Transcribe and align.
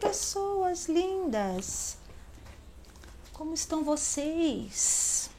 Pessoas 0.00 0.88
lindas! 0.88 1.96
Como 3.32 3.54
estão 3.54 3.82
vocês? 3.82 5.30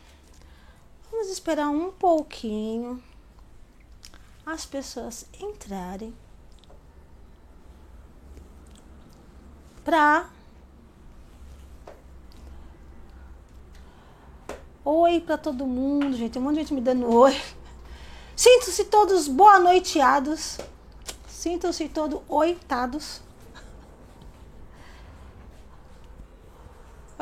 Vamos 1.12 1.30
esperar 1.30 1.70
um 1.70 1.92
pouquinho 1.92 3.02
as 4.46 4.66
pessoas 4.66 5.26
entrarem 5.40 6.14
para 9.84 10.30
Oi 14.86 15.22
para 15.22 15.38
todo 15.38 15.66
mundo, 15.66 16.18
gente. 16.18 16.34
Tem 16.34 16.42
um 16.42 16.46
monte 16.46 16.56
de 16.56 16.62
gente 16.62 16.74
me 16.74 16.82
dando 16.82 17.10
oi. 17.10 17.42
Sintam-se 18.36 18.84
todos 18.86 19.30
boa 19.30 19.58
noiteados. 19.58 20.58
Sintam-se 21.26 21.88
todos 21.88 22.20
oitados. 22.28 23.22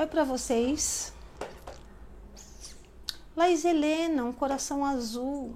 Oi 0.01 0.07
para 0.07 0.23
vocês. 0.23 1.13
Laís 3.35 3.63
Helena, 3.63 4.25
um 4.25 4.33
coração 4.33 4.83
azul. 4.83 5.55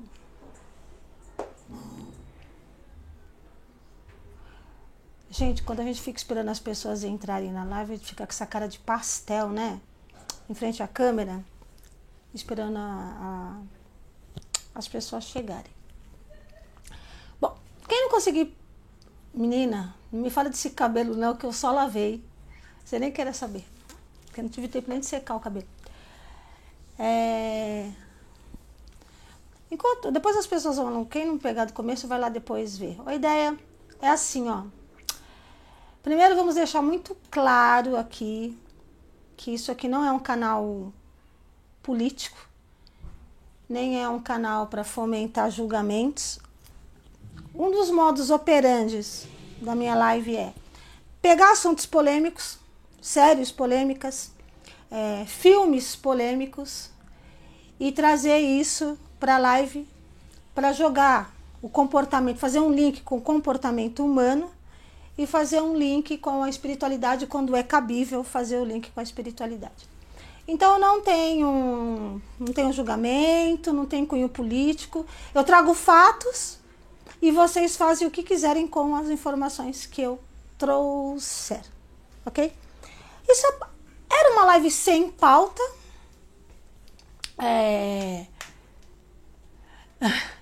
Gente, 5.31 5.63
quando 5.63 5.80
a 5.80 5.84
gente 5.84 5.99
fica 5.99 6.20
esperando 6.20 6.49
as 6.49 6.59
pessoas 6.59 7.04
entrarem 7.04 7.52
na 7.52 7.63
live, 7.63 7.94
a 7.94 7.95
gente 7.95 8.08
fica 8.08 8.23
com 8.23 8.31
essa 8.31 8.45
cara 8.45 8.68
de 8.68 8.77
pastel, 8.77 9.49
né? 9.49 9.81
Em 10.48 10.54
frente 10.54 10.84
à 10.84 10.88
câmera, 10.88 11.43
esperando 12.32 12.77
a, 12.77 12.82
a, 12.84 13.62
as 14.76 14.88
pessoas 14.88 15.23
chegarem. 15.23 15.71
Bom, 17.41 17.57
quem 17.90 17.99
não 17.99 18.12
conseguir. 18.12 18.55
Menina, 19.34 19.96
não 20.12 20.21
me 20.21 20.30
fala 20.30 20.52
desse 20.52 20.70
cabelo, 20.70 21.15
não, 21.15 21.35
que 21.35 21.48
eu 21.48 21.52
só 21.52 21.71
lavei. 21.71 22.24
Você 22.84 22.99
nem 22.99 23.12
quer 23.12 23.34
saber 23.34 23.65
porque 24.35 24.41
não 24.41 24.49
tive 24.49 24.67
tempo 24.67 24.89
nem 24.89 24.99
de 24.99 25.05
secar 25.05 25.37
o 25.37 25.39
cabelo. 25.39 25.65
É... 26.99 27.89
Enquanto, 29.71 30.11
depois 30.11 30.35
as 30.35 30.45
pessoas 30.45 30.75
vão, 30.75 31.05
quem 31.05 31.25
não 31.25 31.37
pegar 31.37 31.63
do 31.63 31.71
começo 31.71 32.05
vai 32.05 32.19
lá 32.19 32.27
depois 32.27 32.77
ver. 32.77 32.97
A 33.05 33.15
ideia 33.15 33.57
é 34.01 34.09
assim, 34.09 34.49
ó. 34.49 34.63
Primeiro 36.03 36.35
vamos 36.35 36.55
deixar 36.55 36.81
muito 36.81 37.15
claro 37.31 37.95
aqui 37.95 38.57
que 39.37 39.53
isso 39.53 39.71
aqui 39.71 39.87
não 39.87 40.03
é 40.03 40.11
um 40.11 40.19
canal 40.19 40.91
político, 41.81 42.37
nem 43.69 44.03
é 44.03 44.09
um 44.09 44.19
canal 44.19 44.67
para 44.67 44.83
fomentar 44.83 45.49
julgamentos. 45.49 46.39
Um 47.53 47.71
dos 47.71 47.89
modos 47.89 48.29
operantes 48.29 49.27
da 49.61 49.73
minha 49.73 49.95
live 49.95 50.35
é 50.35 50.53
pegar 51.21 51.53
assuntos 51.53 51.85
polêmicos, 51.85 52.59
séries 53.05 53.51
polêmicas, 53.51 54.31
é, 54.89 55.25
filmes 55.27 55.95
polêmicos 55.95 56.89
e 57.79 57.91
trazer 57.91 58.39
isso 58.39 58.97
para 59.20 59.35
a 59.35 59.37
live 59.37 59.87
para 60.55 60.73
jogar 60.73 61.31
o 61.62 61.70
comportamento, 61.70 62.39
fazer 62.39 62.59
um 62.59 62.71
link 62.71 63.03
com 63.03 63.17
o 63.17 63.21
comportamento 63.21 64.03
humano 64.03 64.50
e 65.16 65.28
fazer 65.28 65.62
um 65.62 65.78
link 65.78 66.17
com 66.17 66.41
a 66.41 66.50
espiritualidade 66.50 67.28
quando 67.28 67.56
é 67.56 67.62
cabível 67.62 68.23
fazer 68.23 68.57
o 68.57 68.66
link 68.66 68.89
com 68.89 69.00
a 69.00 69.03
espiritualidade. 69.03 69.88
Então 70.47 70.79
não 70.79 71.00
tenho, 71.01 72.19
não 72.40 72.53
tenho 72.53 72.73
julgamento, 72.73 73.72
não 73.72 73.85
tenho 73.85 74.07
cunho 74.07 74.29
político. 74.29 75.06
Eu 75.34 75.44
trago 75.44 75.75
fatos 75.75 76.57
e 77.22 77.29
vocês 77.29 77.78
fazem 77.78 78.07
o 78.07 78.12
que 78.12 78.23
quiserem 78.23 78.66
com 78.66 78.95
as 78.95 79.12
informações 79.12 79.85
que 79.85 80.01
eu 80.01 80.19
trouxer, 80.57 81.62
ok? 82.25 82.65
Isso 83.28 83.46
era 84.09 84.31
uma 84.34 84.46
live 84.46 84.72
sem 84.72 85.12
pauta. 85.12 85.62
É... 87.38 88.25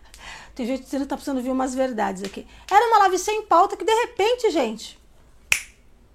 Tem 0.55 0.67
gente 0.67 0.83
que 0.83 1.05
tá 1.05 1.15
precisando 1.15 1.37
ouvir 1.37 1.49
umas 1.49 1.73
verdades 1.73 2.23
aqui. 2.23 2.47
Era 2.69 2.87
uma 2.87 2.99
live 2.99 3.17
sem 3.17 3.43
pauta 3.43 3.75
que 3.75 3.83
de 3.83 3.93
repente, 3.93 4.51
gente, 4.51 4.99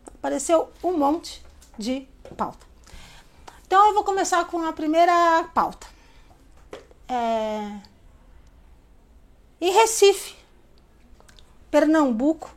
apareceu 0.06 0.70
um 0.82 0.92
monte 0.96 1.42
de 1.76 2.06
pauta. 2.36 2.66
Então 3.66 3.88
eu 3.88 3.94
vou 3.94 4.04
começar 4.04 4.44
com 4.46 4.64
a 4.64 4.72
primeira 4.72 5.48
pauta. 5.52 5.86
É... 7.08 7.80
Em 9.60 9.72
Recife, 9.72 10.36
Pernambuco, 11.70 12.48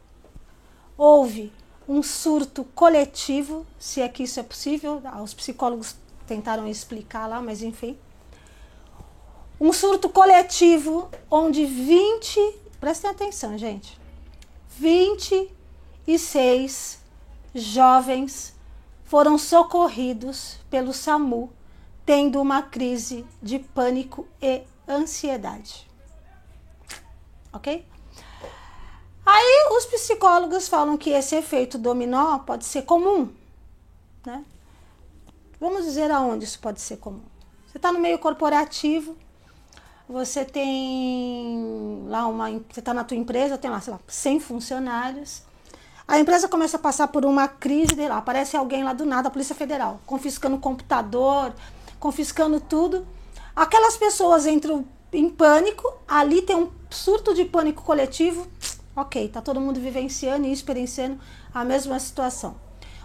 houve 0.96 1.52
um 1.92 2.02
surto 2.02 2.64
coletivo, 2.64 3.68
se 3.78 4.00
é 4.00 4.08
que 4.08 4.24
isso 4.24 4.40
é 4.40 4.44
possível, 4.44 5.02
os 5.22 5.34
psicólogos 5.34 5.98
tentaram 6.26 6.66
explicar 6.66 7.28
lá, 7.28 7.42
mas 7.42 7.62
enfim. 7.62 7.98
Um 9.60 9.74
surto 9.74 10.08
coletivo 10.08 11.10
onde 11.30 11.66
20, 11.66 12.40
prestem 12.80 13.12
atenção, 13.12 13.58
gente, 13.58 14.00
26 14.78 17.02
jovens 17.54 18.56
foram 19.04 19.38
socorridos 19.38 20.60
pelo 20.70 20.94
SAMU, 20.94 21.52
tendo 22.06 22.40
uma 22.40 22.62
crise 22.62 23.26
de 23.44 23.60
pânico 23.60 24.26
e 24.42 24.62
ansiedade. 24.88 25.86
Ok? 27.52 27.86
Aí 29.34 29.70
os 29.78 29.86
psicólogos 29.86 30.68
falam 30.68 30.98
que 30.98 31.12
esse 31.12 31.38
efeito 31.38 31.78
dominó 31.78 32.40
pode 32.40 32.66
ser 32.66 32.82
comum, 32.82 33.30
né? 34.26 34.44
Vamos 35.58 35.86
dizer 35.86 36.12
aonde 36.12 36.44
isso 36.44 36.60
pode 36.60 36.82
ser 36.82 36.98
comum. 36.98 37.22
Você 37.66 37.78
está 37.78 37.94
no 37.94 38.00
meio 38.00 38.20
corporativo, 38.20 39.16
você 40.06 40.44
tem 40.44 42.04
lá 42.10 42.28
uma, 42.28 42.50
você 42.50 42.82
está 42.82 42.94
na 42.94 43.06
tua 43.06 43.16
empresa, 43.16 43.58
tem 43.58 43.72
lá, 43.72 43.80
sei 43.80 43.94
lá, 43.94 44.02
100 44.06 44.42
funcionários. 44.42 45.44
A 46.06 46.20
empresa 46.20 46.50
começa 46.50 46.76
a 46.76 46.80
passar 46.80 47.08
por 47.08 47.24
uma 47.24 47.48
crise, 47.48 47.96
lá, 47.96 48.18
aparece 48.18 48.58
alguém 48.58 48.84
lá 48.84 48.92
do 48.92 49.06
nada, 49.06 49.30
a 49.30 49.32
Polícia 49.32 49.56
Federal, 49.56 50.02
confiscando 50.06 50.58
o 50.58 50.60
computador, 50.60 51.54
confiscando 52.02 52.60
tudo. 52.60 53.08
Aquelas 53.56 53.96
pessoas 53.96 54.46
entram 54.46 54.86
em 55.14 55.30
pânico, 55.30 55.90
ali 56.06 56.42
tem 56.42 56.58
um 56.58 56.70
surto 56.90 57.34
de 57.34 57.46
pânico 57.46 57.82
coletivo, 57.82 58.46
Ok, 59.02 59.30
tá 59.30 59.42
todo 59.42 59.60
mundo 59.60 59.80
vivenciando 59.80 60.46
e 60.46 60.54
experienciando 60.54 61.20
a 61.52 61.66
mesma 61.66 62.00
situação. 62.00 62.56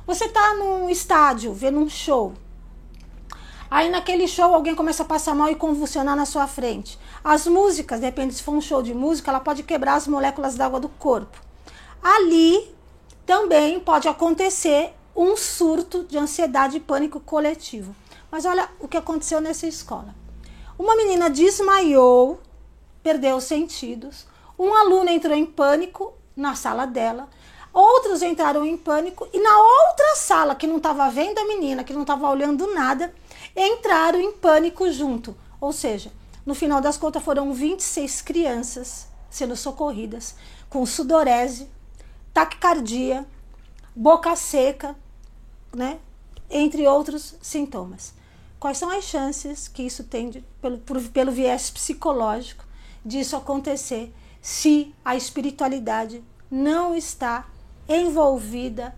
Você 0.06 0.28
tá 0.28 0.52
num 0.52 0.90
estádio, 0.90 1.54
vendo 1.54 1.78
um 1.78 1.88
show. 1.88 2.34
Aí 3.70 3.88
naquele 3.88 4.28
show 4.28 4.54
alguém 4.54 4.74
começa 4.74 5.04
a 5.04 5.06
passar 5.06 5.34
mal 5.34 5.50
e 5.50 5.54
convulsionar 5.54 6.14
na 6.14 6.26
sua 6.26 6.46
frente. 6.46 6.98
As 7.24 7.46
músicas, 7.46 7.98
depende 7.98 8.34
se 8.34 8.42
for 8.42 8.52
um 8.52 8.60
show 8.60 8.82
de 8.82 8.92
música, 8.92 9.30
ela 9.30 9.40
pode 9.40 9.62
quebrar 9.62 9.94
as 9.94 10.06
moléculas 10.06 10.54
d'água 10.54 10.78
do 10.78 10.90
corpo. 10.90 11.40
Ali 12.02 12.70
também 13.24 13.80
pode 13.80 14.06
acontecer 14.06 14.92
um 15.16 15.34
surto 15.34 16.04
de 16.04 16.18
ansiedade 16.18 16.76
e 16.76 16.80
pânico 16.80 17.20
coletivo. 17.20 17.96
Mas 18.30 18.44
olha 18.44 18.68
o 18.78 18.86
que 18.86 18.98
aconteceu 18.98 19.40
nessa 19.40 19.66
escola. 19.66 20.14
Uma 20.78 20.94
menina 20.94 21.30
desmaiou, 21.30 22.38
perdeu 23.02 23.36
os 23.36 23.44
sentidos. 23.44 24.26
Um 24.58 24.74
aluno 24.74 25.10
entrou 25.10 25.34
em 25.34 25.44
pânico 25.44 26.14
na 26.34 26.54
sala 26.54 26.86
dela, 26.86 27.28
outros 27.72 28.22
entraram 28.22 28.64
em 28.64 28.76
pânico 28.76 29.28
e 29.32 29.38
na 29.38 29.58
outra 29.58 30.16
sala 30.16 30.54
que 30.54 30.66
não 30.66 30.78
estava 30.78 31.10
vendo 31.10 31.38
a 31.38 31.46
menina, 31.46 31.84
que 31.84 31.92
não 31.92 32.02
estava 32.02 32.28
olhando 32.28 32.72
nada, 32.72 33.14
entraram 33.54 34.20
em 34.20 34.32
pânico 34.32 34.90
junto. 34.90 35.36
Ou 35.60 35.72
seja, 35.72 36.12
no 36.44 36.54
final 36.54 36.80
das 36.80 36.96
contas 36.96 37.22
foram 37.22 37.52
26 37.52 38.22
crianças 38.22 39.08
sendo 39.28 39.56
socorridas 39.56 40.34
com 40.70 40.86
sudorese, 40.86 41.68
taquicardia, 42.32 43.26
boca 43.94 44.34
seca, 44.36 44.96
né? 45.74 45.98
Entre 46.48 46.86
outros 46.86 47.34
sintomas. 47.42 48.14
Quais 48.58 48.78
são 48.78 48.90
as 48.90 49.04
chances 49.04 49.68
que 49.68 49.82
isso 49.82 50.04
tem 50.04 50.30
de, 50.30 50.44
pelo, 50.60 50.78
pelo 51.10 51.30
viés 51.30 51.70
psicológico 51.70 52.64
disso 53.04 53.36
acontecer 53.36 54.12
se 54.46 54.94
a 55.04 55.16
espiritualidade 55.16 56.22
não 56.48 56.94
está 56.94 57.48
envolvida 57.88 58.94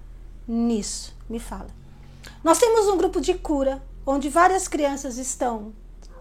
nisso? 0.46 1.16
Me 1.26 1.40
fala. 1.40 1.68
Nós 2.44 2.58
temos 2.58 2.86
um 2.86 2.98
grupo 2.98 3.18
de 3.18 3.32
cura 3.32 3.82
onde 4.04 4.28
várias 4.28 4.68
crianças 4.68 5.16
estão 5.16 5.72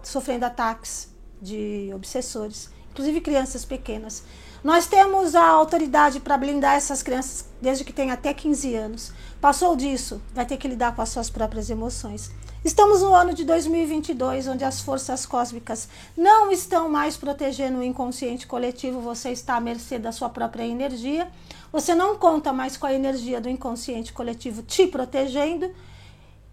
sofrendo 0.02 0.46
ataques 0.46 1.10
de 1.42 1.90
obsessores, 1.94 2.70
inclusive 2.90 3.20
crianças 3.20 3.66
pequenas. 3.66 4.24
Nós 4.62 4.86
temos 4.86 5.36
a 5.36 5.46
autoridade 5.46 6.18
para 6.18 6.36
blindar 6.36 6.74
essas 6.74 7.02
crianças 7.02 7.48
desde 7.60 7.84
que 7.84 7.92
tem 7.92 8.10
até 8.10 8.34
15 8.34 8.74
anos. 8.74 9.12
Passou 9.40 9.76
disso, 9.76 10.20
vai 10.34 10.44
ter 10.44 10.56
que 10.56 10.66
lidar 10.66 10.96
com 10.96 11.02
as 11.02 11.10
suas 11.10 11.30
próprias 11.30 11.70
emoções. 11.70 12.32
Estamos 12.64 13.02
no 13.02 13.14
ano 13.14 13.32
de 13.32 13.44
2022, 13.44 14.48
onde 14.48 14.64
as 14.64 14.80
forças 14.80 15.24
cósmicas 15.24 15.88
não 16.16 16.50
estão 16.50 16.88
mais 16.88 17.16
protegendo 17.16 17.78
o 17.78 17.84
inconsciente 17.84 18.48
coletivo, 18.48 19.00
você 19.00 19.30
está 19.30 19.54
à 19.54 19.60
mercê 19.60 19.96
da 19.96 20.10
sua 20.10 20.28
própria 20.28 20.66
energia. 20.66 21.30
Você 21.70 21.94
não 21.94 22.16
conta 22.16 22.52
mais 22.52 22.76
com 22.76 22.86
a 22.86 22.92
energia 22.92 23.40
do 23.40 23.48
inconsciente 23.48 24.12
coletivo 24.12 24.62
te 24.62 24.88
protegendo. 24.88 25.72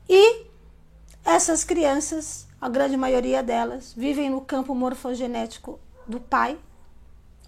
E 0.07 0.45
essas 1.23 1.63
crianças, 1.63 2.45
a 2.61 2.69
grande 2.69 2.95
maioria 2.95 3.41
delas, 3.41 3.91
vivem 3.97 4.29
no 4.29 4.41
campo 4.41 4.75
morfogenético 4.75 5.79
do 6.07 6.19
pai 6.19 6.55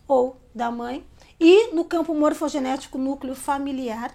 ou 0.07 0.35
da 0.57 0.69
mãe 0.69 1.05
e 1.39 1.73
no 1.73 1.85
campo 1.85 2.13
morfogenético 2.13 2.97
núcleo 2.97 3.35
familiar 3.35 4.13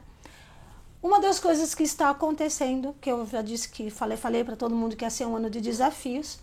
uma 1.03 1.21
das 1.21 1.41
coisas 1.41 1.75
que 1.75 1.83
está 1.83 2.11
acontecendo, 2.11 2.95
que 3.01 3.11
eu 3.11 3.27
já 3.27 3.43
disse 3.43 3.69
que 3.69 3.91
falei, 3.91 4.17
falei 4.17 4.45
para 4.45 4.55
todo 4.55 4.77
mundo 4.77 4.95
que 4.95 5.05
ia 5.05 5.11
ser 5.11 5.27
um 5.27 5.35
ano 5.35 5.51
de 5.51 5.61
desafios, 5.61 6.39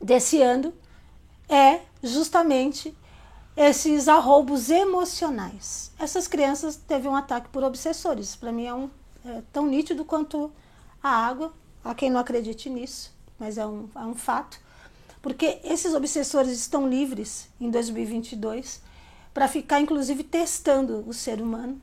desse 0.00 0.42
ano, 0.42 0.74
é 1.48 1.80
justamente 2.02 2.92
esses 3.56 4.08
arroubos 4.08 4.70
emocionais. 4.70 5.92
Essas 6.00 6.26
crianças 6.26 6.74
teve 6.74 7.06
um 7.06 7.14
ataque 7.14 7.48
por 7.50 7.62
obsessores. 7.62 8.34
Para 8.34 8.50
mim 8.50 8.66
é, 8.66 8.74
um, 8.74 8.90
é 9.24 9.40
tão 9.52 9.66
nítido 9.66 10.04
quanto 10.04 10.50
a 11.00 11.08
água. 11.08 11.52
Há 11.84 11.94
quem 11.94 12.10
não 12.10 12.18
acredite 12.18 12.68
nisso, 12.68 13.14
mas 13.38 13.56
é 13.56 13.64
um, 13.64 13.88
é 13.94 14.00
um 14.00 14.16
fato. 14.16 14.58
Porque 15.22 15.60
esses 15.62 15.94
obsessores 15.94 16.58
estão 16.58 16.88
livres 16.88 17.48
em 17.60 17.70
2022 17.70 18.82
para 19.32 19.48
ficar, 19.48 19.80
inclusive, 19.80 20.24
testando 20.24 21.04
o 21.06 21.12
ser 21.12 21.40
humano 21.40 21.80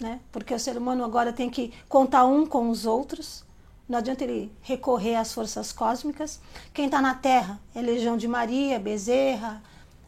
né? 0.00 0.20
Porque 0.32 0.54
o 0.54 0.58
ser 0.58 0.76
humano 0.76 1.04
agora 1.04 1.32
tem 1.32 1.50
que 1.50 1.72
contar 1.88 2.24
um 2.24 2.46
com 2.46 2.70
os 2.70 2.86
outros. 2.86 3.44
Não 3.88 3.98
adianta 3.98 4.24
ele 4.24 4.50
recorrer 4.62 5.16
às 5.16 5.32
forças 5.32 5.72
cósmicas. 5.72 6.40
Quem 6.72 6.86
está 6.86 7.02
na 7.02 7.14
Terra 7.14 7.60
é 7.74 7.82
Legião 7.82 8.16
de 8.16 8.26
Maria, 8.26 8.78
Bezerra, 8.78 9.62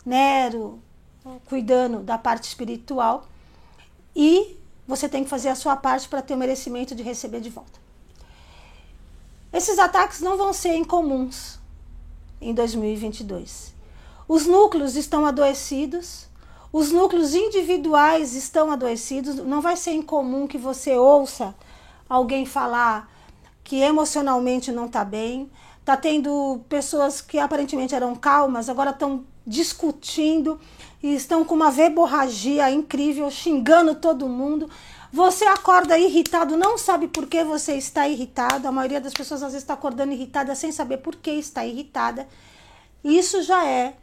Nero, 0.04 0.80
cuidando 1.46 2.00
da 2.00 2.16
parte 2.16 2.44
espiritual. 2.44 3.26
E 4.16 4.56
você 4.86 5.08
tem 5.08 5.24
que 5.24 5.30
fazer 5.30 5.48
a 5.48 5.54
sua 5.54 5.76
parte 5.76 6.08
para 6.08 6.22
ter 6.22 6.34
o 6.34 6.38
merecimento 6.38 6.94
de 6.94 7.02
receber 7.02 7.40
de 7.40 7.50
volta. 7.50 7.80
Esses 9.52 9.78
ataques 9.78 10.20
não 10.20 10.36
vão 10.36 10.52
ser 10.52 10.74
incomuns 10.74 11.58
em 12.40 12.54
2022. 12.54 13.71
Os 14.28 14.46
núcleos 14.46 14.96
estão 14.96 15.26
adoecidos, 15.26 16.26
os 16.72 16.90
núcleos 16.90 17.34
individuais 17.34 18.34
estão 18.34 18.72
adoecidos. 18.72 19.36
Não 19.36 19.60
vai 19.60 19.76
ser 19.76 19.92
incomum 19.92 20.46
que 20.46 20.56
você 20.56 20.96
ouça 20.96 21.54
alguém 22.08 22.46
falar 22.46 23.10
que 23.62 23.76
emocionalmente 23.76 24.72
não 24.72 24.86
está 24.86 25.04
bem. 25.04 25.50
Está 25.80 25.96
tendo 25.96 26.60
pessoas 26.68 27.20
que 27.20 27.38
aparentemente 27.38 27.94
eram 27.94 28.14
calmas, 28.14 28.68
agora 28.68 28.90
estão 28.90 29.24
discutindo 29.46 30.60
e 31.02 31.14
estão 31.14 31.44
com 31.44 31.54
uma 31.54 31.70
verborragia 31.70 32.70
incrível, 32.70 33.30
xingando 33.30 33.96
todo 33.96 34.28
mundo. 34.28 34.70
Você 35.12 35.44
acorda 35.44 35.98
irritado, 35.98 36.56
não 36.56 36.78
sabe 36.78 37.08
por 37.08 37.26
que 37.26 37.44
você 37.44 37.74
está 37.74 38.08
irritado. 38.08 38.66
A 38.66 38.72
maioria 38.72 39.00
das 39.00 39.12
pessoas 39.12 39.42
às 39.42 39.52
vezes 39.52 39.64
está 39.64 39.74
acordando 39.74 40.12
irritada 40.12 40.54
sem 40.54 40.72
saber 40.72 40.98
por 40.98 41.16
que 41.16 41.32
está 41.32 41.66
irritada. 41.66 42.26
Isso 43.04 43.42
já 43.42 43.66
é 43.66 43.96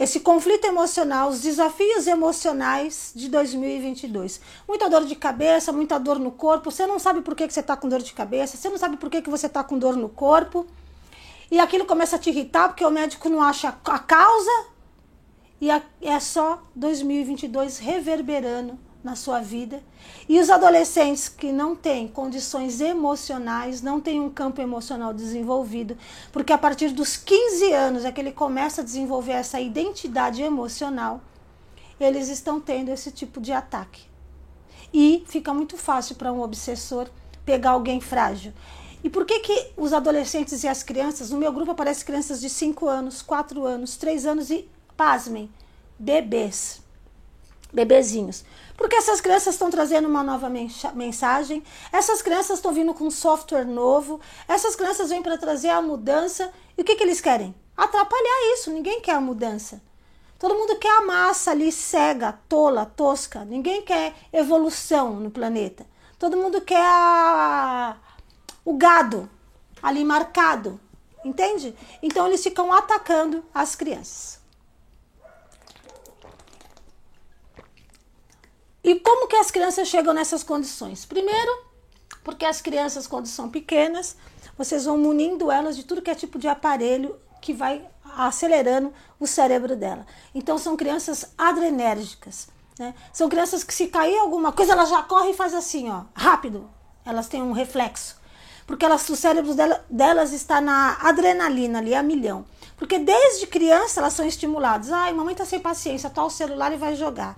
esse 0.00 0.20
conflito 0.20 0.64
emocional, 0.64 1.28
os 1.28 1.42
desafios 1.42 2.06
emocionais 2.06 3.12
de 3.14 3.28
2022. 3.28 4.40
Muita 4.66 4.88
dor 4.88 5.04
de 5.04 5.14
cabeça, 5.14 5.72
muita 5.72 6.00
dor 6.00 6.18
no 6.18 6.30
corpo. 6.30 6.70
Você 6.70 6.86
não 6.86 6.98
sabe 6.98 7.20
por 7.20 7.36
que, 7.36 7.46
que 7.46 7.52
você 7.52 7.60
está 7.60 7.76
com 7.76 7.86
dor 7.86 8.00
de 8.00 8.14
cabeça, 8.14 8.56
você 8.56 8.70
não 8.70 8.78
sabe 8.78 8.96
por 8.96 9.10
que, 9.10 9.20
que 9.20 9.28
você 9.28 9.44
está 9.44 9.62
com 9.62 9.78
dor 9.78 9.96
no 9.96 10.08
corpo. 10.08 10.66
E 11.50 11.58
aquilo 11.58 11.84
começa 11.84 12.16
a 12.16 12.18
te 12.18 12.30
irritar 12.30 12.68
porque 12.68 12.82
o 12.82 12.90
médico 12.90 13.28
não 13.28 13.42
acha 13.42 13.68
a 13.68 13.98
causa. 13.98 14.64
E 15.60 15.68
é 15.70 16.18
só 16.18 16.62
2022 16.74 17.76
reverberando 17.76 18.78
na 19.02 19.16
sua 19.16 19.40
vida. 19.40 19.82
E 20.28 20.38
os 20.38 20.50
adolescentes 20.50 21.28
que 21.28 21.52
não 21.52 21.74
têm 21.74 22.06
condições 22.06 22.80
emocionais, 22.80 23.82
não 23.82 24.00
têm 24.00 24.20
um 24.20 24.30
campo 24.30 24.60
emocional 24.60 25.12
desenvolvido, 25.12 25.96
porque 26.32 26.52
a 26.52 26.58
partir 26.58 26.90
dos 26.90 27.16
15 27.16 27.72
anos 27.72 28.04
é 28.04 28.12
que 28.12 28.20
ele 28.20 28.32
começa 28.32 28.80
a 28.80 28.84
desenvolver 28.84 29.32
essa 29.32 29.60
identidade 29.60 30.42
emocional, 30.42 31.20
eles 31.98 32.28
estão 32.28 32.60
tendo 32.60 32.90
esse 32.90 33.10
tipo 33.10 33.40
de 33.40 33.52
ataque. 33.52 34.02
E 34.92 35.24
fica 35.26 35.52
muito 35.54 35.76
fácil 35.76 36.16
para 36.16 36.32
um 36.32 36.40
obsessor 36.40 37.08
pegar 37.44 37.70
alguém 37.70 38.00
frágil. 38.00 38.52
E 39.02 39.08
por 39.08 39.24
que, 39.24 39.40
que 39.40 39.72
os 39.76 39.92
adolescentes 39.92 40.62
e 40.62 40.68
as 40.68 40.82
crianças, 40.82 41.30
no 41.30 41.38
meu 41.38 41.52
grupo 41.52 41.70
aparecem 41.70 42.04
crianças 42.04 42.40
de 42.40 42.50
5 42.50 42.86
anos, 42.86 43.22
4 43.22 43.64
anos, 43.64 43.96
3 43.96 44.26
anos 44.26 44.50
e, 44.50 44.68
pasmem, 44.96 45.50
bebês, 45.98 46.82
bebezinhos. 47.72 48.44
Porque 48.80 48.96
essas 48.96 49.20
crianças 49.20 49.56
estão 49.56 49.70
trazendo 49.70 50.08
uma 50.08 50.22
nova 50.22 50.50
mensagem, 50.94 51.62
essas 51.92 52.22
crianças 52.22 52.56
estão 52.56 52.72
vindo 52.72 52.94
com 52.94 53.10
software 53.10 53.66
novo, 53.66 54.18
essas 54.48 54.74
crianças 54.74 55.10
vêm 55.10 55.22
para 55.22 55.36
trazer 55.36 55.68
a 55.68 55.82
mudança. 55.82 56.50
E 56.78 56.80
o 56.80 56.84
que, 56.84 56.96
que 56.96 57.02
eles 57.02 57.20
querem? 57.20 57.54
Atrapalhar 57.76 58.54
isso. 58.54 58.70
Ninguém 58.70 59.02
quer 59.02 59.12
a 59.12 59.20
mudança. 59.20 59.82
Todo 60.38 60.54
mundo 60.54 60.76
quer 60.76 60.96
a 60.96 61.02
massa 61.02 61.50
ali 61.50 61.70
cega, 61.70 62.32
tola, 62.48 62.86
tosca. 62.86 63.44
Ninguém 63.44 63.82
quer 63.82 64.14
evolução 64.32 65.12
no 65.16 65.30
planeta. 65.30 65.84
Todo 66.18 66.38
mundo 66.38 66.62
quer 66.62 66.82
a... 66.82 67.98
o 68.64 68.78
gado 68.78 69.28
ali 69.82 70.02
marcado. 70.06 70.80
Entende? 71.22 71.76
Então 72.02 72.26
eles 72.26 72.42
ficam 72.42 72.72
atacando 72.72 73.44
as 73.52 73.76
crianças. 73.76 74.39
E 78.82 78.98
como 79.00 79.28
que 79.28 79.36
as 79.36 79.50
crianças 79.50 79.88
chegam 79.88 80.14
nessas 80.14 80.42
condições? 80.42 81.04
Primeiro, 81.04 81.64
porque 82.24 82.44
as 82.44 82.60
crianças, 82.60 83.06
quando 83.06 83.26
são 83.26 83.48
pequenas, 83.48 84.16
vocês 84.56 84.84
vão 84.84 84.96
munindo 84.96 85.50
elas 85.50 85.76
de 85.76 85.84
tudo 85.84 86.02
que 86.02 86.10
é 86.10 86.14
tipo 86.14 86.38
de 86.38 86.48
aparelho 86.48 87.16
que 87.40 87.52
vai 87.52 87.86
acelerando 88.16 88.92
o 89.18 89.26
cérebro 89.26 89.76
dela. 89.76 90.06
Então, 90.34 90.58
são 90.58 90.76
crianças 90.76 91.32
adrenérgicas. 91.36 92.48
Né? 92.78 92.94
São 93.12 93.28
crianças 93.28 93.62
que, 93.62 93.74
se 93.74 93.88
cair 93.88 94.18
alguma 94.18 94.52
coisa, 94.52 94.72
elas 94.72 94.88
já 94.88 95.02
correm 95.02 95.30
e 95.30 95.36
faz 95.36 95.54
assim, 95.54 95.90
ó, 95.90 96.04
rápido. 96.14 96.68
Elas 97.04 97.28
têm 97.28 97.42
um 97.42 97.52
reflexo. 97.52 98.18
Porque 98.66 98.84
elas, 98.84 99.08
o 99.08 99.16
cérebro 99.16 99.54
dela, 99.54 99.84
delas 99.90 100.32
está 100.32 100.60
na 100.60 100.96
adrenalina 101.00 101.78
ali, 101.78 101.94
a 101.94 102.02
milhão. 102.02 102.44
Porque 102.76 102.98
desde 102.98 103.46
criança 103.46 104.00
elas 104.00 104.12
são 104.12 104.26
estimuladas. 104.26 104.92
Ai, 104.92 105.12
mamãe 105.12 105.34
tá 105.34 105.44
sem 105.44 105.60
paciência, 105.60 106.08
tá 106.08 106.24
o 106.24 106.30
celular 106.30 106.72
e 106.72 106.76
vai 106.76 106.94
jogar. 106.94 107.36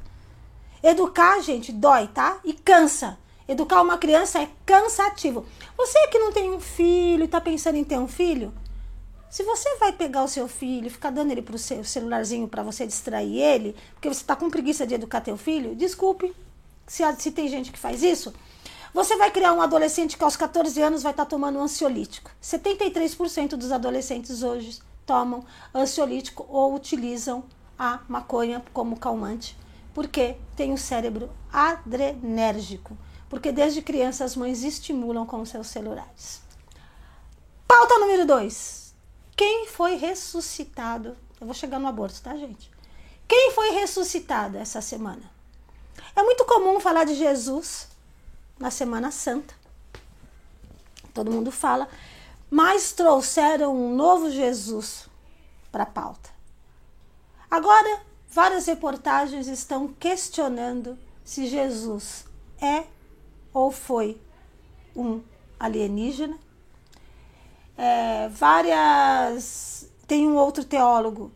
Educar, 0.83 1.41
gente, 1.41 1.71
dói, 1.71 2.09
tá? 2.09 2.41
E 2.45 2.53
cansa. 2.53 3.17
Educar 3.47 3.81
uma 3.83 3.97
criança 3.97 4.41
é 4.41 4.49
cansativo. 4.67 5.47
Você 5.77 6.09
que 6.09 6.19
não 6.19 6.33
tem 6.33 6.51
um 6.51 6.59
filho 6.59 7.23
e 7.23 7.29
tá 7.29 7.41
pensando 7.41 7.77
em 7.77 7.85
ter 7.85 7.99
um 7.99 8.09
filho, 8.09 8.53
se 9.31 9.45
você 9.45 9.77
vai 9.77 9.93
pegar 9.93 10.25
o 10.25 10.29
seu 10.29 10.49
filho, 10.49 10.91
ficar 10.91 11.11
dando 11.11 11.31
ele 11.31 11.41
pro 11.41 11.57
seu 11.57 11.85
celularzinho 11.85 12.49
para 12.49 12.65
você 12.65 12.85
distrair 12.85 13.39
ele, 13.39 13.77
porque 13.95 14.09
você 14.09 14.25
tá 14.25 14.35
com 14.35 14.51
preguiça 14.51 14.85
de 14.85 14.95
educar 14.95 15.21
teu 15.21 15.37
filho, 15.37 15.77
desculpe. 15.77 16.35
Se, 16.87 17.05
se 17.17 17.31
tem 17.31 17.47
gente 17.47 17.71
que 17.71 17.79
faz 17.79 18.03
isso, 18.03 18.35
você 18.93 19.17
vai 19.17 19.31
criar 19.31 19.53
um 19.53 19.63
adolescente 19.63 20.19
que 20.19 20.25
aos 20.25 20.37
14 20.37 20.83
anos 20.83 21.05
vai 21.05 21.13
estar 21.13 21.25
tá 21.25 21.31
tomando 21.31 21.61
um 21.61 21.63
ansiolítico. 21.63 22.31
73% 22.43 23.51
dos 23.51 23.71
adolescentes 23.71 24.43
hoje 24.43 24.81
tomam 25.07 25.45
ansiolítico 25.73 26.45
ou 26.49 26.75
utilizam 26.75 27.45
a 27.79 28.01
maconha 28.09 28.63
como 28.73 28.99
calmante 28.99 29.57
porque 29.95 30.37
tem 30.57 30.73
o 30.73 30.79
cérebro 30.79 31.31
adrenérgico. 31.53 32.97
Porque 33.29 33.51
desde 33.51 33.81
criança 33.81 34.25
as 34.25 34.37
mães 34.37 34.63
estimulam 34.63 35.25
com 35.25 35.45
seus 35.45 35.69
celulares. 35.69 36.43
Pauta 37.67 37.99
número 37.99 38.27
2. 38.27 38.95
Quem 39.37 39.67
foi 39.67 39.97
ressuscitado? 39.97 41.17
Eu 41.41 41.47
vou 41.47 41.55
chegar 41.55 41.79
no 41.79 41.89
aborto, 41.89 42.21
tá, 42.21 42.37
gente? 42.37 42.71
Quem 43.27 43.51
foi 43.53 43.71
ressuscitado 43.71 44.59
essa 44.59 44.83
semana? 44.83 45.23
É 46.15 46.23
muito 46.23 46.45
comum 46.45 46.79
falar 46.79 47.05
de 47.05 47.15
Jesus 47.15 47.89
na 48.59 48.71
Semana 48.71 49.11
Santa. 49.11 49.55
Todo 51.15 51.31
mundo 51.31 51.51
fala, 51.51 51.89
mas 52.51 52.93
trouxeram 52.93 53.75
um 53.75 53.95
novo 53.95 54.31
Jesus 54.31 55.09
para 55.71 55.85
a 55.85 55.87
pauta. 55.87 56.31
Agora, 57.51 58.03
Várias 58.33 58.65
reportagens 58.65 59.47
estão 59.47 59.89
questionando 59.89 60.99
se 61.23 61.47
Jesus 61.47 62.25
é 62.59 62.85
ou 63.53 63.71
foi 63.71 64.19
um 64.97 65.21
alienígena. 65.61 66.39
É, 67.77 68.29
várias. 68.31 69.87
Tem 70.07 70.27
um 70.27 70.37
outro 70.37 70.65
teólogo 70.65 71.31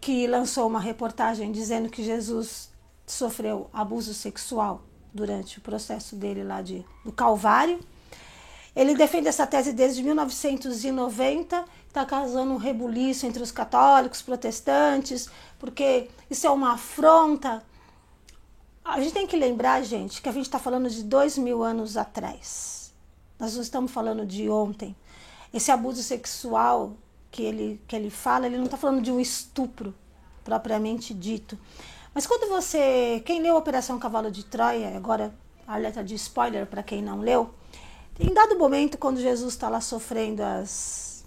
que 0.00 0.28
lançou 0.28 0.68
uma 0.68 0.78
reportagem 0.78 1.50
dizendo 1.50 1.90
que 1.90 2.04
Jesus 2.04 2.70
sofreu 3.04 3.68
abuso 3.72 4.14
sexual 4.14 4.82
durante 5.12 5.58
o 5.58 5.60
processo 5.60 6.14
dele 6.14 6.44
lá 6.44 6.62
de, 6.62 6.86
do 7.04 7.10
Calvário. 7.10 7.80
Ele 8.74 8.94
defende 8.94 9.28
essa 9.28 9.46
tese 9.46 9.72
desde 9.72 10.02
1990, 10.02 11.64
está 11.86 12.06
causando 12.06 12.52
um 12.52 12.56
rebuliço 12.56 13.26
entre 13.26 13.42
os 13.42 13.52
católicos, 13.52 14.22
protestantes, 14.22 15.28
porque 15.58 16.08
isso 16.30 16.46
é 16.46 16.50
uma 16.50 16.72
afronta. 16.72 17.62
A 18.84 18.98
gente 19.00 19.12
tem 19.12 19.26
que 19.26 19.36
lembrar, 19.36 19.82
gente, 19.82 20.22
que 20.22 20.28
a 20.28 20.32
gente 20.32 20.46
está 20.46 20.58
falando 20.58 20.88
de 20.88 21.02
dois 21.02 21.36
mil 21.36 21.62
anos 21.62 21.96
atrás. 21.96 22.92
Nós 23.38 23.54
não 23.54 23.62
estamos 23.62 23.92
falando 23.92 24.24
de 24.24 24.48
ontem. 24.48 24.96
Esse 25.52 25.70
abuso 25.70 26.02
sexual 26.02 26.94
que 27.30 27.42
ele, 27.42 27.80
que 27.86 27.94
ele 27.94 28.08
fala, 28.10 28.46
ele 28.46 28.56
não 28.56 28.64
está 28.64 28.76
falando 28.76 29.02
de 29.02 29.12
um 29.12 29.20
estupro 29.20 29.94
propriamente 30.44 31.12
dito. 31.12 31.58
Mas 32.14 32.26
quando 32.26 32.48
você. 32.48 33.22
Quem 33.24 33.42
leu 33.42 33.56
Operação 33.56 33.98
Cavalo 33.98 34.30
de 34.30 34.44
Troia, 34.44 34.96
agora 34.96 35.34
alerta 35.66 36.02
de 36.02 36.14
spoiler 36.14 36.66
para 36.66 36.82
quem 36.82 37.02
não 37.02 37.20
leu, 37.20 37.54
em 38.20 38.32
dado 38.32 38.58
momento, 38.58 38.98
quando 38.98 39.20
Jesus 39.20 39.54
está 39.54 39.68
lá 39.68 39.80
sofrendo 39.80 40.42
as, 40.42 41.24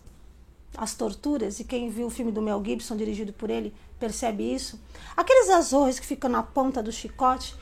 as 0.77 0.93
torturas, 0.93 1.59
e 1.59 1.63
quem 1.63 1.89
viu 1.89 2.07
o 2.07 2.11
filme 2.11 2.31
do 2.31 2.41
Mel 2.41 2.63
Gibson, 2.63 2.95
dirigido 2.95 3.33
por 3.33 3.49
ele, 3.49 3.73
percebe 3.99 4.43
isso, 4.53 4.79
aqueles 5.15 5.49
azores 5.49 5.99
que 5.99 6.05
ficam 6.05 6.29
na 6.29 6.43
ponta 6.43 6.83
do 6.83 6.91
chicote, 6.91 7.55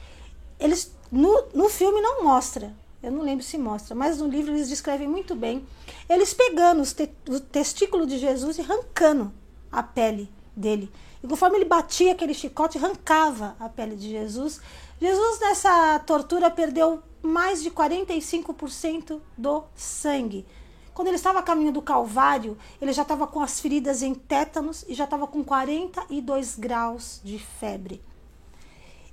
eles 0.60 0.94
no, 1.12 1.46
no 1.53 1.70
filme 1.70 2.01
não 2.01 2.24
mostra, 2.24 2.74
eu 3.01 3.12
não 3.12 3.22
lembro 3.22 3.44
se 3.44 3.58
mostra, 3.58 3.94
mas 3.94 4.20
no 4.20 4.27
livro 4.27 4.51
eles 4.51 4.70
descrevem 4.70 5.08
muito 5.08 5.36
bem, 5.36 5.65
eles 6.10 6.34
pegando 6.34 6.84
te, 6.86 7.10
o 7.30 7.39
testículo 7.39 8.06
de 8.06 8.18
Jesus 8.18 8.58
e 8.58 8.62
arrancando 8.62 9.32
a 9.72 9.84
pele 9.84 10.30
dele. 10.56 10.92
E 11.24 11.27
conforme 11.27 11.58
ele 11.58 11.65
batia 11.65 12.12
aquele 12.12 12.34
chicote, 12.34 12.77
arrancava 12.77 13.56
a 13.60 13.70
pele 13.70 13.96
de 13.96 14.10
Jesus. 14.10 14.60
Jesus, 15.00 15.39
nessa 15.39 16.00
tortura, 16.00 16.51
perdeu 16.51 17.01
mais 17.24 17.63
de 17.63 17.72
45% 17.72 19.22
do 19.38 19.63
sangue. 19.74 20.46
Quando 20.94 21.08
ele 21.08 21.15
estava 21.15 21.39
a 21.39 21.44
caminho 21.44 21.72
do 21.72 21.82
Calvário, 21.82 22.56
ele 22.80 22.94
já 22.94 23.01
estava 23.01 23.25
com 23.25 23.39
as 23.39 23.60
feridas 23.60 24.03
em 24.03 24.13
tétanos 24.13 24.86
e 24.88 24.94
já 24.94 25.06
estava 25.06 25.25
com 25.25 25.44
42 25.44 26.56
graus 26.60 27.20
de 27.24 27.39
febre. 27.39 28.03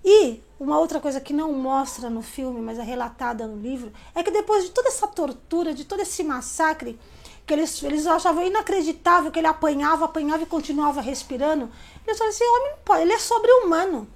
E 0.04 0.42
uma 0.58 0.78
outra 0.78 1.00
coisa 1.00 1.20
que 1.20 1.32
não 1.32 1.52
mostra 1.52 2.10
no 2.10 2.20
filme, 2.20 2.60
mas 2.60 2.78
é 2.78 2.82
relatada 2.82 3.46
no 3.46 3.56
livro, 3.56 3.92
é 4.14 4.22
que 4.22 4.30
depois 4.30 4.64
de 4.64 4.70
toda 4.70 4.88
essa 4.88 5.06
tortura, 5.06 5.72
de 5.72 5.84
todo 5.84 6.00
esse 6.00 6.22
massacre, 6.22 6.98
que 7.46 7.54
eles, 7.54 7.82
eles 7.82 8.06
achavam 8.06 8.46
inacreditável 8.46 9.30
que 9.30 9.38
ele 9.38 9.46
apanhava, 9.46 10.04
apanhava 10.04 10.42
e 10.42 10.46
continuava 10.46 11.00
respirando. 11.00 11.70
Eles 12.06 12.18
falaram 12.18 12.34
assim, 12.34 12.44
homem 12.44 13.02
ele 13.02 13.12
é 13.12 13.18
sobre-humano. 13.18 14.08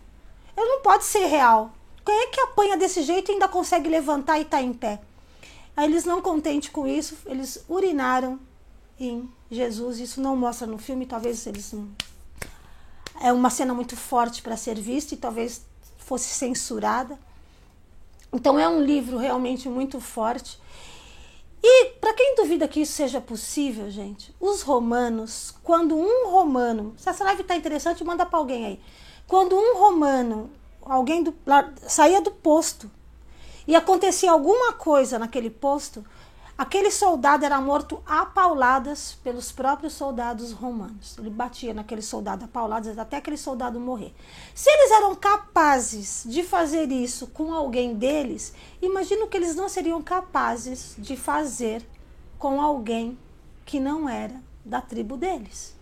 Ele 0.56 0.68
não 0.68 0.82
pode 0.82 1.04
ser 1.04 1.26
real. 1.26 1.72
Quem 2.04 2.14
é 2.14 2.26
que 2.26 2.40
apanha 2.40 2.76
desse 2.76 3.02
jeito 3.02 3.30
e 3.30 3.32
ainda 3.32 3.48
consegue 3.48 3.88
levantar 3.88 4.38
e 4.38 4.44
tá 4.44 4.60
em 4.60 4.72
pé? 4.72 5.00
Aí 5.76 5.86
eles 5.86 6.04
não 6.04 6.20
contentes 6.20 6.68
com 6.68 6.86
isso, 6.86 7.16
eles 7.26 7.64
urinaram 7.68 8.38
em 8.98 9.28
Jesus. 9.50 9.98
Isso 9.98 10.20
não 10.20 10.36
mostra 10.36 10.66
no 10.66 10.78
filme, 10.78 11.06
talvez 11.06 11.46
eles. 11.46 11.74
É 13.20 13.32
uma 13.32 13.50
cena 13.50 13.74
muito 13.74 13.96
forte 13.96 14.42
para 14.42 14.56
ser 14.56 14.76
vista 14.76 15.14
e 15.14 15.16
talvez 15.16 15.64
fosse 15.98 16.28
censurada. 16.28 17.18
Então 18.32 18.58
é 18.58 18.68
um 18.68 18.82
livro 18.82 19.16
realmente 19.16 19.68
muito 19.68 20.00
forte. 20.00 20.60
E 21.62 21.86
para 22.00 22.12
quem 22.12 22.34
duvida 22.36 22.68
que 22.68 22.80
isso 22.80 22.92
seja 22.92 23.20
possível, 23.20 23.90
gente, 23.90 24.34
os 24.38 24.60
romanos, 24.60 25.54
quando 25.62 25.96
um 25.96 26.28
romano, 26.28 26.94
se 26.98 27.08
essa 27.08 27.24
live 27.24 27.40
está 27.40 27.56
interessante, 27.56 28.04
manda 28.04 28.26
para 28.26 28.38
alguém 28.38 28.66
aí. 28.66 28.80
Quando 29.26 29.56
um 29.56 29.78
romano, 29.78 30.50
alguém 30.84 31.22
do, 31.22 31.34
saía 31.86 32.20
do 32.20 32.30
posto 32.30 32.90
e 33.66 33.74
acontecia 33.74 34.30
alguma 34.30 34.72
coisa 34.72 35.18
naquele 35.18 35.50
posto, 35.50 36.04
Aquele 36.56 36.88
soldado 36.88 37.44
era 37.44 37.60
morto 37.60 38.00
a 38.06 38.24
pauladas 38.24 39.18
pelos 39.24 39.50
próprios 39.50 39.92
soldados 39.94 40.52
romanos. 40.52 41.18
Ele 41.18 41.28
batia 41.28 41.74
naquele 41.74 42.00
soldado 42.00 42.44
a 42.44 42.48
pauladas 42.48 42.96
até 42.96 43.16
aquele 43.16 43.36
soldado 43.36 43.80
morrer. 43.80 44.14
Se 44.54 44.70
eles 44.70 44.92
eram 44.92 45.16
capazes 45.16 46.22
de 46.24 46.44
fazer 46.44 46.92
isso 46.92 47.26
com 47.26 47.52
alguém 47.52 47.94
deles, 47.94 48.54
imagino 48.80 49.26
que 49.26 49.36
eles 49.36 49.56
não 49.56 49.68
seriam 49.68 50.00
capazes 50.00 50.94
de 50.96 51.16
fazer 51.16 51.84
com 52.38 52.62
alguém 52.62 53.18
que 53.66 53.80
não 53.80 54.08
era 54.08 54.40
da 54.64 54.80
tribo 54.80 55.16
deles. 55.16 55.74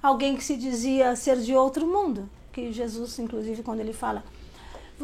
Alguém 0.00 0.36
que 0.36 0.44
se 0.44 0.56
dizia 0.56 1.16
ser 1.16 1.40
de 1.40 1.56
outro 1.56 1.88
mundo, 1.88 2.30
que 2.52 2.70
Jesus, 2.70 3.18
inclusive, 3.18 3.64
quando 3.64 3.80
ele 3.80 3.92
fala, 3.92 4.22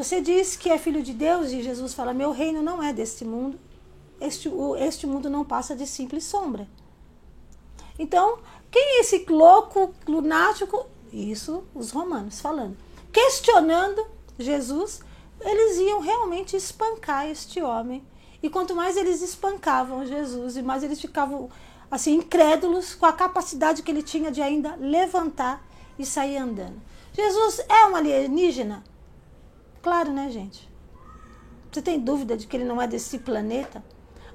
você 0.02 0.20
diz 0.20 0.56
que 0.56 0.70
é 0.70 0.78
filho 0.78 1.02
de 1.02 1.12
Deus 1.12 1.50
e 1.52 1.62
Jesus 1.62 1.94
fala: 1.94 2.14
Meu 2.14 2.30
reino 2.30 2.62
não 2.62 2.82
é 2.82 2.92
deste 2.92 3.24
mundo 3.24 3.58
este, 4.20 4.50
este 4.78 5.06
mundo 5.06 5.30
não 5.30 5.44
passa 5.44 5.74
de 5.74 5.86
simples 5.86 6.24
sombra. 6.24 6.68
Então, 7.98 8.38
quem 8.70 8.98
é 8.98 9.00
esse 9.00 9.24
louco, 9.28 9.94
lunático? 10.06 10.86
Isso, 11.12 11.64
os 11.74 11.90
romanos 11.90 12.40
falando. 12.40 12.76
Questionando 13.12 14.06
Jesus, 14.38 15.00
eles 15.40 15.78
iam 15.78 16.00
realmente 16.00 16.54
espancar 16.54 17.26
este 17.28 17.62
homem. 17.62 18.04
E 18.42 18.48
quanto 18.48 18.74
mais 18.74 18.96
eles 18.96 19.22
espancavam 19.22 20.06
Jesus, 20.06 20.56
e 20.56 20.62
mais 20.62 20.82
eles 20.82 21.00
ficavam 21.00 21.50
assim 21.90 22.14
incrédulos 22.14 22.94
com 22.94 23.06
a 23.06 23.12
capacidade 23.12 23.82
que 23.82 23.90
ele 23.90 24.02
tinha 24.02 24.30
de 24.30 24.40
ainda 24.40 24.76
levantar 24.76 25.66
e 25.98 26.06
sair 26.06 26.36
andando. 26.36 26.80
Jesus 27.12 27.60
é 27.68 27.86
um 27.86 27.96
alienígena? 27.96 28.84
Claro, 29.82 30.12
né, 30.12 30.30
gente? 30.30 30.68
Você 31.70 31.80
tem 31.80 32.00
dúvida 32.00 32.36
de 32.36 32.46
que 32.46 32.56
ele 32.56 32.64
não 32.64 32.80
é 32.80 32.86
desse 32.86 33.18
planeta? 33.18 33.82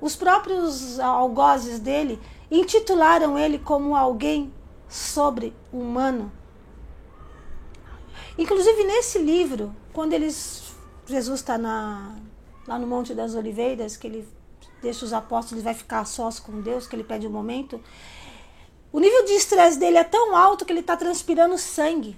Os 0.01 0.15
próprios 0.15 0.99
algozes 0.99 1.79
dele 1.79 2.19
intitularam 2.49 3.37
ele 3.37 3.59
como 3.59 3.95
alguém 3.95 4.53
sobre-humano. 4.87 6.31
Inclusive 8.37 8.83
nesse 8.83 9.19
livro, 9.19 9.75
quando 9.93 10.13
eles 10.13 10.75
Jesus 11.07 11.39
está 11.39 11.57
lá 11.57 12.79
no 12.79 12.87
Monte 12.87 13.13
das 13.13 13.35
Oliveiras, 13.35 13.95
que 13.95 14.07
ele 14.07 14.27
deixa 14.81 15.05
os 15.05 15.13
apóstolos 15.13 15.63
vai 15.63 15.73
ficar 15.73 16.03
sós 16.05 16.39
com 16.39 16.61
Deus, 16.61 16.87
que 16.87 16.95
ele 16.95 17.03
pede 17.03 17.27
um 17.27 17.31
momento. 17.31 17.79
O 18.91 18.99
nível 18.99 19.25
de 19.25 19.33
estresse 19.33 19.77
dele 19.77 19.97
é 19.97 20.03
tão 20.03 20.35
alto 20.35 20.65
que 20.65 20.71
ele 20.71 20.79
está 20.79 20.97
transpirando 20.97 21.57
sangue. 21.57 22.17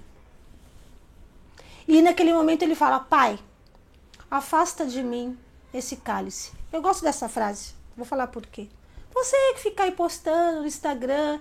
E 1.88 2.02
naquele 2.02 2.34
momento 2.34 2.62
ele 2.62 2.74
fala: 2.74 3.00
Pai, 3.00 3.38
afasta 4.30 4.84
de 4.84 5.02
mim 5.02 5.38
esse 5.72 5.96
cálice. 5.96 6.52
Eu 6.70 6.82
gosto 6.82 7.02
dessa 7.02 7.30
frase. 7.30 7.72
Vou 7.96 8.04
falar 8.04 8.26
por 8.26 8.44
quê. 8.46 8.68
Você 9.14 9.36
que 9.54 9.60
fica 9.60 9.84
aí 9.84 9.92
postando 9.92 10.60
no 10.60 10.66
Instagram 10.66 11.40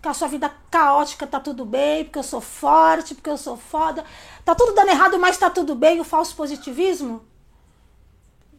que 0.00 0.08
a 0.08 0.14
sua 0.14 0.28
vida 0.28 0.54
caótica 0.70 1.26
tá 1.26 1.38
tudo 1.38 1.64
bem, 1.64 2.04
porque 2.04 2.18
eu 2.18 2.22
sou 2.22 2.40
forte, 2.40 3.14
porque 3.14 3.30
eu 3.30 3.38
sou 3.38 3.56
foda. 3.56 4.04
Tá 4.44 4.54
tudo 4.54 4.74
dando 4.74 4.88
errado, 4.88 5.18
mas 5.18 5.36
tá 5.36 5.48
tudo 5.50 5.74
bem, 5.74 6.00
o 6.00 6.04
falso 6.04 6.34
positivismo. 6.34 7.22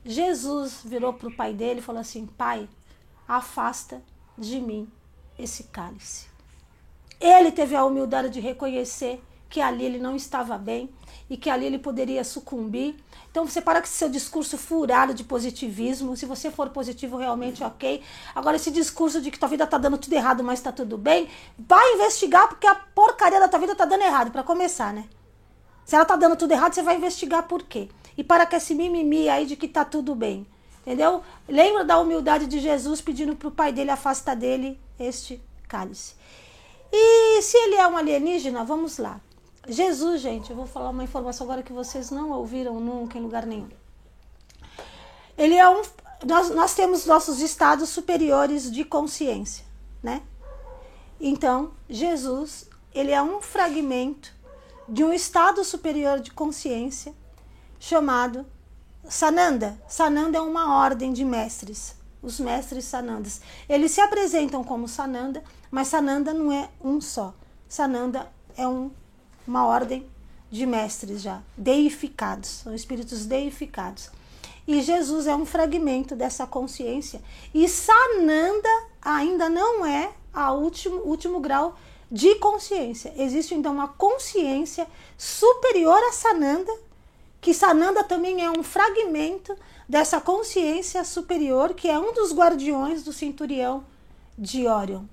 Jesus 0.04 0.82
virou 0.86 1.14
pro 1.14 1.36
pai 1.36 1.54
dele 1.54 1.80
e 1.80 1.84
falou 1.84 2.02
assim: 2.02 2.28
Pai, 2.28 2.70
afasta 3.28 4.00
de 4.38 4.60
mim 4.60 4.88
esse 5.40 5.64
cálice. 5.66 6.28
Ele 7.20 7.52
teve 7.52 7.76
a 7.76 7.84
humildade 7.84 8.30
de 8.30 8.40
reconhecer 8.40 9.24
que 9.50 9.62
ali 9.62 9.86
ele 9.86 10.00
não 10.00 10.16
estava 10.16 10.58
bem 10.58 10.90
e 11.30 11.38
que 11.38 11.50
ali 11.50 11.66
ele 11.66 11.80
poderia 11.80 12.24
sucumbir 12.24 12.96
então 13.36 13.46
você 13.46 13.60
para 13.60 13.82
com 13.82 13.88
seu 13.88 14.08
discurso 14.08 14.58
furado 14.58 15.14
de 15.14 15.22
positivismo. 15.22 16.16
Se 16.16 16.26
você 16.26 16.50
for 16.50 16.70
positivo, 16.70 17.18
realmente 17.18 17.62
ok. 17.62 18.02
Agora, 18.34 18.56
esse 18.56 18.72
discurso 18.72 19.20
de 19.20 19.30
que 19.30 19.38
tua 19.38 19.50
vida 19.50 19.68
tá 19.68 19.78
dando 19.78 19.98
tudo 19.98 20.14
errado, 20.14 20.42
mas 20.42 20.62
tá 20.62 20.72
tudo 20.72 20.98
bem, 20.98 21.28
vai 21.60 21.96
investigar, 21.96 22.48
porque 22.48 22.66
a 22.66 22.74
porcaria 22.74 23.38
da 23.38 23.50
tua 23.50 23.60
vida 23.60 23.76
tá 23.76 23.84
dando 23.84 24.04
errado, 24.04 24.32
para 24.32 24.42
começar, 24.42 24.94
né? 24.94 25.04
Se 25.84 25.98
ela 25.98 26.06
tá 26.06 26.16
dando 26.16 26.38
tudo 26.38 26.54
errado, 26.54 26.76
você 26.76 26.82
vai 26.82 26.96
investigar 26.96 27.44
por 27.44 27.64
quê. 27.64 27.90
E 28.18 28.24
para 28.24 28.46
com 28.46 28.56
esse 28.56 28.74
mimimi 28.74 29.28
aí 29.28 29.46
de 29.46 29.58
que 29.58 29.68
tá 29.68 29.84
tudo 29.84 30.16
bem. 30.16 30.48
Entendeu? 30.84 31.22
Lembra 31.46 31.84
da 31.84 32.00
humildade 32.00 32.48
de 32.48 32.62
Jesus 32.62 33.02
pedindo 33.02 33.36
pro 33.36 33.52
pai 33.52 33.74
dele 33.74 33.92
afastar 33.92 34.38
dele 34.38 34.80
este 34.98 35.42
cálice. 35.68 36.16
E 36.90 37.42
se 37.42 37.58
ele 37.58 37.76
é 37.76 37.86
um 37.86 37.98
alienígena, 37.98 38.64
vamos 38.64 38.98
lá. 38.98 39.20
Jesus, 39.68 40.22
gente, 40.22 40.50
eu 40.50 40.56
vou 40.56 40.68
falar 40.68 40.90
uma 40.90 41.04
informação 41.04 41.46
agora 41.46 41.64
que 41.64 41.74
vocês 41.74 42.12
não 42.12 42.32
ouviram 42.32 42.80
nunca 42.80 43.18
em 43.18 43.22
lugar 43.22 43.46
nenhum. 43.46 43.70
Ele 45.38 45.56
é 45.56 45.68
um. 45.68 45.82
Nós, 46.26 46.50
nós 46.50 46.74
temos 46.74 47.06
nossos 47.06 47.42
estados 47.42 47.90
superiores 47.90 48.72
de 48.72 48.86
consciência, 48.86 49.66
né? 50.02 50.22
Então, 51.20 51.72
Jesus, 51.90 52.70
ele 52.94 53.12
é 53.12 53.22
um 53.22 53.42
fragmento 53.42 54.34
de 54.88 55.04
um 55.04 55.12
estado 55.12 55.64
superior 55.64 56.20
de 56.20 56.32
consciência 56.32 57.14
chamado 57.80 58.46
Sananda. 59.10 59.82
Sananda 59.88 60.38
é 60.38 60.42
uma 60.42 60.78
ordem 60.78 61.12
de 61.12 61.26
mestres, 61.26 61.96
os 62.22 62.40
mestres 62.40 62.86
Sanandas. 62.86 63.42
Eles 63.68 63.92
se 63.92 64.02
apresentam 64.02 64.64
como 64.64 64.88
Sananda, 64.88 65.44
mas 65.72 65.88
Sananda 65.88 66.34
não 66.34 66.52
é 66.52 66.70
um 66.82 67.02
só. 67.02 67.34
Sananda 67.68 68.32
é 68.56 68.68
um 68.68 68.92
uma 69.48 69.66
ordem 69.66 70.06
de 70.52 70.66
mestres 70.66 71.22
já, 71.22 71.42
deificados, 71.58 72.50
são 72.50 72.74
espíritos 72.74 73.26
deificados. 73.26 74.10
E 74.68 74.82
Jesus 74.82 75.28
é 75.28 75.36
um 75.36 75.46
fragmento 75.46 76.16
dessa 76.16 76.48
consciência. 76.48 77.22
E 77.54 77.68
Sananda 77.68 78.70
ainda 79.02 79.50
não 79.50 79.86
é 79.86 80.12
a 80.34 80.52
último, 80.54 81.02
último 81.02 81.40
grau 81.40 81.78
de 82.12 82.36
consciência. 82.36 83.14
Existe 83.18 83.54
então 83.54 83.74
uma 83.74 83.88
consciência 83.88 84.88
superior 85.18 85.98
a 86.10 86.12
Sananda, 86.12 86.74
que 87.40 87.54
Sananda 87.54 88.04
também 88.04 88.44
é 88.44 88.50
um 88.50 88.64
fragmento 88.64 89.56
dessa 89.88 90.20
consciência 90.20 91.04
superior, 91.04 91.74
que 91.76 91.88
é 91.88 92.00
um 92.00 92.14
dos 92.14 92.34
guardiões 92.34 93.04
do 93.04 93.14
cinturão 93.14 93.84
de 94.38 94.68
Orion. 94.68 95.04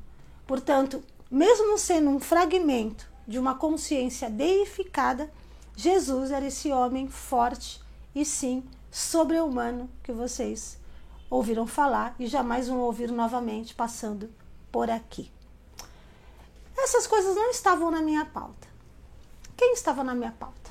Portanto, 0.46 1.02
mesmo 1.30 1.76
sendo 1.76 2.08
um 2.10 2.20
fragmento 2.20 3.11
de 3.26 3.38
uma 3.38 3.54
consciência 3.54 4.28
deificada, 4.28 5.32
Jesus 5.76 6.30
era 6.30 6.46
esse 6.46 6.70
homem 6.70 7.08
forte 7.08 7.80
e 8.14 8.24
sim 8.24 8.62
sobre-humano 8.90 9.88
que 10.02 10.12
vocês 10.12 10.78
ouviram 11.30 11.66
falar 11.66 12.14
e 12.18 12.26
jamais 12.26 12.68
vão 12.68 12.80
ouvir 12.80 13.10
novamente 13.10 13.74
passando 13.74 14.30
por 14.70 14.90
aqui. 14.90 15.30
Essas 16.76 17.06
coisas 17.06 17.34
não 17.34 17.50
estavam 17.50 17.90
na 17.90 18.02
minha 18.02 18.24
pauta. 18.24 18.68
Quem 19.56 19.72
estava 19.72 20.02
na 20.02 20.14
minha 20.14 20.32
pauta? 20.32 20.70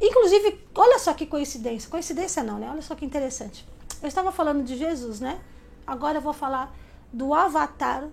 Inclusive, 0.00 0.64
olha 0.74 0.98
só 0.98 1.14
que 1.14 1.26
coincidência. 1.26 1.90
Coincidência 1.90 2.42
não, 2.42 2.58
né? 2.58 2.68
Olha 2.70 2.82
só 2.82 2.94
que 2.94 3.04
interessante. 3.04 3.66
Eu 4.02 4.08
estava 4.08 4.30
falando 4.30 4.62
de 4.62 4.76
Jesus, 4.76 5.20
né? 5.20 5.40
Agora 5.86 6.18
eu 6.18 6.22
vou 6.22 6.32
falar 6.32 6.74
do 7.12 7.32
avatar 7.32 8.08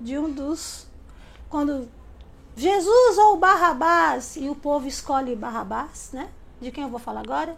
de 0.00 0.18
um 0.18 0.30
dos. 0.30 0.86
Quando 1.48 1.88
Jesus 2.56 3.18
ou 3.18 3.36
Barrabás 3.36 4.36
e 4.36 4.48
o 4.48 4.54
povo 4.54 4.86
escolhe 4.86 5.36
Barrabás, 5.36 6.10
né? 6.12 6.30
De 6.60 6.70
quem 6.70 6.84
eu 6.84 6.90
vou 6.90 6.98
falar 6.98 7.20
agora? 7.20 7.56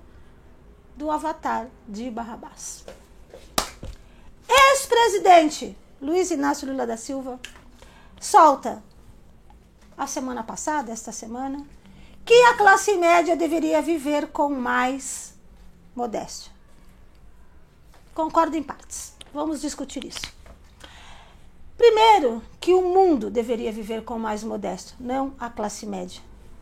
Do 0.96 1.10
avatar 1.10 1.68
de 1.88 2.10
Barrabás. 2.10 2.84
Ex-presidente 4.48 5.76
Luiz 6.00 6.30
Inácio 6.30 6.68
Lula 6.68 6.86
da 6.86 6.96
Silva 6.96 7.40
solta 8.20 8.82
a 9.96 10.06
semana 10.06 10.42
passada, 10.42 10.92
esta 10.92 11.12
semana, 11.12 11.66
que 12.24 12.34
a 12.44 12.56
classe 12.56 12.96
média 12.96 13.36
deveria 13.36 13.82
viver 13.82 14.28
com 14.28 14.48
mais 14.50 15.34
modéstia. 15.94 16.52
Concordo 18.14 18.56
em 18.56 18.62
partes. 18.62 19.14
Vamos 19.32 19.60
discutir 19.60 20.04
isso. 20.04 20.39
Primeiro, 21.80 22.42
que 22.60 22.74
o 22.74 22.82
mundo 22.82 23.30
deveria 23.30 23.72
viver 23.72 24.04
com 24.04 24.18
mais 24.18 24.44
modéstia, 24.44 24.94
não 25.00 25.32
a 25.40 25.48
classe 25.48 25.86
média. 25.86 26.20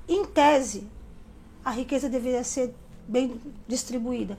Em 0.09 0.25
tese, 0.25 0.87
a 1.65 1.73
riqueza 1.73 2.09
deveria 2.09 2.45
ser 2.45 2.73
bem 3.09 3.41
distribuída. 3.67 4.39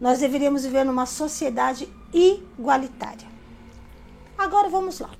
Nós 0.00 0.20
deveríamos 0.20 0.62
viver 0.62 0.84
numa 0.84 1.04
sociedade 1.04 1.92
igualitária. 2.14 3.26
Agora 4.38 4.68
vamos 4.68 5.00
lá. 5.00 5.10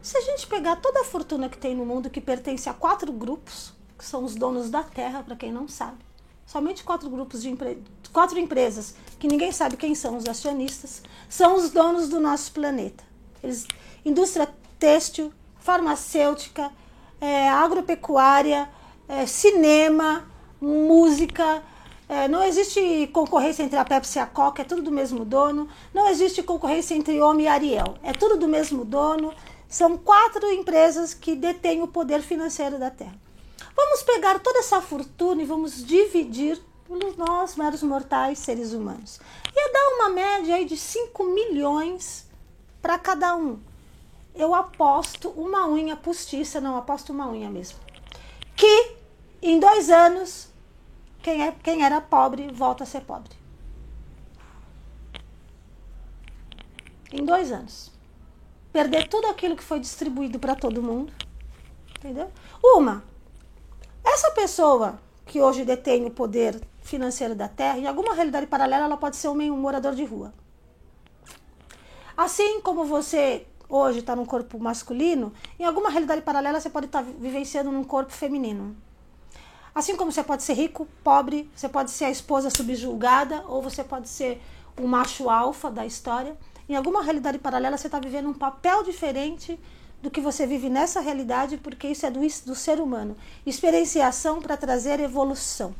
Se 0.00 0.16
a 0.16 0.22
gente 0.22 0.46
pegar 0.46 0.76
toda 0.76 1.02
a 1.02 1.04
fortuna 1.04 1.50
que 1.50 1.58
tem 1.58 1.76
no 1.76 1.84
mundo 1.84 2.08
que 2.08 2.18
pertence 2.18 2.70
a 2.70 2.72
quatro 2.72 3.12
grupos, 3.12 3.74
que 3.98 4.04
são 4.06 4.24
os 4.24 4.34
donos 4.34 4.70
da 4.70 4.82
terra, 4.82 5.22
para 5.22 5.36
quem 5.36 5.52
não 5.52 5.68
sabe, 5.68 5.98
somente 6.46 6.82
quatro 6.84 7.10
grupos 7.10 7.42
de 7.42 7.50
empre... 7.50 7.82
quatro 8.14 8.38
empresas 8.38 8.94
que 9.18 9.28
ninguém 9.28 9.52
sabe 9.52 9.76
quem 9.76 9.94
são 9.94 10.16
os 10.16 10.26
acionistas, 10.26 11.02
são 11.28 11.54
os 11.54 11.68
donos 11.68 12.08
do 12.08 12.18
nosso 12.18 12.50
planeta. 12.52 13.04
Eles, 13.42 13.66
indústria 14.04 14.48
têxtil, 14.78 15.32
farmacêutica, 15.58 16.70
é, 17.20 17.48
agropecuária, 17.48 18.68
é, 19.08 19.26
cinema, 19.26 20.28
música. 20.60 21.62
É, 22.08 22.26
não 22.26 22.42
existe 22.42 23.08
concorrência 23.12 23.62
entre 23.62 23.78
a 23.78 23.84
Pepsi 23.84 24.18
e 24.18 24.22
a 24.22 24.26
Coca, 24.26 24.62
é 24.62 24.64
tudo 24.64 24.82
do 24.82 24.90
mesmo 24.90 25.24
dono. 25.24 25.68
Não 25.92 26.08
existe 26.08 26.42
concorrência 26.42 26.94
entre 26.94 27.20
Homem 27.20 27.46
e 27.46 27.48
Ariel, 27.48 27.98
é 28.02 28.12
tudo 28.12 28.36
do 28.36 28.48
mesmo 28.48 28.84
dono. 28.84 29.34
São 29.68 29.98
quatro 29.98 30.50
empresas 30.50 31.12
que 31.12 31.36
detêm 31.36 31.82
o 31.82 31.88
poder 31.88 32.22
financeiro 32.22 32.78
da 32.78 32.90
Terra. 32.90 33.20
Vamos 33.76 34.02
pegar 34.02 34.40
toda 34.40 34.60
essa 34.60 34.80
fortuna 34.80 35.42
e 35.42 35.46
vamos 35.46 35.84
dividir 35.84 36.58
pelos 36.88 37.16
nós, 37.16 37.54
meros 37.54 37.82
mortais, 37.82 38.38
seres 38.38 38.72
humanos. 38.72 39.20
Ia 39.54 39.72
dar 39.72 39.88
uma 39.96 40.08
média 40.08 40.56
aí 40.56 40.64
de 40.64 40.76
5 40.76 41.22
milhões 41.24 42.26
para 42.80 42.98
cada 42.98 43.36
um. 43.36 43.60
Eu 44.38 44.54
aposto 44.54 45.30
uma 45.30 45.66
unha 45.66 45.96
postiça, 45.96 46.60
não 46.60 46.76
aposto 46.76 47.12
uma 47.12 47.28
unha 47.28 47.50
mesmo. 47.50 47.76
Que 48.54 48.96
em 49.42 49.58
dois 49.58 49.90
anos, 49.90 50.48
quem, 51.20 51.42
é, 51.42 51.50
quem 51.50 51.84
era 51.84 52.00
pobre 52.00 52.46
volta 52.52 52.84
a 52.84 52.86
ser 52.86 53.00
pobre. 53.00 53.36
Em 57.12 57.24
dois 57.24 57.50
anos. 57.50 57.90
Perder 58.72 59.08
tudo 59.08 59.26
aquilo 59.26 59.56
que 59.56 59.62
foi 59.64 59.80
distribuído 59.80 60.38
para 60.38 60.54
todo 60.54 60.80
mundo. 60.80 61.12
Entendeu? 61.98 62.30
Uma, 62.62 63.02
essa 64.04 64.30
pessoa 64.30 65.00
que 65.26 65.40
hoje 65.40 65.64
detém 65.64 66.06
o 66.06 66.12
poder 66.12 66.60
financeiro 66.80 67.34
da 67.34 67.48
Terra, 67.48 67.78
em 67.78 67.88
alguma 67.88 68.14
realidade 68.14 68.46
paralela, 68.46 68.84
ela 68.84 68.96
pode 68.96 69.16
ser 69.16 69.28
um 69.28 69.56
morador 69.56 69.96
de 69.96 70.04
rua. 70.04 70.32
Assim 72.16 72.60
como 72.60 72.84
você 72.84 73.46
hoje 73.68 74.00
está 74.00 74.16
num 74.16 74.24
corpo 74.24 74.58
masculino, 74.58 75.32
em 75.58 75.64
alguma 75.64 75.90
realidade 75.90 76.22
paralela 76.22 76.60
você 76.60 76.70
pode 76.70 76.86
estar 76.86 77.02
tá 77.02 77.10
vivenciando 77.18 77.70
num 77.70 77.84
corpo 77.84 78.12
feminino. 78.12 78.76
Assim 79.74 79.96
como 79.96 80.10
você 80.10 80.24
pode 80.24 80.42
ser 80.42 80.54
rico, 80.54 80.88
pobre, 81.04 81.48
você 81.54 81.68
pode 81.68 81.90
ser 81.90 82.06
a 82.06 82.10
esposa 82.10 82.50
subjulgada, 82.50 83.44
ou 83.46 83.62
você 83.62 83.84
pode 83.84 84.08
ser 84.08 84.40
o 84.76 84.88
macho 84.88 85.30
alfa 85.30 85.70
da 85.70 85.86
história. 85.86 86.36
Em 86.68 86.74
alguma 86.74 87.02
realidade 87.02 87.38
paralela 87.38 87.76
você 87.76 87.86
está 87.86 88.00
vivendo 88.00 88.28
um 88.28 88.34
papel 88.34 88.82
diferente 88.82 89.58
do 90.02 90.10
que 90.10 90.20
você 90.20 90.46
vive 90.46 90.68
nessa 90.68 91.00
realidade, 91.00 91.56
porque 91.58 91.88
isso 91.88 92.06
é 92.06 92.10
do, 92.10 92.20
do 92.20 92.54
ser 92.54 92.80
humano. 92.80 93.16
Experienciação 93.44 94.40
para 94.40 94.56
trazer 94.56 95.00
evolução. 95.00 95.74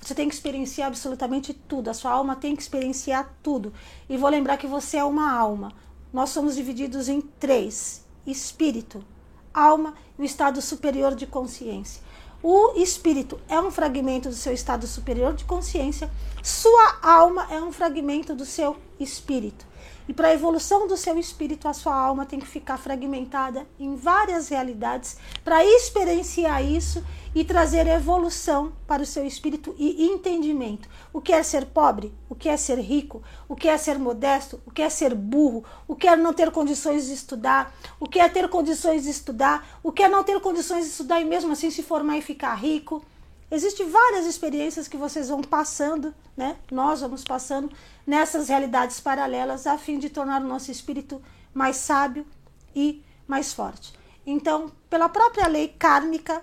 Você 0.00 0.14
tem 0.14 0.28
que 0.28 0.34
experienciar 0.34 0.88
absolutamente 0.88 1.54
tudo, 1.54 1.88
a 1.88 1.94
sua 1.94 2.10
alma 2.10 2.36
tem 2.36 2.54
que 2.54 2.62
experienciar 2.62 3.34
tudo. 3.42 3.72
E 4.08 4.16
vou 4.16 4.28
lembrar 4.28 4.58
que 4.58 4.66
você 4.66 4.98
é 4.98 5.04
uma 5.04 5.32
alma. 5.32 5.72
Nós 6.14 6.30
somos 6.30 6.54
divididos 6.54 7.08
em 7.08 7.20
três: 7.20 8.04
espírito, 8.24 9.04
alma 9.52 9.94
e 10.16 10.22
o 10.22 10.24
estado 10.24 10.62
superior 10.62 11.12
de 11.12 11.26
consciência. 11.26 12.00
O 12.40 12.74
espírito 12.76 13.40
é 13.48 13.58
um 13.58 13.70
fragmento 13.70 14.28
do 14.28 14.34
seu 14.34 14.52
estado 14.52 14.86
superior 14.86 15.34
de 15.34 15.44
consciência, 15.44 16.08
sua 16.40 16.98
alma 17.02 17.48
é 17.50 17.60
um 17.60 17.72
fragmento 17.72 18.32
do 18.32 18.44
seu 18.44 18.76
espírito. 19.00 19.66
E 20.06 20.12
para 20.12 20.28
a 20.28 20.34
evolução 20.34 20.86
do 20.86 20.96
seu 20.96 21.18
espírito, 21.18 21.66
a 21.66 21.72
sua 21.72 21.96
alma 21.96 22.26
tem 22.26 22.38
que 22.38 22.46
ficar 22.46 22.76
fragmentada 22.76 23.66
em 23.80 23.96
várias 23.96 24.50
realidades 24.50 25.16
para 25.42 25.64
experienciar 25.64 26.62
isso 26.62 27.02
e 27.34 27.44
trazer 27.44 27.86
evolução 27.86 28.72
para 28.86 29.02
o 29.02 29.06
seu 29.06 29.26
espírito 29.26 29.74
e 29.76 30.04
entendimento. 30.04 30.88
O 31.12 31.20
que 31.20 31.32
é 31.32 31.42
ser 31.42 31.66
pobre? 31.66 32.14
O 32.28 32.34
que 32.34 32.48
é 32.48 32.56
ser 32.56 32.78
rico? 32.78 33.22
O 33.48 33.56
que 33.56 33.68
é 33.68 33.76
ser 33.76 33.98
modesto? 33.98 34.60
O 34.64 34.70
que 34.70 34.82
é 34.82 34.88
ser 34.88 35.14
burro? 35.14 35.64
O 35.88 35.96
que 35.96 36.06
é 36.06 36.14
não 36.14 36.32
ter 36.32 36.50
condições 36.50 37.06
de 37.06 37.14
estudar? 37.14 37.74
O 37.98 38.06
que 38.06 38.20
é 38.20 38.28
ter 38.28 38.48
condições 38.48 39.02
de 39.02 39.10
estudar? 39.10 39.80
O 39.82 39.90
que 39.90 40.02
é 40.02 40.08
não 40.08 40.22
ter 40.22 40.40
condições 40.40 40.84
de 40.84 40.90
estudar 40.90 41.20
e 41.20 41.24
mesmo 41.24 41.52
assim 41.52 41.70
se 41.70 41.82
formar 41.82 42.18
e 42.18 42.22
ficar 42.22 42.54
rico? 42.54 43.04
Existem 43.50 43.88
várias 43.88 44.26
experiências 44.26 44.88
que 44.88 44.96
vocês 44.96 45.28
vão 45.28 45.42
passando, 45.42 46.14
né? 46.36 46.56
Nós 46.70 47.00
vamos 47.00 47.22
passando 47.22 47.70
nessas 48.06 48.48
realidades 48.48 49.00
paralelas 49.00 49.66
a 49.66 49.76
fim 49.76 49.98
de 49.98 50.08
tornar 50.08 50.40
o 50.42 50.48
nosso 50.48 50.70
espírito 50.70 51.22
mais 51.52 51.76
sábio 51.76 52.26
e 52.74 53.04
mais 53.26 53.52
forte. 53.52 53.92
Então, 54.26 54.72
pela 54.88 55.08
própria 55.08 55.46
lei 55.46 55.68
kármica, 55.68 56.42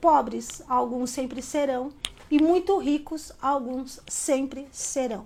pobres 0.00 0.62
alguns 0.68 1.10
sempre 1.10 1.42
serão 1.42 1.92
e 2.30 2.40
muito 2.40 2.78
ricos 2.78 3.32
alguns 3.40 4.00
sempre 4.08 4.68
serão. 4.70 5.24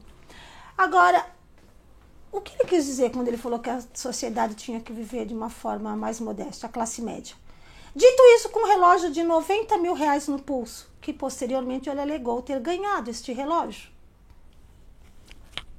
Agora, 0.77 1.25
o 2.33 2.41
que 2.41 2.55
ele 2.55 2.69
quis 2.69 2.85
dizer 2.85 3.13
quando 3.13 3.29
ele 3.29 3.37
falou 3.37 3.59
que 3.59 3.71
a 3.71 3.83
sociedade 3.95 4.55
tinha 4.55 4.81
que 4.81 4.93
viver 4.93 5.27
de 5.27 5.35
uma 5.35 5.51
forma 5.51 5.95
mais 5.97 6.19
modesta, 6.19 6.67
a 6.67 6.71
classe 6.71 7.01
média? 7.01 7.37
Dito 7.95 8.23
isso, 8.37 8.49
com 8.49 8.61
um 8.61 8.67
relógio 8.67 9.13
de 9.13 9.23
90 9.23 9.79
mil 9.79 9.95
reais 9.95 10.27
no 10.27 10.43
pulso, 10.43 10.91
que 11.01 11.13
posteriormente 11.13 11.89
ele 11.89 12.01
alegou 12.01 12.43
ter 12.43 12.59
ganhado 12.59 13.09
este 13.09 13.33
relógio. 13.33 13.89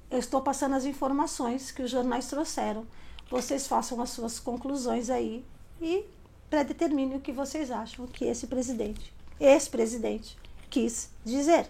Eu 0.09 0.19
estou 0.19 0.39
passando 0.41 0.75
as 0.75 0.85
informações 0.85 1.71
que 1.71 1.81
os 1.81 1.91
jornais 1.91 2.27
trouxeram. 2.27 2.87
Vocês 3.29 3.67
façam 3.67 4.01
as 4.01 4.11
suas 4.11 4.39
conclusões 4.39 5.09
aí 5.09 5.43
e 5.81 6.05
predeterminem 6.49 7.17
o 7.17 7.21
que 7.21 7.31
vocês 7.31 7.71
acham 7.71 8.07
que 8.07 8.25
esse 8.25 8.47
presidente, 8.47 9.13
ex-presidente, 9.39 10.37
quis 10.69 11.09
dizer. 11.23 11.69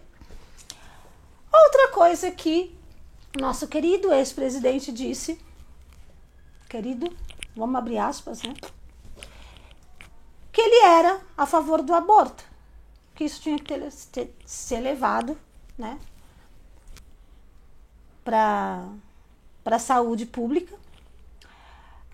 Outra 1.51 1.91
coisa 1.91 2.31
que 2.31 2.75
nosso 3.39 3.67
querido 3.67 4.13
ex-presidente 4.13 4.91
disse, 4.91 5.39
querido, 6.69 7.15
vamos 7.55 7.75
abrir 7.75 7.97
aspas, 7.97 8.41
né? 8.43 8.53
que 10.55 10.61
ele 10.61 10.85
era 10.85 11.19
a 11.37 11.45
favor 11.45 11.81
do 11.81 11.93
aborto, 11.93 12.45
que 13.13 13.25
isso 13.25 13.41
tinha 13.41 13.57
que 13.57 13.65
ter, 13.65 13.91
ter, 14.09 14.33
ser 14.45 14.79
levado 14.79 15.37
né, 15.77 15.99
para 18.23 18.87
a 19.65 19.79
saúde 19.79 20.25
pública. 20.25 20.73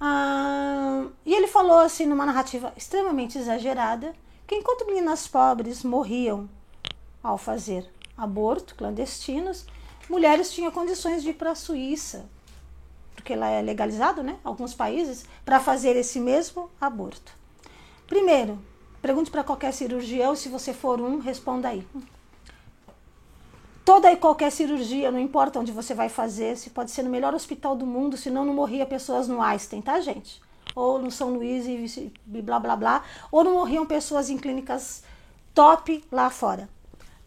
Ah, 0.03 1.05
e 1.23 1.31
ele 1.31 1.45
falou 1.45 1.77
assim, 1.77 2.07
numa 2.07 2.25
narrativa 2.25 2.73
extremamente 2.75 3.37
exagerada, 3.37 4.15
que 4.47 4.55
enquanto 4.55 4.87
meninas 4.87 5.27
pobres 5.27 5.83
morriam 5.83 6.49
ao 7.21 7.37
fazer 7.37 7.87
aborto 8.17 8.73
clandestinos, 8.73 9.67
mulheres 10.09 10.51
tinham 10.51 10.71
condições 10.71 11.21
de 11.21 11.29
ir 11.29 11.33
para 11.35 11.51
a 11.51 11.55
Suíça, 11.55 12.27
porque 13.15 13.35
lá 13.35 13.47
é 13.49 13.61
legalizado, 13.61 14.23
né? 14.23 14.39
Alguns 14.43 14.73
países, 14.73 15.23
para 15.45 15.59
fazer 15.59 15.95
esse 15.95 16.19
mesmo 16.19 16.71
aborto. 16.81 17.31
Primeiro, 18.07 18.57
pergunte 19.03 19.29
para 19.29 19.43
qualquer 19.43 19.71
cirurgião, 19.71 20.35
se 20.35 20.49
você 20.49 20.73
for 20.73 20.99
um, 20.99 21.19
responda 21.19 21.69
aí. 21.69 21.87
Toda 23.83 24.11
e 24.11 24.15
qualquer 24.15 24.51
cirurgia, 24.51 25.11
não 25.11 25.19
importa 25.19 25.59
onde 25.59 25.71
você 25.71 25.93
vai 25.93 26.07
fazer, 26.07 26.55
se 26.55 26.69
pode 26.69 26.91
ser 26.91 27.03
no 27.03 27.09
melhor 27.09 27.33
hospital 27.33 27.75
do 27.75 27.85
mundo, 27.85 28.15
senão 28.15 28.45
não 28.45 28.53
morria 28.53 28.85
pessoas 28.85 29.27
no 29.27 29.41
Einstein, 29.41 29.81
tá, 29.81 29.99
gente? 29.99 30.41
Ou 30.75 30.99
no 30.99 31.09
São 31.09 31.33
Luís 31.33 31.65
e 31.67 32.11
blá 32.25 32.59
blá 32.59 32.75
blá, 32.75 33.03
ou 33.31 33.43
não 33.43 33.53
morriam 33.53 33.85
pessoas 33.85 34.29
em 34.29 34.37
clínicas 34.37 35.03
top 35.53 36.03
lá 36.11 36.29
fora. 36.29 36.69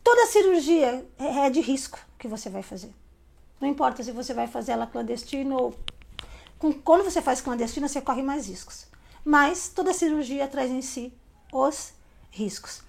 Toda 0.03 0.27
cirurgia 0.27 1.05
é, 1.19 1.47
é 1.47 1.51
de 1.51 1.61
risco 1.61 1.99
que 2.19 2.29
você 2.29 2.49
vai 2.49 2.63
fazer. 2.63 2.93
Não 3.61 3.69
importa 3.69 4.03
se 4.03 4.13
você 4.13 4.35
vai 4.35 4.47
fazer 4.47 4.73
ela 4.73 4.87
clandestina 4.87 5.57
ou. 5.57 5.75
Quando 6.85 7.05
você 7.05 7.21
faz 7.21 7.41
clandestina, 7.41 7.89
você 7.89 8.01
corre 8.01 8.23
mais 8.23 8.49
riscos. 8.49 8.87
Mas 9.25 9.69
toda 9.69 9.93
cirurgia 9.93 10.47
traz 10.47 10.71
em 10.71 10.83
si 10.83 11.13
os 11.53 11.93
riscos. 12.31 12.83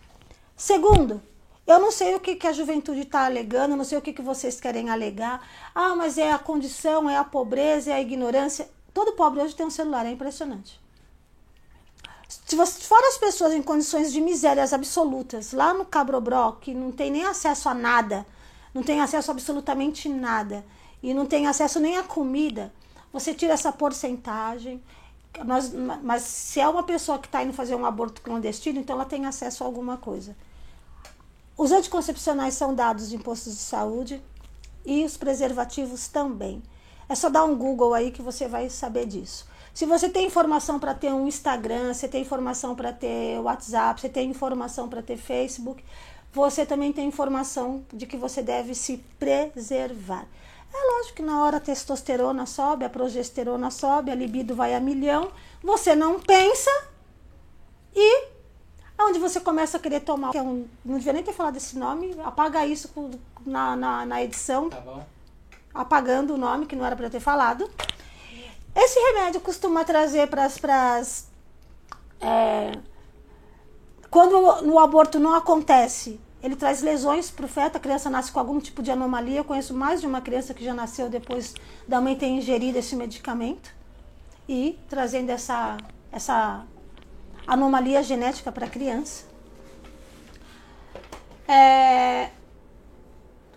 Segundo, 0.55 1.21
eu 1.67 1.79
não 1.79 1.91
sei 1.91 2.13
o 2.13 2.19
que, 2.19 2.35
que 2.35 2.47
a 2.47 2.53
juventude 2.53 3.01
está 3.01 3.25
alegando, 3.25 3.75
não 3.75 3.83
sei 3.83 3.97
o 3.97 4.01
que, 4.01 4.13
que 4.13 4.21
vocês 4.21 4.59
querem 4.61 4.89
alegar. 4.89 5.47
Ah, 5.73 5.95
mas 5.95 6.17
é 6.17 6.31
a 6.31 6.37
condição, 6.37 7.09
é 7.09 7.17
a 7.17 7.23
pobreza, 7.23 7.91
é 7.91 7.93
a 7.93 8.01
ignorância. 8.01 8.69
Todo 8.93 9.13
pobre 9.13 9.41
hoje 9.41 9.55
tem 9.55 9.65
um 9.65 9.71
celular, 9.71 10.05
é 10.05 10.11
impressionante. 10.11 10.79
Se 12.27 12.55
você, 12.55 12.81
fora 12.81 13.07
as 13.07 13.17
pessoas 13.17 13.53
em 13.53 13.61
condições 13.63 14.11
de 14.11 14.21
misérias 14.21 14.73
absolutas, 14.73 15.53
lá 15.53 15.73
no 15.73 15.85
Cabrobró, 15.85 16.53
que 16.53 16.73
não 16.73 16.91
tem 16.91 17.09
nem 17.09 17.25
acesso 17.25 17.67
a 17.67 17.73
nada, 17.73 18.25
não 18.73 18.83
tem 18.83 19.01
acesso 19.01 19.31
a 19.31 19.33
absolutamente 19.33 20.07
nada, 20.07 20.65
e 21.01 21.13
não 21.13 21.25
tem 21.25 21.47
acesso 21.47 21.79
nem 21.79 21.97
à 21.97 22.03
comida, 22.03 22.71
você 23.11 23.33
tira 23.33 23.53
essa 23.53 23.71
porcentagem. 23.71 24.83
Nós, 25.43 25.71
mas 25.73 26.21
se 26.23 26.59
é 26.59 26.67
uma 26.67 26.83
pessoa 26.83 27.19
que 27.19 27.27
está 27.27 27.43
indo 27.43 27.53
fazer 27.53 27.75
um 27.75 27.85
aborto 27.85 28.21
clandestino, 28.21 28.79
então 28.79 28.95
ela 28.95 29.05
tem 29.05 29.25
acesso 29.25 29.63
a 29.63 29.67
alguma 29.67 29.97
coisa. 29.97 30.35
Os 31.57 31.71
anticoncepcionais 31.71 32.53
são 32.53 32.73
dados 32.75 33.09
de 33.09 33.15
impostos 33.15 33.53
de 33.53 33.61
saúde 33.61 34.21
e 34.85 35.05
os 35.05 35.15
preservativos 35.15 36.07
também. 36.07 36.61
É 37.07 37.15
só 37.15 37.29
dar 37.29 37.45
um 37.45 37.55
Google 37.55 37.93
aí 37.93 38.11
que 38.11 38.21
você 38.21 38.47
vai 38.47 38.69
saber 38.69 39.05
disso. 39.05 39.47
Se 39.73 39.85
você 39.85 40.09
tem 40.09 40.25
informação 40.25 40.79
para 40.79 40.93
ter 40.93 41.13
um 41.13 41.27
Instagram, 41.27 41.93
você 41.93 42.07
tem 42.07 42.21
informação 42.21 42.75
para 42.75 42.93
ter 42.93 43.39
WhatsApp, 43.39 44.01
você 44.01 44.09
tem 44.09 44.29
informação 44.29 44.89
para 44.89 45.01
ter 45.01 45.17
Facebook, 45.17 45.83
você 46.33 46.65
também 46.65 46.91
tem 46.91 47.07
informação 47.07 47.85
de 47.93 48.05
que 48.05 48.17
você 48.17 48.41
deve 48.41 48.75
se 48.75 48.97
preservar. 49.19 50.27
É 50.73 50.97
lógico 50.97 51.15
que 51.15 51.21
na 51.21 51.41
hora 51.41 51.57
a 51.57 51.61
testosterona 51.61 52.45
sobe, 52.45 52.83
a 52.83 52.89
progesterona 52.89 53.71
sobe, 53.71 54.11
a 54.11 54.15
libido 54.15 54.55
vai 54.55 54.73
a 54.75 54.79
milhão, 54.79 55.31
você 55.63 55.95
não 55.95 56.19
pensa 56.19 56.71
e 57.95 58.34
onde 58.99 59.19
você 59.19 59.39
começa 59.39 59.77
a 59.77 59.79
querer 59.79 60.01
tomar. 60.01 60.31
Que 60.31 60.37
é 60.37 60.41
um, 60.41 60.65
não 60.83 60.97
devia 60.97 61.13
nem 61.13 61.23
ter 61.23 61.33
falado 61.33 61.57
esse 61.57 61.77
nome, 61.77 62.15
apaga 62.23 62.65
isso 62.65 62.89
na, 63.45 63.75
na, 63.75 64.05
na 64.05 64.23
edição. 64.23 64.69
Tá 64.69 64.79
bom. 64.79 65.05
Apagando 65.73 66.33
o 66.33 66.37
nome 66.37 66.65
que 66.65 66.75
não 66.75 66.85
era 66.85 66.95
para 66.95 67.09
ter 67.09 67.19
falado. 67.19 67.69
Esse 68.75 68.99
remédio 68.99 69.41
costuma 69.41 69.83
trazer 69.83 70.27
para 70.27 70.45
as. 70.45 71.27
É, 72.21 72.71
quando 74.09 74.61
no 74.61 74.79
aborto 74.79 75.19
não 75.19 75.33
acontece, 75.33 76.19
ele 76.41 76.55
traz 76.55 76.81
lesões 76.81 77.31
para 77.31 77.45
o 77.45 77.49
feto, 77.49 77.77
a 77.77 77.79
criança 77.79 78.09
nasce 78.09 78.31
com 78.31 78.39
algum 78.39 78.59
tipo 78.59 78.83
de 78.83 78.91
anomalia. 78.91 79.39
Eu 79.39 79.43
conheço 79.43 79.73
mais 79.73 79.99
de 79.99 80.07
uma 80.07 80.21
criança 80.21 80.53
que 80.53 80.63
já 80.63 80.73
nasceu 80.73 81.09
depois 81.09 81.53
da 81.87 81.99
mãe 81.99 82.15
ter 82.15 82.27
ingerido 82.27 82.77
esse 82.77 82.95
medicamento 82.95 83.73
e 84.47 84.77
trazendo 84.87 85.31
essa, 85.31 85.77
essa 86.11 86.63
anomalia 87.47 88.01
genética 88.03 88.51
para 88.51 88.67
criança. 88.67 89.25
É, 91.47 92.29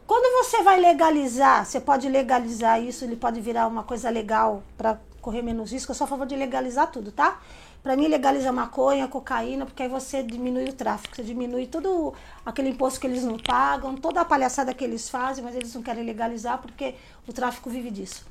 quando 0.06 0.44
você 0.44 0.62
vai 0.62 0.80
legalizar, 0.80 1.64
você 1.64 1.80
pode 1.80 2.08
legalizar 2.08 2.82
isso, 2.82 3.04
ele 3.04 3.16
pode 3.16 3.40
virar 3.40 3.66
uma 3.66 3.82
coisa 3.82 4.08
legal 4.10 4.62
para 4.76 4.98
correr 5.20 5.42
menos 5.42 5.72
risco. 5.72 5.90
Eu 5.90 5.94
sou 5.94 6.04
a 6.04 6.08
favor 6.08 6.26
de 6.26 6.36
legalizar 6.36 6.90
tudo, 6.90 7.12
tá? 7.12 7.40
Para 7.82 7.96
mim, 7.96 8.08
legaliza 8.08 8.50
maconha, 8.50 9.06
cocaína, 9.06 9.64
porque 9.64 9.82
aí 9.82 9.88
você 9.88 10.22
diminui 10.22 10.64
o 10.64 10.72
tráfico, 10.72 11.14
você 11.14 11.22
diminui 11.22 11.66
todo 11.66 12.12
aquele 12.44 12.70
imposto 12.70 12.98
que 12.98 13.06
eles 13.06 13.22
não 13.22 13.38
pagam, 13.38 13.94
toda 13.96 14.20
a 14.20 14.24
palhaçada 14.24 14.74
que 14.74 14.84
eles 14.84 15.08
fazem, 15.08 15.44
mas 15.44 15.54
eles 15.54 15.74
não 15.74 15.82
querem 15.82 16.04
legalizar 16.04 16.58
porque 16.58 16.94
o 17.26 17.32
tráfico 17.32 17.70
vive 17.70 17.90
disso. 17.90 18.26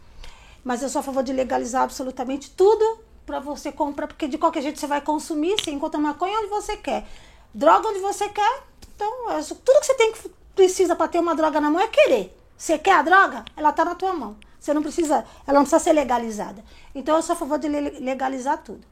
Mas 0.63 0.83
eu 0.83 0.89
sou 0.89 0.99
a 0.99 1.03
favor 1.03 1.23
de 1.23 1.31
legalizar 1.31 1.83
absolutamente 1.83 2.51
tudo 2.51 2.99
para 3.27 3.41
você 3.41 3.73
comprar, 3.73 4.07
porque 4.07 4.25
de 4.25 4.37
qualquer 4.37 4.63
jeito 4.63 4.79
você 4.79 4.87
vai 4.87 5.01
consumir, 5.01 5.59
você 5.59 5.69
encontra 5.69 5.99
maconha 5.99 6.39
onde 6.39 6.47
você 6.47 6.77
quer, 6.77 7.05
droga 7.53 7.89
onde 7.89 7.99
você 7.99 8.29
quer. 8.29 8.63
Então, 8.95 9.31
é 9.31 9.43
tudo 9.43 9.79
que 9.81 9.85
você 9.85 9.93
tem 9.95 10.13
que 10.13 10.29
precisa 10.55 10.95
para 10.95 11.09
ter 11.09 11.19
uma 11.19 11.35
droga 11.35 11.59
na 11.59 11.69
mão 11.69 11.81
é 11.81 11.87
querer. 11.87 12.35
Você 12.57 12.79
quer 12.79 12.93
a 12.93 13.01
droga? 13.01 13.43
Ela 13.55 13.73
tá 13.73 13.83
na 13.83 13.95
tua 13.95 14.13
mão. 14.13 14.37
Você 14.57 14.73
não 14.73 14.81
precisa, 14.81 15.25
ela 15.45 15.59
não 15.59 15.65
precisa 15.65 15.79
ser 15.79 15.93
legalizada. 15.93 16.63
Então 16.95 17.17
eu 17.17 17.21
sou 17.21 17.33
a 17.33 17.35
favor 17.35 17.59
de 17.59 17.67
legalizar 17.67 18.63
tudo. 18.63 18.87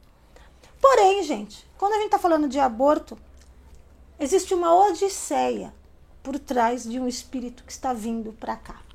Porém, 0.80 1.22
gente, 1.22 1.66
quando 1.78 1.94
a 1.94 1.96
gente 1.96 2.06
está 2.06 2.18
falando 2.18 2.46
de 2.46 2.60
aborto, 2.60 3.18
existe 4.20 4.52
uma 4.52 4.72
odisseia 4.86 5.74
por 6.22 6.38
trás 6.38 6.84
de 6.84 7.00
um 7.00 7.08
espírito 7.08 7.64
que 7.64 7.72
está 7.72 7.94
vindo 7.94 8.34
para 8.34 8.54
cá. 8.54 8.85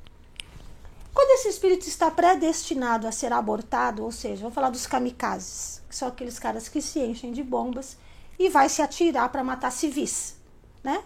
Quando 1.14 1.30
esse 1.32 1.48
espírito 1.48 1.86
está 1.86 2.10
predestinado 2.10 3.06
a 3.06 3.12
ser 3.12 3.32
abortado, 3.32 4.02
ou 4.02 4.10
seja, 4.10 4.42
vou 4.42 4.50
falar 4.50 4.70
dos 4.70 4.86
kamikazes, 4.86 5.82
que 5.88 5.94
são 5.94 6.08
aqueles 6.08 6.38
caras 6.38 6.68
que 6.68 6.80
se 6.80 7.00
enchem 7.00 7.32
de 7.32 7.42
bombas 7.42 7.98
e 8.38 8.48
vai 8.48 8.68
se 8.68 8.80
atirar 8.80 9.28
para 9.30 9.44
matar 9.44 9.70
civis, 9.70 10.36
né? 10.82 11.04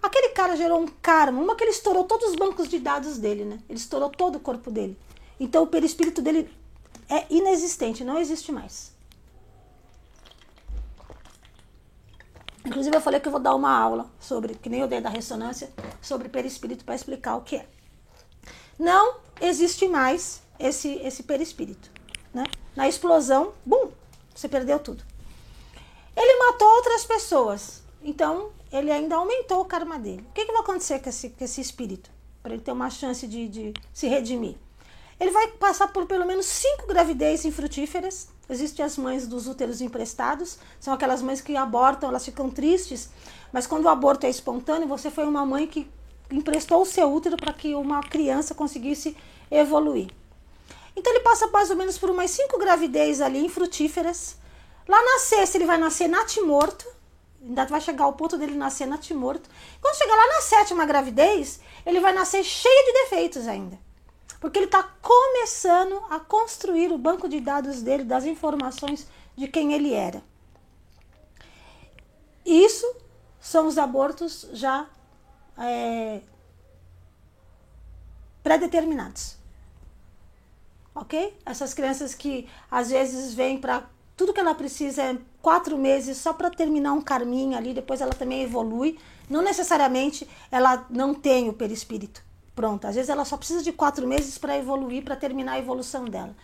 Aquele 0.00 0.28
cara 0.28 0.56
gerou 0.56 0.80
um 0.80 0.86
karma, 0.86 1.42
uma 1.42 1.56
que 1.56 1.64
ele 1.64 1.72
estourou 1.72 2.04
todos 2.04 2.30
os 2.30 2.36
bancos 2.36 2.68
de 2.68 2.78
dados 2.78 3.18
dele, 3.18 3.44
né? 3.44 3.58
Ele 3.68 3.78
estourou 3.78 4.08
todo 4.08 4.36
o 4.36 4.40
corpo 4.40 4.70
dele. 4.70 4.96
Então 5.40 5.64
o 5.64 5.66
perispírito 5.66 6.22
dele 6.22 6.48
é 7.08 7.26
inexistente, 7.28 8.04
não 8.04 8.16
existe 8.16 8.52
mais. 8.52 8.96
Inclusive 12.64 12.96
eu 12.96 13.00
falei 13.00 13.18
que 13.18 13.26
eu 13.26 13.32
vou 13.32 13.40
dar 13.40 13.54
uma 13.56 13.76
aula 13.76 14.08
sobre, 14.20 14.54
que 14.54 14.68
nem 14.68 14.80
eu 14.80 14.88
dei 14.88 15.00
da 15.00 15.08
ressonância, 15.08 15.70
sobre 16.00 16.28
perispírito 16.28 16.84
para 16.84 16.94
explicar 16.94 17.36
o 17.36 17.40
que 17.40 17.56
é. 17.56 17.66
Não 18.78 19.16
existe 19.40 19.88
mais 19.88 20.42
esse 20.58 20.94
esse 21.02 21.22
perispírito, 21.22 21.90
né? 22.32 22.44
Na 22.76 22.88
explosão, 22.88 23.52
bum, 23.66 23.90
você 24.34 24.48
perdeu 24.48 24.78
tudo. 24.78 25.02
Ele 26.16 26.38
matou 26.38 26.68
outras 26.76 27.04
pessoas. 27.04 27.82
Então, 28.02 28.50
ele 28.72 28.90
ainda 28.90 29.16
aumentou 29.16 29.60
o 29.60 29.64
karma 29.64 29.98
dele. 29.98 30.24
O 30.30 30.32
que, 30.32 30.44
que 30.44 30.52
vai 30.52 30.60
acontecer 30.60 31.00
com 31.00 31.08
esse, 31.08 31.30
com 31.30 31.44
esse 31.44 31.60
espírito? 31.60 32.10
Para 32.42 32.54
ele 32.54 32.62
ter 32.62 32.72
uma 32.72 32.90
chance 32.90 33.26
de, 33.26 33.48
de 33.48 33.74
se 33.92 34.06
redimir. 34.06 34.56
Ele 35.18 35.30
vai 35.32 35.48
passar 35.48 35.88
por 35.88 36.06
pelo 36.06 36.24
menos 36.24 36.46
cinco 36.46 36.86
gravidezes 36.86 37.44
infrutíferas. 37.44 38.28
Existem 38.48 38.84
as 38.84 38.96
mães 38.96 39.26
dos 39.26 39.46
úteros 39.46 39.80
emprestados, 39.80 40.58
são 40.80 40.94
aquelas 40.94 41.20
mães 41.20 41.40
que 41.40 41.54
abortam, 41.56 42.08
elas 42.08 42.24
ficam 42.24 42.48
tristes, 42.48 43.10
mas 43.52 43.66
quando 43.66 43.84
o 43.84 43.88
aborto 43.88 44.24
é 44.24 44.30
espontâneo, 44.30 44.88
você 44.88 45.10
foi 45.10 45.26
uma 45.26 45.44
mãe 45.44 45.66
que 45.66 45.90
emprestou 46.30 46.82
o 46.82 46.86
seu 46.86 47.12
útero 47.12 47.36
para 47.36 47.52
que 47.52 47.74
uma 47.74 48.02
criança 48.02 48.54
conseguisse 48.54 49.16
evoluir. 49.50 50.10
Então 50.94 51.12
ele 51.12 51.20
passa 51.20 51.46
mais 51.48 51.70
ou 51.70 51.76
menos 51.76 51.96
por 51.96 52.10
umas 52.10 52.30
cinco 52.30 52.58
gravidezes 52.58 53.20
ali 53.20 53.44
infrutíferas. 53.44 54.36
Lá 54.86 55.00
na 55.02 55.18
sexta 55.20 55.56
ele 55.56 55.66
vai 55.66 55.78
nascer 55.78 56.08
natimorto, 56.08 56.86
ainda 57.42 57.64
vai 57.66 57.80
chegar 57.80 58.04
ao 58.04 58.14
ponto 58.14 58.36
dele 58.36 58.54
nascer 58.54 58.86
natimorto. 58.86 59.48
Quando 59.80 59.96
chegar 59.96 60.16
lá 60.16 60.26
na 60.26 60.40
sétima 60.40 60.84
gravidez, 60.84 61.60
ele 61.86 62.00
vai 62.00 62.12
nascer 62.12 62.42
cheio 62.42 62.86
de 62.86 62.92
defeitos 63.04 63.46
ainda. 63.46 63.78
Porque 64.40 64.58
ele 64.58 64.66
está 64.66 64.82
começando 64.82 66.02
a 66.10 66.20
construir 66.20 66.92
o 66.92 66.98
banco 66.98 67.28
de 67.28 67.40
dados 67.40 67.82
dele, 67.82 68.04
das 68.04 68.24
informações 68.24 69.06
de 69.36 69.48
quem 69.48 69.72
ele 69.72 69.92
era. 69.92 70.22
Isso 72.44 72.86
são 73.40 73.66
os 73.66 73.78
abortos 73.78 74.48
já 74.52 74.88
é, 75.58 76.20
pré-determinados. 78.42 79.36
Ok? 80.94 81.36
Essas 81.44 81.74
crianças 81.74 82.14
que 82.14 82.48
às 82.70 82.90
vezes 82.90 83.34
vêm 83.34 83.58
para 83.58 83.88
tudo 84.16 84.32
que 84.32 84.40
ela 84.40 84.54
precisa 84.54 85.02
é 85.02 85.18
quatro 85.40 85.78
meses 85.78 86.18
só 86.18 86.32
para 86.32 86.50
terminar 86.50 86.92
um 86.92 87.00
carminho 87.00 87.56
ali, 87.56 87.72
depois 87.72 88.00
ela 88.00 88.12
também 88.12 88.42
evolui. 88.42 88.98
Não 89.30 89.42
necessariamente 89.42 90.28
ela 90.50 90.86
não 90.90 91.14
tem 91.14 91.48
o 91.48 91.52
perispírito 91.52 92.26
pronto. 92.54 92.88
Às 92.88 92.96
vezes 92.96 93.08
ela 93.08 93.24
só 93.24 93.36
precisa 93.36 93.62
de 93.62 93.70
quatro 93.70 94.04
meses 94.04 94.36
para 94.36 94.58
evoluir, 94.58 95.04
para 95.04 95.14
terminar 95.14 95.52
a 95.52 95.58
evolução 95.60 96.04
dela. 96.06 96.34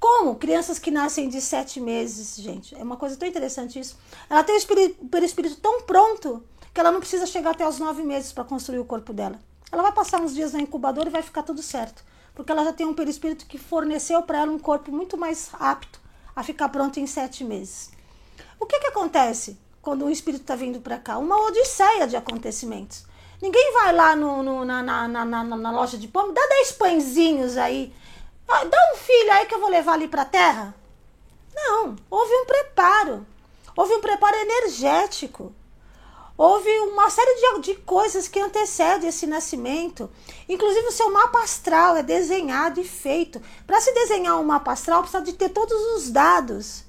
Como 0.00 0.34
crianças 0.34 0.80
que 0.80 0.90
nascem 0.90 1.28
de 1.28 1.40
sete 1.40 1.78
meses, 1.78 2.36
gente, 2.36 2.74
é 2.74 2.82
uma 2.82 2.96
coisa 2.96 3.16
tão 3.16 3.28
interessante 3.28 3.78
isso. 3.78 3.96
Ela 4.28 4.42
tem 4.42 4.56
o 4.56 5.06
perispírito 5.06 5.56
tão 5.56 5.82
pronto 5.82 6.42
que 6.72 6.80
ela 6.80 6.90
não 6.90 7.00
precisa 7.00 7.26
chegar 7.26 7.50
até 7.50 7.66
os 7.66 7.78
nove 7.78 8.02
meses 8.02 8.32
para 8.32 8.44
construir 8.44 8.78
o 8.78 8.84
corpo 8.84 9.12
dela. 9.12 9.38
Ela 9.70 9.82
vai 9.82 9.92
passar 9.92 10.20
uns 10.20 10.34
dias 10.34 10.52
na 10.52 10.60
incubadora 10.60 11.08
e 11.08 11.12
vai 11.12 11.22
ficar 11.22 11.42
tudo 11.42 11.62
certo, 11.62 12.04
porque 12.34 12.50
ela 12.50 12.64
já 12.64 12.72
tem 12.72 12.86
um 12.86 12.94
perispírito 12.94 13.46
que 13.46 13.58
forneceu 13.58 14.22
para 14.22 14.38
ela 14.38 14.52
um 14.52 14.58
corpo 14.58 14.90
muito 14.90 15.16
mais 15.16 15.50
apto 15.54 16.00
a 16.34 16.42
ficar 16.42 16.68
pronto 16.68 16.98
em 16.98 17.06
sete 17.06 17.44
meses. 17.44 17.90
O 18.58 18.66
que, 18.66 18.78
que 18.78 18.86
acontece 18.86 19.58
quando 19.80 20.04
um 20.04 20.10
espírito 20.10 20.42
está 20.42 20.54
vindo 20.54 20.80
para 20.80 20.98
cá? 20.98 21.18
Uma 21.18 21.36
odisseia 21.46 22.06
de 22.06 22.16
acontecimentos. 22.16 23.04
Ninguém 23.40 23.72
vai 23.72 23.92
lá 23.94 24.14
no, 24.14 24.42
no 24.42 24.64
na, 24.64 24.82
na, 24.82 25.08
na, 25.08 25.44
na, 25.44 25.70
loja 25.70 25.96
de 25.96 26.06
pão, 26.06 26.32
dá 26.32 26.46
dez 26.48 26.72
pãezinhos 26.72 27.56
aí 27.56 27.92
Dá 28.50 28.92
um 28.92 28.96
filho 28.96 29.32
aí 29.32 29.46
que 29.46 29.54
eu 29.54 29.60
vou 29.60 29.70
levar 29.70 29.92
ali 29.92 30.08
para 30.08 30.22
a 30.22 30.26
terra? 30.26 30.74
Não, 31.54 31.94
houve 32.10 32.34
um 32.34 32.44
preparo. 32.44 33.24
Houve 33.76 33.94
um 33.94 34.00
preparo 34.00 34.36
energético. 34.36 35.54
Houve 36.42 36.70
uma 36.70 37.10
série 37.10 37.34
de, 37.34 37.60
de 37.60 37.74
coisas 37.82 38.26
que 38.26 38.40
antecedem 38.40 39.10
esse 39.10 39.26
nascimento. 39.26 40.08
Inclusive, 40.48 40.86
o 40.86 40.90
seu 40.90 41.12
mapa 41.12 41.42
astral 41.42 41.96
é 41.96 42.02
desenhado 42.02 42.80
e 42.80 42.84
feito. 42.84 43.42
Para 43.66 43.78
se 43.78 43.92
desenhar 43.92 44.40
um 44.40 44.44
mapa 44.44 44.72
astral, 44.72 45.02
precisa 45.02 45.22
de 45.22 45.34
ter 45.34 45.50
todos 45.50 45.78
os 45.96 46.10
dados. 46.10 46.84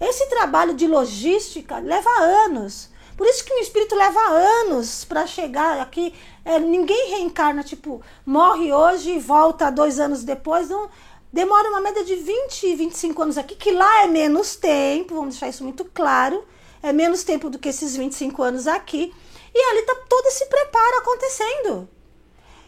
Esse 0.00 0.28
trabalho 0.28 0.74
de 0.74 0.88
logística 0.88 1.78
leva 1.78 2.10
anos. 2.20 2.88
Por 3.16 3.28
isso 3.28 3.44
que 3.44 3.54
o 3.54 3.60
espírito 3.60 3.94
leva 3.94 4.18
anos 4.28 5.04
para 5.04 5.24
chegar 5.24 5.78
aqui. 5.78 6.12
É, 6.44 6.58
ninguém 6.58 7.10
reencarna, 7.10 7.62
tipo, 7.62 8.02
morre 8.26 8.72
hoje 8.72 9.12
e 9.12 9.20
volta 9.20 9.70
dois 9.70 10.00
anos 10.00 10.24
depois. 10.24 10.68
Não, 10.68 10.90
demora 11.32 11.68
uma 11.68 11.80
média 11.80 12.02
de 12.04 12.16
20, 12.16 12.74
25 12.74 13.22
anos 13.22 13.38
aqui, 13.38 13.54
que 13.54 13.70
lá 13.70 14.02
é 14.02 14.08
menos 14.08 14.56
tempo, 14.56 15.14
vamos 15.14 15.34
deixar 15.34 15.48
isso 15.48 15.62
muito 15.62 15.84
claro. 15.84 16.44
É 16.82 16.92
menos 16.92 17.24
tempo 17.24 17.50
do 17.50 17.58
que 17.58 17.68
esses 17.68 17.96
25 17.96 18.42
anos 18.42 18.66
aqui. 18.66 19.12
E 19.54 19.58
ali 19.58 19.80
está 19.80 19.94
todo 20.08 20.26
esse 20.26 20.46
preparo 20.46 20.98
acontecendo. 20.98 21.88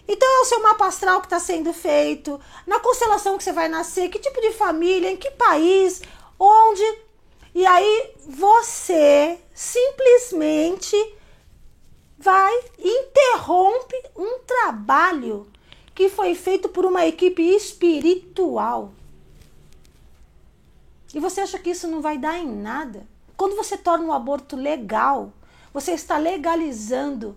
Então 0.07 0.29
é 0.29 0.40
o 0.40 0.44
seu 0.44 0.62
mapa 0.62 0.87
astral 0.87 1.20
que 1.20 1.27
está 1.27 1.38
sendo 1.38 1.72
feito, 1.72 2.40
na 2.66 2.81
constelação 2.81 3.38
que 3.38 3.44
você 3.44 3.53
vai 3.53 3.68
nascer, 3.68 4.09
que 4.09 4.18
tipo 4.18 4.40
de 4.40 4.53
família, 4.53 5.11
em 5.11 5.16
que 5.16 5.31
país, 5.31 6.03
onde. 6.38 6.83
E 7.55 7.64
aí 7.64 8.14
você 8.27 9.38
simplesmente 9.55 10.96
vai 12.18 12.53
interrompe 12.79 13.96
um 14.16 14.38
trabalho 14.40 15.46
que 15.94 16.09
foi 16.09 16.35
feito 16.35 16.68
por 16.68 16.85
uma 16.85 17.07
equipe 17.07 17.42
espiritual. 17.42 18.92
E 21.14 21.20
você 21.20 21.42
acha 21.42 21.59
que 21.59 21.70
isso 21.70 21.87
não 21.87 22.01
vai 22.01 22.16
dar 22.16 22.38
em 22.38 22.46
nada? 22.46 23.07
Quando 23.42 23.57
você 23.57 23.76
torna 23.76 24.05
o 24.05 24.12
aborto 24.12 24.55
legal, 24.55 25.33
você 25.74 25.90
está 25.90 26.16
legalizando 26.16 27.37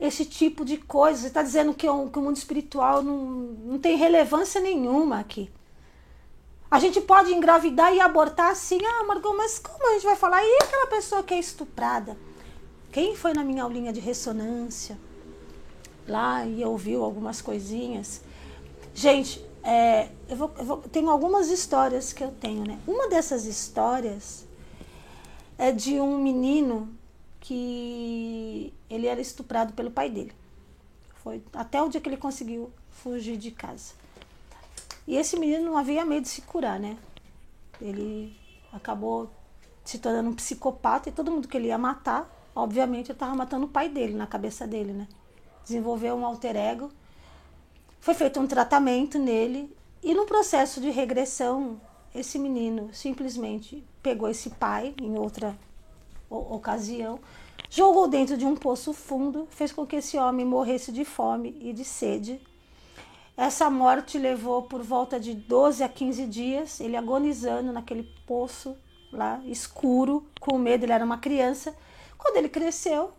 esse 0.00 0.24
tipo 0.24 0.64
de 0.64 0.78
coisa. 0.78 1.20
Você 1.20 1.28
está 1.28 1.44
dizendo 1.44 1.72
que, 1.72 1.88
o, 1.88 2.10
que 2.10 2.18
o 2.18 2.22
mundo 2.22 2.36
espiritual 2.36 3.04
não, 3.04 3.16
não 3.16 3.78
tem 3.78 3.96
relevância 3.96 4.60
nenhuma 4.60 5.20
aqui. 5.20 5.48
A 6.68 6.80
gente 6.80 7.00
pode 7.00 7.32
engravidar 7.32 7.94
e 7.94 8.00
abortar 8.00 8.50
assim. 8.50 8.80
Ah, 8.84 9.04
Margot, 9.04 9.32
mas 9.36 9.60
como 9.60 9.88
a 9.90 9.92
gente 9.92 10.04
vai 10.04 10.16
falar? 10.16 10.44
E 10.44 10.58
aquela 10.60 10.88
pessoa 10.88 11.22
que 11.22 11.32
é 11.32 11.38
estuprada? 11.38 12.18
Quem 12.90 13.14
foi 13.14 13.32
na 13.32 13.44
minha 13.44 13.62
aulinha 13.62 13.92
de 13.92 14.00
ressonância? 14.00 14.98
Lá 16.08 16.44
e 16.44 16.64
ouviu 16.64 17.04
algumas 17.04 17.40
coisinhas. 17.40 18.22
Gente, 18.92 19.40
é, 19.62 20.08
eu, 20.28 20.36
vou, 20.36 20.52
eu 20.58 20.64
vou, 20.64 20.78
tenho 20.78 21.08
algumas 21.08 21.48
histórias 21.48 22.12
que 22.12 22.24
eu 22.24 22.32
tenho, 22.32 22.66
né? 22.66 22.76
Uma 22.88 23.08
dessas 23.08 23.44
histórias 23.44 24.52
é 25.58 25.72
de 25.72 26.00
um 26.00 26.18
menino 26.18 26.94
que 27.40 28.72
ele 28.88 29.06
era 29.06 29.20
estuprado 29.20 29.72
pelo 29.72 29.90
pai 29.90 30.10
dele. 30.10 30.32
Foi 31.16 31.42
até 31.52 31.82
o 31.82 31.88
dia 31.88 32.00
que 32.00 32.08
ele 32.08 32.16
conseguiu 32.16 32.70
fugir 32.90 33.36
de 33.36 33.50
casa. 33.50 33.94
E 35.06 35.16
esse 35.16 35.38
menino 35.38 35.66
não 35.66 35.76
havia 35.76 36.04
medo 36.04 36.22
de 36.22 36.28
se 36.28 36.42
curar, 36.42 36.80
né? 36.80 36.96
Ele 37.80 38.34
acabou 38.72 39.30
se 39.84 39.98
tornando 39.98 40.30
um 40.30 40.34
psicopata 40.34 41.08
e 41.08 41.12
todo 41.12 41.30
mundo 41.30 41.46
que 41.46 41.56
ele 41.56 41.68
ia 41.68 41.78
matar, 41.78 42.30
obviamente, 42.54 43.12
estava 43.12 43.34
matando 43.34 43.66
o 43.66 43.68
pai 43.68 43.88
dele 43.88 44.14
na 44.14 44.26
cabeça 44.26 44.66
dele, 44.66 44.92
né? 44.92 45.06
Desenvolveu 45.62 46.14
um 46.14 46.24
alter 46.24 46.56
ego. 46.56 46.90
Foi 48.00 48.14
feito 48.14 48.40
um 48.40 48.46
tratamento 48.46 49.18
nele 49.18 49.74
e 50.02 50.14
no 50.14 50.26
processo 50.26 50.80
de 50.80 50.90
regressão, 50.90 51.80
esse 52.14 52.38
menino 52.38 52.90
simplesmente 52.92 53.84
pegou 54.04 54.28
esse 54.28 54.50
pai 54.50 54.94
em 55.02 55.18
outra 55.18 55.58
ocasião, 56.30 57.18
jogou 57.68 58.06
dentro 58.06 58.36
de 58.36 58.44
um 58.44 58.54
poço 58.54 58.92
fundo, 58.92 59.48
fez 59.50 59.72
com 59.72 59.84
que 59.84 59.96
esse 59.96 60.16
homem 60.16 60.46
morresse 60.46 60.92
de 60.92 61.04
fome 61.04 61.56
e 61.60 61.72
de 61.72 61.84
sede 61.84 62.40
essa 63.36 63.68
morte 63.68 64.16
levou 64.16 64.62
por 64.62 64.80
volta 64.82 65.18
de 65.18 65.34
12 65.34 65.82
a 65.82 65.88
15 65.88 66.26
dias, 66.26 66.78
ele 66.78 66.96
agonizando 66.96 67.72
naquele 67.72 68.04
poço 68.24 68.76
lá 69.12 69.40
escuro, 69.44 70.24
com 70.40 70.56
medo, 70.56 70.84
ele 70.84 70.92
era 70.92 71.04
uma 71.04 71.18
criança. 71.18 71.74
Quando 72.16 72.36
ele 72.36 72.48
cresceu, 72.48 73.12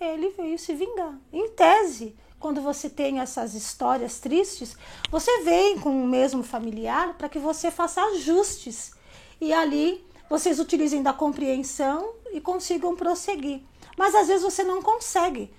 ele 0.00 0.30
veio 0.30 0.58
se 0.58 0.74
vingar. 0.74 1.18
Em 1.30 1.50
tese, 1.50 2.16
quando 2.40 2.62
você 2.62 2.88
tem 2.88 3.20
essas 3.20 3.54
histórias 3.54 4.18
tristes, 4.18 4.74
você 5.10 5.42
vem 5.42 5.78
com 5.78 6.02
o 6.02 6.06
mesmo 6.06 6.42
familiar 6.42 7.14
para 7.18 7.28
que 7.28 7.38
você 7.38 7.70
faça 7.70 8.02
ajustes. 8.02 8.92
E 9.38 9.52
ali 9.52 10.02
vocês 10.32 10.58
utilizem 10.58 11.02
da 11.02 11.12
compreensão 11.12 12.14
e 12.32 12.40
consigam 12.40 12.96
prosseguir. 12.96 13.62
Mas 13.96 14.14
às 14.14 14.28
vezes 14.28 14.42
você 14.42 14.64
não 14.64 14.80
consegue 14.80 15.52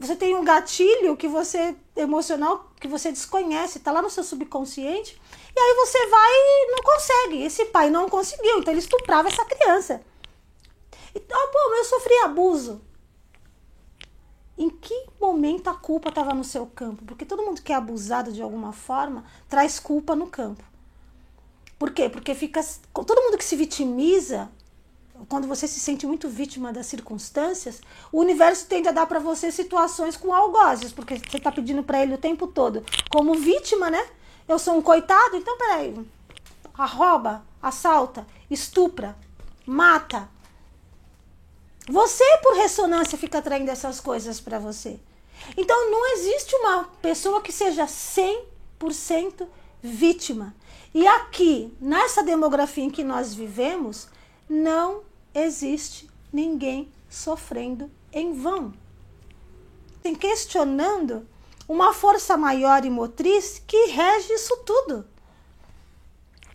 você 0.00 0.16
tem 0.16 0.34
um 0.34 0.42
gatilho 0.42 1.14
que 1.14 1.28
você 1.28 1.76
emocional 1.94 2.72
que 2.80 2.88
você 2.88 3.12
desconhece, 3.12 3.76
está 3.76 3.92
lá 3.92 4.00
no 4.00 4.08
seu 4.08 4.24
subconsciente, 4.24 5.20
e 5.54 5.60
aí 5.60 5.74
você 5.74 6.06
vai 6.06 6.32
e 6.32 6.70
não 6.70 6.82
consegue. 6.82 7.42
Esse 7.42 7.66
pai 7.66 7.90
não 7.90 8.08
conseguiu, 8.08 8.58
então 8.58 8.72
ele 8.72 8.80
estuprava 8.80 9.28
essa 9.28 9.44
criança. 9.44 10.00
Então, 11.14 11.50
pô, 11.52 11.58
eu 11.74 11.84
sofri 11.84 12.14
abuso. 12.24 12.80
Em 14.56 14.70
que 14.70 15.06
momento 15.20 15.68
a 15.68 15.74
culpa 15.74 16.08
estava 16.08 16.32
no 16.32 16.44
seu 16.44 16.64
campo? 16.64 17.04
Porque 17.04 17.26
todo 17.26 17.42
mundo 17.42 17.60
que 17.60 17.72
é 17.72 17.76
abusado 17.76 18.32
de 18.32 18.40
alguma 18.40 18.72
forma 18.72 19.24
traz 19.50 19.78
culpa 19.78 20.16
no 20.16 20.28
campo. 20.28 20.64
Por 21.80 21.92
quê? 21.92 22.10
Porque 22.10 22.34
fica 22.34 22.60
todo 22.92 23.22
mundo 23.22 23.38
que 23.38 23.44
se 23.44 23.56
vitimiza 23.56 24.50
quando 25.30 25.48
você 25.48 25.66
se 25.66 25.80
sente 25.80 26.06
muito 26.06 26.28
vítima 26.28 26.74
das 26.74 26.84
circunstâncias, 26.84 27.80
o 28.12 28.20
universo 28.20 28.66
tende 28.66 28.88
a 28.88 28.92
dar 28.92 29.06
para 29.06 29.18
você 29.18 29.50
situações 29.50 30.14
com 30.14 30.34
algozes, 30.34 30.92
porque 30.92 31.16
você 31.16 31.38
está 31.38 31.50
pedindo 31.50 31.82
para 31.82 32.02
ele 32.02 32.12
o 32.12 32.18
tempo 32.18 32.46
todo, 32.46 32.84
como 33.10 33.32
vítima, 33.32 33.90
né? 33.90 34.06
Eu 34.46 34.58
sou 34.58 34.76
um 34.76 34.82
coitado, 34.82 35.36
então 35.36 35.56
peraí. 35.56 35.94
Arroba, 36.76 37.46
assalta, 37.62 38.26
estupra, 38.50 39.16
mata. 39.64 40.28
Você, 41.88 42.24
por 42.42 42.56
ressonância, 42.56 43.16
fica 43.16 43.38
atraindo 43.38 43.70
essas 43.70 44.00
coisas 44.00 44.38
para 44.38 44.58
você. 44.58 45.00
Então 45.56 45.90
não 45.90 46.12
existe 46.12 46.54
uma 46.56 46.84
pessoa 47.00 47.40
que 47.40 47.52
seja 47.52 47.86
100% 47.86 49.46
vítima. 49.82 50.54
E 50.92 51.06
aqui, 51.06 51.72
nessa 51.80 52.22
demografia 52.22 52.84
em 52.84 52.90
que 52.90 53.04
nós 53.04 53.32
vivemos, 53.32 54.08
não 54.48 55.02
existe 55.32 56.10
ninguém 56.32 56.90
sofrendo 57.08 57.90
em 58.12 58.32
vão. 58.32 58.72
Tem 60.02 60.14
questionando 60.14 61.26
uma 61.68 61.92
força 61.92 62.36
maior 62.36 62.84
e 62.84 62.90
motriz 62.90 63.62
que 63.64 63.86
rege 63.86 64.32
isso 64.32 64.56
tudo. 64.66 65.06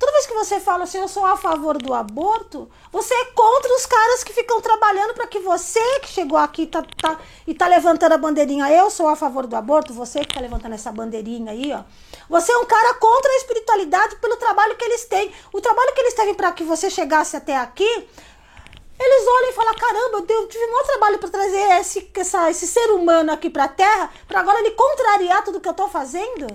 Toda 0.06 0.18
vez 0.18 0.28
que 0.28 0.34
você 0.36 0.60
fala 0.60 0.84
assim, 0.84 1.00
eu 1.00 1.08
sou 1.08 1.26
a 1.26 1.36
favor 1.36 1.80
do 1.80 1.91
aborto, 1.91 2.70
você 2.91 3.12
é 3.12 3.26
contra 3.34 3.74
os 3.74 3.88
caras 3.88 4.24
que 4.24 4.34
ficam 4.34 4.62
trabalhando 4.62 5.15
para 5.15 5.26
que 5.26 5.39
você 5.39 5.80
que 6.00 6.10
chegou 6.10 6.38
aqui 6.38 6.68
tá, 6.68 6.86
tá, 7.02 7.20
e 7.48 7.56
tá 7.56 7.68
levantando 7.68 8.13
a 8.13 8.18
bandeirinha, 8.20 8.72
eu 8.72 8.91
sou 8.91 9.08
a 9.08 9.15
favor 9.15 9.48
do 9.48 9.56
aborto, 9.56 9.96
você 9.96 10.20
que 10.20 10.32
tá 10.32 10.39
levantando 10.39 10.76
essa 10.76 10.91
bandeirinha 10.91 11.52
aí, 11.52 11.74
ó. 11.74 11.82
Você 12.30 12.52
é 12.52 12.58
um 12.60 12.65
cara 12.65 12.94
contra 12.94 13.32
a 13.32 13.38
espiritualidade 13.38 14.18
pelo 14.18 14.38
trabalho 14.38 14.76
que 14.76 14.86
eles 14.86 15.06
têm. 15.06 15.34
O 15.52 15.60
trabalho 15.60 15.91
que 15.96 16.02
eles 16.02 16.13
têm 16.13 16.36
para 16.36 16.52
que 16.52 16.63
você 16.63 16.88
chegasse 16.88 17.36
até 17.36 17.58
aqui 17.58 18.08
eles 19.00 19.28
olham 19.28 19.50
e 19.50 19.54
falam: 19.54 19.74
caramba, 19.74 20.26
eu 20.32 20.48
tive 20.48 20.65
um 20.65 20.84
trabalho 20.84 21.18
para 21.18 21.30
trazer 21.30 21.80
esse, 21.80 22.12
essa, 22.15 22.52
esse 22.52 22.68
ser 22.68 22.91
humano 22.91 23.32
aqui 23.32 23.50
para 23.50 23.63
a 23.63 23.70
Terra, 23.70 24.12
para 24.28 24.39
agora 24.39 24.60
ele 24.60 24.72
contrariar 24.72 25.44
tudo 25.44 25.60
que 25.60 25.68
eu 25.68 25.72
estou 25.72 25.89
fazendo? 25.89 26.46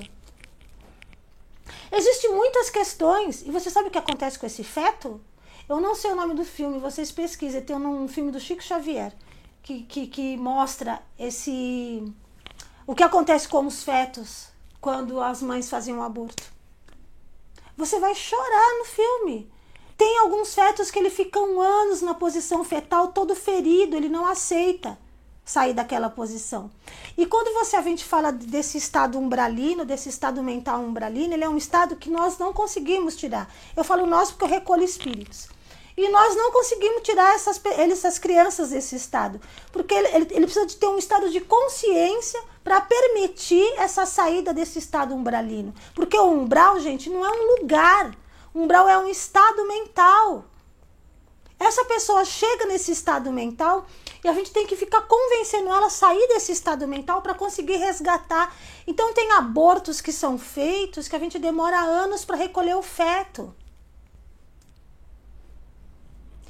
Existem 1.93 2.33
muitas 2.33 2.71
questões, 2.71 3.43
e 3.43 3.51
você 3.51 3.69
sabe 3.69 3.89
o 3.89 3.91
que 3.91 3.99
acontece 3.99 4.39
com 4.39 4.47
esse 4.47 4.63
feto? 4.63 5.21
Eu 5.69 5.81
não 5.81 5.95
sei 5.95 6.13
o 6.13 6.17
nome 6.17 6.35
do 6.35 6.45
filme, 6.45 6.79
vocês 6.79 7.11
pesquisem. 7.11 7.61
Tem 7.61 7.77
um, 7.77 8.05
um 8.05 8.09
filme 8.09 8.31
do 8.31 8.41
Chico 8.41 8.63
Xavier 8.63 9.13
que, 9.63 9.83
que, 9.83 10.07
que 10.07 10.37
mostra 10.37 11.03
esse. 11.19 12.13
O 12.87 12.95
que 12.95 13.03
acontece 13.03 13.49
com 13.49 13.67
os 13.67 13.83
fetos 13.85 14.49
quando 14.81 15.21
as 15.21 15.43
mães 15.43 15.69
fazem 15.69 15.95
um 15.95 16.03
aborto. 16.03 16.43
Você 17.77 17.99
vai 17.99 18.15
chorar 18.15 18.79
no 18.79 18.85
filme. 18.85 19.51
Tem 19.97 20.19
alguns 20.19 20.55
fetos 20.55 20.91
que 20.91 20.99
ele 20.99 21.11
ficam 21.11 21.61
anos 21.61 22.01
na 22.01 22.15
posição 22.15 22.65
fetal, 22.65 23.09
todo 23.09 23.35
ferido, 23.35 23.97
ele 23.97 24.09
não 24.09 24.27
aceita 24.27 24.99
sair 25.45 25.75
daquela 25.75 26.09
posição. 26.09 26.71
E 27.17 27.27
quando 27.27 27.53
você 27.55 27.77
a 27.77 27.83
gente 27.83 28.05
fala 28.05 28.31
desse 28.31 28.79
estado 28.79 29.19
umbralino, 29.19 29.85
desse 29.85 30.09
estado 30.09 30.43
mental 30.43 30.81
umbralino, 30.81 31.35
ele 31.35 31.45
é 31.45 31.49
um 31.49 31.57
estado 31.57 31.97
que 31.97 32.11
nós 32.11 32.39
não 32.39 32.53
conseguimos 32.53 33.17
tirar. 33.17 33.53
Eu 33.77 33.83
falo 33.83 34.07
nós 34.07 34.31
porque 34.31 34.45
eu 34.45 34.49
recolho 34.49 34.85
espíritos. 34.85 35.49
E 35.97 36.09
nós 36.09 36.35
não 36.35 36.51
conseguimos 36.51 37.03
tirar 37.03 37.35
essas, 37.35 37.61
essas 37.77 38.19
crianças 38.19 38.71
desse 38.71 38.97
estado. 38.97 39.41
Porque 39.73 39.93
ele, 39.93 40.09
ele, 40.09 40.27
ele 40.31 40.47
precisa 40.47 40.67
de 40.67 40.77
ter 40.77 40.87
um 40.87 40.97
estado 40.97 41.29
de 41.29 41.41
consciência 41.41 42.43
para 42.63 42.81
permitir 42.81 43.75
essa 43.77 44.07
saída 44.07 44.55
desse 44.55 44.79
estado 44.79 45.15
umbralino. 45.15 45.75
Porque 45.95 46.17
o 46.17 46.31
umbral, 46.31 46.81
gente, 46.81 47.11
não 47.11 47.25
é 47.25 47.31
um 47.31 47.61
lugar. 47.61 48.17
O 48.55 48.63
umbral 48.63 48.89
é 48.89 48.97
um 48.99 49.09
estado 49.09 49.67
mental. 49.67 50.45
Essa 51.59 51.85
pessoa 51.85 52.25
chega 52.25 52.65
nesse 52.65 52.93
estado 52.93 53.31
mental 53.31 53.87
e 54.23 54.29
a 54.29 54.33
gente 54.35 54.53
tem 54.53 54.67
que 54.67 54.77
ficar 54.77 55.03
convencendo 55.03 55.69
ela 55.69 55.87
a 55.87 55.91
sair 55.91 56.29
desse 56.29 56.53
estado 56.53 56.87
mental 56.87 57.23
para 57.23 57.35
conseguir 57.35 57.77
resgatar. 57.77 58.55
Então 58.87 59.15
tem 59.15 59.33
abortos 59.33 60.01
que 60.01 60.13
são 60.13 60.39
feitos 60.39 61.09
que 61.09 61.17
a 61.17 61.19
gente 61.19 61.39
demora 61.39 61.79
anos 61.79 62.25
para 62.25 62.37
recolher 62.37 62.77
o 62.77 62.83
feto. 62.83 63.55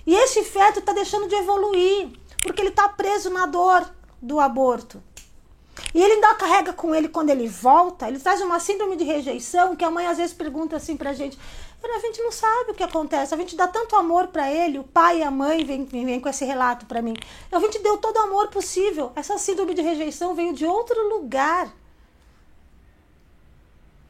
E 0.06 0.14
esse 0.14 0.42
feto 0.42 0.80
está 0.80 0.92
deixando 0.92 1.28
de 1.28 1.36
evoluir, 1.36 2.10
porque 2.42 2.60
ele 2.60 2.70
está 2.70 2.88
preso 2.88 3.30
na 3.30 3.46
dor 3.46 3.88
do 4.20 4.40
aborto. 4.40 5.02
E 5.94 6.02
ele 6.02 6.14
ainda 6.14 6.34
carrega 6.34 6.72
com 6.72 6.94
ele 6.94 7.08
quando 7.08 7.30
ele 7.30 7.48
volta, 7.48 8.08
ele 8.08 8.18
traz 8.18 8.40
uma 8.40 8.60
síndrome 8.60 8.96
de 8.96 9.04
rejeição 9.04 9.76
que 9.76 9.84
a 9.84 9.90
mãe 9.90 10.06
às 10.06 10.18
vezes 10.18 10.34
pergunta 10.34 10.76
assim 10.76 10.96
pra 10.96 11.12
gente: 11.12 11.38
a 11.82 11.98
gente 11.98 12.22
não 12.22 12.30
sabe 12.30 12.72
o 12.72 12.74
que 12.74 12.82
acontece. 12.82 13.34
A 13.34 13.36
gente 13.36 13.56
dá 13.56 13.66
tanto 13.66 13.96
amor 13.96 14.28
para 14.28 14.50
ele, 14.50 14.78
o 14.78 14.84
pai 14.84 15.18
e 15.18 15.22
a 15.22 15.30
mãe 15.30 15.64
vêm, 15.64 15.84
vêm 15.84 16.20
com 16.20 16.28
esse 16.28 16.44
relato 16.44 16.86
para 16.86 17.00
mim. 17.00 17.14
A 17.50 17.58
gente 17.58 17.78
deu 17.78 17.96
todo 17.96 18.16
o 18.16 18.20
amor 18.20 18.48
possível. 18.48 19.12
Essa 19.16 19.38
síndrome 19.38 19.74
de 19.74 19.82
rejeição 19.82 20.34
veio 20.34 20.52
de 20.52 20.66
outro 20.66 21.08
lugar. 21.08 21.72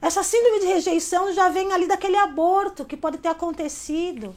Essa 0.00 0.22
síndrome 0.22 0.60
de 0.60 0.66
rejeição 0.66 1.32
já 1.32 1.48
vem 1.48 1.72
ali 1.72 1.86
daquele 1.86 2.16
aborto 2.16 2.84
que 2.84 2.96
pode 2.96 3.18
ter 3.18 3.28
acontecido. 3.28 4.34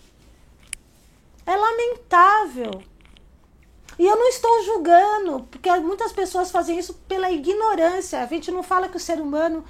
É 1.46 1.56
lamentável. 1.56 2.84
E 3.98 4.06
eu 4.06 4.15
não 4.15 4.28
estou 4.28 4.63
julgando, 4.63 5.48
porque 5.52 5.69
muitas 5.78 6.12
pessoas 6.12 6.52
fazem 6.52 6.78
isso 6.78 6.93
pela 7.08 7.32
ignorância. 7.32 8.22
A 8.22 8.26
gente 8.26 8.52
não 8.52 8.63
fala 8.63 8.89
que 8.89 8.98
o 8.98 9.00
ser 9.00 9.22
humano 9.22 9.63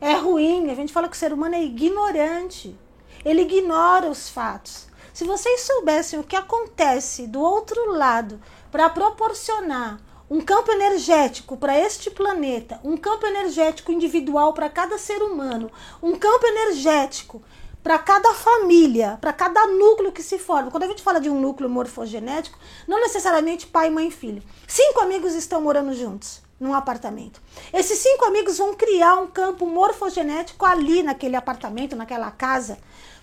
é 0.00 0.14
ruim, 0.14 0.70
a 0.70 0.74
gente 0.74 0.92
fala 0.92 1.08
que 1.08 1.16
o 1.16 1.18
ser 1.18 1.32
humano 1.32 1.54
é 1.54 1.62
ignorante. 1.62 2.76
Ele 3.24 3.42
ignora 3.42 4.08
os 4.08 4.28
fatos. 4.28 4.86
Se 5.12 5.24
vocês 5.24 5.62
soubessem 5.62 6.18
o 6.18 6.24
que 6.24 6.36
acontece 6.36 7.26
do 7.26 7.40
outro 7.40 7.92
lado 7.92 8.40
para 8.70 8.88
proporcionar 8.88 10.00
um 10.30 10.40
campo 10.40 10.70
energético 10.70 11.56
para 11.56 11.78
este 11.78 12.10
planeta, 12.10 12.78
um 12.84 12.96
campo 12.96 13.26
energético 13.26 13.90
individual 13.90 14.52
para 14.52 14.68
cada 14.68 14.98
ser 14.98 15.22
humano, 15.22 15.70
um 16.02 16.14
campo 16.16 16.46
energético 16.46 17.42
para 17.82 17.98
cada 17.98 18.34
família, 18.34 19.16
para 19.20 19.32
cada 19.32 19.66
núcleo 19.66 20.12
que 20.12 20.22
se 20.22 20.38
forma. 20.38 20.70
Quando 20.70 20.82
a 20.82 20.88
gente 20.88 21.02
fala 21.02 21.20
de 21.20 21.30
um 21.30 21.40
núcleo 21.40 21.70
morfogenético, 21.70 22.58
não 22.86 23.00
necessariamente 23.00 23.66
pai, 23.66 23.88
mãe 23.88 24.08
e 24.08 24.10
filho. 24.10 24.42
Cinco 24.66 25.00
amigos 25.00 25.34
estão 25.34 25.60
morando 25.60 25.94
juntos 25.94 26.42
num 26.60 26.74
apartamento. 26.74 27.40
Esses 27.72 27.98
cinco 27.98 28.24
amigos 28.24 28.58
vão 28.58 28.74
criar 28.74 29.14
um 29.16 29.28
campo 29.28 29.64
morfogenético 29.64 30.66
ali 30.66 31.02
naquele 31.02 31.36
apartamento, 31.36 31.96
naquela 31.96 32.30
casa, 32.30 32.78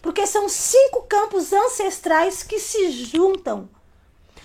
porque 0.05 0.27
são 0.27 0.47
cinco 0.47 1.01
campos 1.09 1.51
ancestrais 1.51 2.43
que 2.43 2.59
se 2.59 2.91
juntam. 2.91 3.67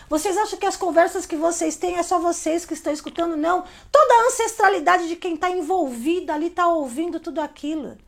Vocês 0.09 0.35
acham 0.38 0.59
que 0.59 0.64
as 0.64 0.75
conversas 0.75 1.27
que 1.27 1.37
vocês 1.37 1.77
têm 1.77 1.99
é 1.99 2.03
só 2.03 2.18
vocês 2.18 2.64
que 2.64 2.73
estão 2.73 2.90
escutando? 2.90 3.37
Não. 3.37 3.66
Toda 3.92 4.14
a 4.14 4.27
ancestralidade 4.29 5.07
de 5.07 5.16
quem 5.16 5.35
está 5.35 5.51
envolvido 5.51 6.33
ali 6.33 6.46
está 6.46 6.66
ouvindo 6.66 7.20
tudo 7.20 7.42
aquilo. 7.42 7.99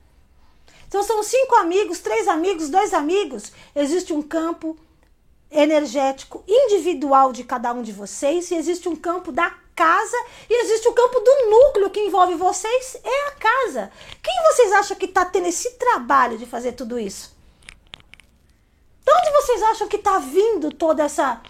Então 0.88 1.02
são 1.02 1.22
cinco 1.22 1.54
amigos, 1.56 1.98
três 1.98 2.26
amigos, 2.26 2.70
dois 2.70 2.94
amigos. 2.94 3.52
Existe 3.76 4.14
um 4.14 4.22
campo 4.22 4.74
energético 5.50 6.42
individual 6.48 7.34
de 7.34 7.44
cada 7.44 7.70
um 7.74 7.82
de 7.82 7.92
vocês 7.92 8.50
e 8.50 8.54
existe 8.54 8.88
um 8.88 8.96
campo 8.96 9.30
da 9.30 9.50
casa 9.76 10.16
e 10.48 10.64
existe 10.64 10.88
o 10.88 10.94
campo 10.94 11.20
do 11.20 11.50
núcleo 11.50 11.90
que 11.90 12.00
envolve 12.00 12.34
vocês, 12.34 12.96
é 13.04 13.28
a 13.28 13.32
casa. 13.32 13.92
Quem 14.22 14.34
vocês 14.50 14.72
acham 14.72 14.96
que 14.96 15.04
está 15.04 15.26
tendo 15.26 15.48
esse 15.48 15.72
trabalho 15.72 16.38
de 16.38 16.46
fazer 16.46 16.72
tudo 16.72 16.98
isso? 16.98 17.41
De 19.04 19.12
onde 19.12 19.30
vocês 19.30 19.62
acham 19.62 19.88
que 19.88 19.96
está 19.96 20.18
vindo 20.18 20.72
todo 20.72 21.00
essa, 21.00 21.40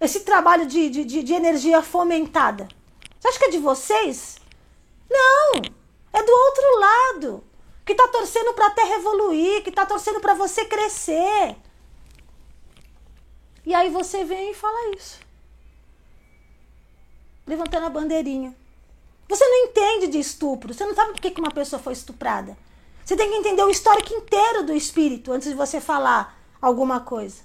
esse 0.00 0.20
trabalho 0.20 0.66
de, 0.66 0.88
de, 0.88 1.22
de 1.22 1.32
energia 1.32 1.82
fomentada? 1.82 2.68
Você 3.18 3.28
acha 3.28 3.38
que 3.38 3.44
é 3.46 3.50
de 3.50 3.58
vocês? 3.58 4.36
Não! 5.10 5.62
É 6.12 6.22
do 6.22 6.32
outro 6.32 6.78
lado. 6.78 7.44
Que 7.84 7.92
está 7.92 8.08
torcendo 8.08 8.52
para 8.54 8.66
a 8.66 8.70
Terra 8.70 8.96
evoluir, 8.96 9.62
que 9.62 9.68
está 9.68 9.86
torcendo 9.86 10.20
para 10.20 10.34
você 10.34 10.64
crescer. 10.64 11.56
E 13.64 13.74
aí 13.74 13.90
você 13.90 14.24
vem 14.24 14.50
e 14.50 14.54
fala 14.54 14.96
isso 14.96 15.26
levantando 17.46 17.86
a 17.86 17.90
bandeirinha. 17.90 18.54
Você 19.28 19.44
não 19.46 19.66
entende 19.66 20.08
de 20.08 20.18
estupro, 20.18 20.74
você 20.74 20.84
não 20.84 20.94
sabe 20.94 21.12
por 21.12 21.20
que 21.20 21.40
uma 21.40 21.50
pessoa 21.50 21.80
foi 21.80 21.92
estuprada. 21.92 22.56
Você 23.04 23.16
tem 23.16 23.30
que 23.30 23.36
entender 23.36 23.62
o 23.62 23.70
histórico 23.70 24.12
inteiro 24.12 24.64
do 24.64 24.72
espírito 24.72 25.32
antes 25.32 25.48
de 25.48 25.54
você 25.54 25.80
falar 25.80 26.35
alguma 26.66 27.00
coisa. 27.00 27.42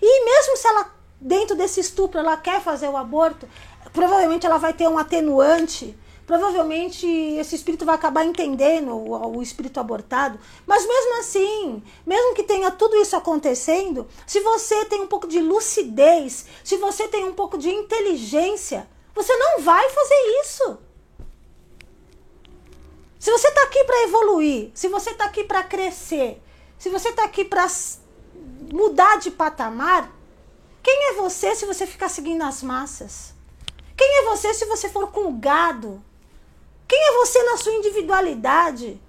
E 0.00 0.24
mesmo 0.24 0.56
se 0.56 0.66
ela, 0.66 0.90
dentro 1.20 1.56
desse 1.56 1.80
estupro, 1.80 2.18
ela 2.18 2.36
quer 2.36 2.60
fazer 2.60 2.88
o 2.88 2.96
aborto, 2.96 3.48
provavelmente 3.92 4.46
ela 4.46 4.58
vai 4.58 4.72
ter 4.72 4.88
um 4.88 4.98
atenuante 4.98 5.96
provavelmente 6.32 7.06
esse 7.06 7.54
espírito 7.54 7.84
vai 7.84 7.94
acabar 7.94 8.24
entendendo 8.24 8.92
o, 8.94 9.36
o, 9.36 9.42
espírito 9.42 9.78
abortado. 9.78 10.38
Mas 10.66 10.86
mesmo 10.86 11.18
assim, 11.18 11.82
mesmo 12.06 12.34
que 12.34 12.42
tenha 12.42 12.70
tudo 12.70 12.96
isso 12.96 13.14
acontecendo, 13.16 14.06
se 14.26 14.40
você 14.40 14.84
tem 14.86 15.02
um 15.02 15.06
pouco 15.06 15.26
de 15.26 15.40
lucidez, 15.40 16.46
se 16.64 16.76
você 16.76 17.08
tem 17.08 17.24
um 17.24 17.34
pouco 17.34 17.58
de 17.58 17.68
inteligência, 17.68 18.88
você 19.14 19.36
não 19.36 19.60
vai 19.60 19.88
fazer 19.90 20.40
isso. 20.42 20.78
Se 23.18 23.30
você 23.30 23.48
está 23.48 23.62
aqui 23.64 23.84
para 23.84 24.02
evoluir, 24.04 24.70
se 24.74 24.88
você 24.88 25.10
está 25.10 25.26
aqui 25.26 25.44
para 25.44 25.62
crescer, 25.62 26.42
se 26.78 26.88
você 26.88 27.10
está 27.10 27.24
aqui 27.24 27.44
para 27.44 27.68
mudar 28.72 29.18
de 29.18 29.30
patamar, 29.30 30.10
quem 30.82 31.10
é 31.10 31.12
você 31.12 31.54
se 31.54 31.66
você 31.66 31.86
ficar 31.86 32.08
seguindo 32.08 32.42
as 32.42 32.62
massas? 32.62 33.34
Quem 33.96 34.18
é 34.18 34.22
você 34.24 34.54
se 34.54 34.64
você 34.64 34.88
for 34.88 35.12
com 35.12 35.26
o 35.26 35.32
gado? 35.32 36.02
Quem 36.88 36.98
é 36.98 37.12
você 37.18 37.42
na 37.44 37.56
sua 37.58 37.72
individualidade? 37.74 39.00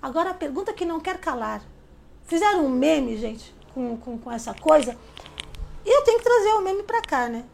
Agora 0.00 0.30
a 0.30 0.34
pergunta 0.34 0.72
que 0.72 0.84
não 0.84 1.00
quer 1.00 1.18
calar. 1.18 1.60
Fizeram 2.24 2.64
um 2.64 2.68
meme, 2.68 3.16
gente, 3.16 3.54
com, 3.74 3.96
com, 3.96 4.16
com 4.16 4.30
essa 4.30 4.54
coisa. 4.54 4.96
E 5.84 5.90
eu 5.90 6.04
tenho 6.04 6.18
que 6.18 6.24
trazer 6.24 6.52
o 6.54 6.62
meme 6.62 6.84
para 6.84 7.02
cá, 7.02 7.28
né? 7.28 7.44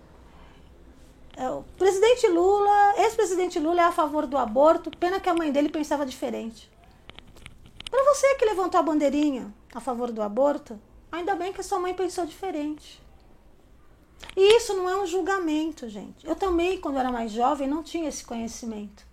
É, 1.37 1.48
o 1.48 1.64
presidente 1.76 2.28
Lula, 2.28 2.94
ex-presidente 2.98 3.58
Lula 3.58 3.80
é 3.80 3.84
a 3.84 3.92
favor 3.92 4.26
do 4.26 4.37
aborto, 4.37 4.90
pena 4.98 5.18
que 5.18 5.28
a 5.28 5.34
mãe 5.34 5.50
dele 5.50 5.68
pensava 5.68 6.06
diferente. 6.06 6.70
Para 7.90 8.04
você 8.14 8.34
que 8.34 8.44
levantou 8.44 8.78
a 8.78 8.82
bandeirinha 8.82 9.52
a 9.74 9.80
favor 9.80 10.12
do 10.12 10.22
aborto, 10.22 10.78
ainda 11.14 11.35
bem 11.35 11.53
que 11.53 11.61
a 11.61 11.64
sua 11.64 11.79
mãe 11.79 11.94
pensou 11.94 12.27
diferente. 12.27 13.03
E 14.37 14.57
isso 14.57 14.74
não 14.74 14.88
é 14.88 15.00
um 15.00 15.07
julgamento, 15.07 15.88
gente. 15.88 16.27
Eu 16.27 16.35
também, 16.35 16.81
quando 16.81 16.98
era 16.98 17.12
mais 17.12 17.31
jovem, 17.31 17.68
não 17.68 17.83
tinha 17.83 18.09
esse 18.09 18.24
conhecimento. 18.24 19.07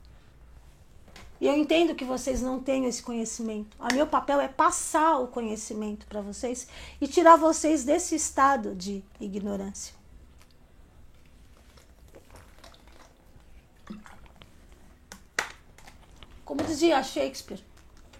E 1.40 1.48
eu 1.48 1.56
entendo 1.56 1.96
que 1.96 2.06
vocês 2.06 2.42
não 2.42 2.60
tenham 2.60 2.88
esse 2.88 3.02
conhecimento. 3.02 3.76
O 3.80 3.94
meu 3.94 4.06
papel 4.06 4.40
é 4.40 4.48
passar 4.48 5.18
o 5.18 5.28
conhecimento 5.28 6.06
para 6.06 6.22
vocês 6.22 6.68
e 7.00 7.08
tirar 7.08 7.36
vocês 7.36 7.84
desse 7.84 8.16
estado 8.16 8.76
de 8.76 9.04
ignorância. 9.20 9.96
Como 16.46 16.64
dizia 16.64 17.02
Shakespeare, 17.02 17.64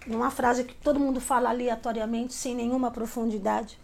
numa 0.06 0.32
frase 0.32 0.64
que 0.64 0.74
todo 0.76 1.00
mundo 1.00 1.22
fala 1.22 1.50
aleatoriamente, 1.50 2.34
sem 2.34 2.56
nenhuma 2.56 2.92
profundidade. 2.92 3.80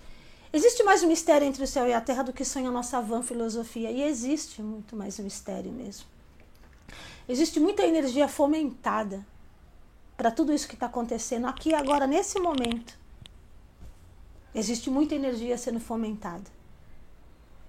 Existe 0.52 0.84
mais 0.84 1.04
um 1.04 1.08
mistério 1.08 1.46
entre 1.46 1.64
o 1.64 1.68
céu 1.68 1.88
e 1.88 1.94
a 1.94 2.02
terra 2.02 2.24
do 2.24 2.34
que 2.34 2.46
sonha 2.46 2.70
a 2.70 2.72
nossa 2.72 3.02
vã 3.02 3.22
filosofia. 3.22 3.92
E 3.92 4.02
existe 4.04 4.62
muito 4.62 4.96
mais 4.96 5.20
um 5.20 5.24
mistério 5.24 5.72
mesmo. 5.72 6.06
Existe 7.28 7.60
muita 7.60 7.86
energia 7.86 8.28
fomentada 8.28 9.26
para 10.16 10.32
tudo 10.32 10.54
isso 10.54 10.68
que 10.68 10.74
está 10.74 10.88
acontecendo 10.88 11.46
aqui 11.46 11.74
agora, 11.74 12.08
nesse 12.08 12.40
momento. 12.40 12.98
Existe 14.56 14.90
muita 14.90 15.14
energia 15.14 15.58
sendo 15.58 15.80
fomentada. 15.80 16.50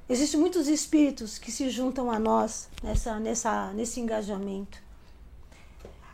Existem 0.08 0.40
muitos 0.40 0.68
espíritos 0.68 1.36
que 1.36 1.52
se 1.52 1.68
juntam 1.68 2.10
a 2.10 2.18
nós 2.18 2.70
nessa, 2.82 3.20
nessa, 3.20 3.72
nesse 3.74 4.00
engajamento. 4.00 4.87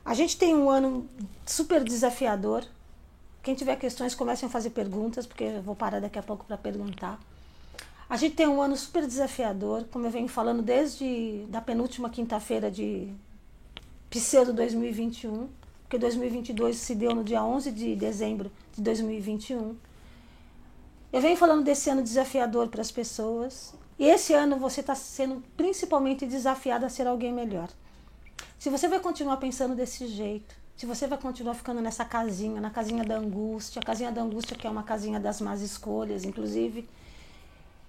A 0.04 0.12
gente 0.12 0.36
tem 0.36 0.54
um 0.54 0.68
ano 0.68 1.08
super 1.46 1.82
desafiador. 1.82 2.64
Quem 3.42 3.54
tiver 3.54 3.76
questões, 3.76 4.14
comecem 4.14 4.46
a 4.46 4.50
fazer 4.50 4.70
perguntas, 4.70 5.26
porque 5.26 5.44
eu 5.44 5.62
vou 5.62 5.74
parar 5.74 6.00
daqui 6.00 6.18
a 6.18 6.22
pouco 6.22 6.44
para 6.44 6.58
perguntar. 6.58 7.18
A 8.08 8.16
gente 8.16 8.36
tem 8.36 8.46
um 8.46 8.60
ano 8.60 8.76
super 8.76 9.06
desafiador, 9.06 9.84
como 9.90 10.06
eu 10.06 10.10
venho 10.10 10.28
falando 10.28 10.62
desde 10.62 11.46
da 11.48 11.60
penúltima 11.60 12.10
quinta-feira 12.10 12.70
de 12.70 13.08
pseudo 14.10 14.52
2021, 14.52 15.48
porque 15.82 15.98
2022 15.98 16.76
se 16.76 16.94
deu 16.94 17.14
no 17.14 17.24
dia 17.24 17.42
11 17.42 17.72
de 17.72 17.96
dezembro 17.96 18.52
de 18.74 18.82
2021. 18.82 19.74
Eu 21.12 21.20
venho 21.20 21.36
falando 21.36 21.64
desse 21.64 21.88
ano 21.88 22.02
desafiador 22.02 22.68
para 22.68 22.82
as 22.82 22.90
pessoas. 22.90 23.74
E 23.98 24.04
esse 24.06 24.34
ano 24.34 24.58
você 24.58 24.80
está 24.80 24.94
sendo 24.94 25.42
principalmente 25.56 26.26
desafiado 26.26 26.84
a 26.84 26.88
ser 26.88 27.06
alguém 27.06 27.32
melhor. 27.32 27.68
Se 28.64 28.70
você 28.70 28.88
vai 28.88 28.98
continuar 28.98 29.36
pensando 29.36 29.74
desse 29.74 30.06
jeito, 30.06 30.56
se 30.74 30.86
você 30.86 31.06
vai 31.06 31.18
continuar 31.18 31.52
ficando 31.52 31.82
nessa 31.82 32.02
casinha, 32.02 32.62
na 32.62 32.70
casinha 32.70 33.04
da 33.04 33.18
angústia, 33.18 33.78
a 33.78 33.84
casinha 33.84 34.10
da 34.10 34.22
angústia 34.22 34.56
que 34.56 34.66
é 34.66 34.70
uma 34.70 34.82
casinha 34.82 35.20
das 35.20 35.38
más 35.42 35.60
escolhas, 35.60 36.24
inclusive, 36.24 36.88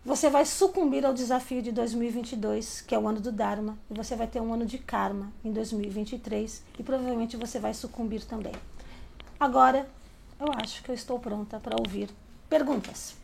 você 0.04 0.30
vai 0.30 0.46
sucumbir 0.46 1.06
ao 1.06 1.14
desafio 1.14 1.62
de 1.62 1.72
2022, 1.72 2.82
que 2.82 2.94
é 2.94 3.00
o 3.00 3.08
ano 3.08 3.22
do 3.22 3.32
Dharma, 3.32 3.78
e 3.90 3.94
você 3.94 4.18
vai 4.18 4.28
ter 4.28 4.42
um 4.42 4.54
ano 4.54 4.66
de 4.66 4.78
karma 4.78 5.32
em 5.46 5.54
2023 5.54 6.62
e 6.78 6.84
provavelmente 6.84 7.38
você 7.38 7.58
vai 7.58 7.74
sucumbir 7.74 8.26
também. 8.26 8.52
Agora, 9.40 9.88
eu 10.38 10.48
acho 10.62 10.84
que 10.84 10.92
eu 10.92 10.96
estou 10.96 11.18
pronta 11.20 11.58
para 11.58 11.78
ouvir 11.80 12.10
perguntas. 12.50 13.16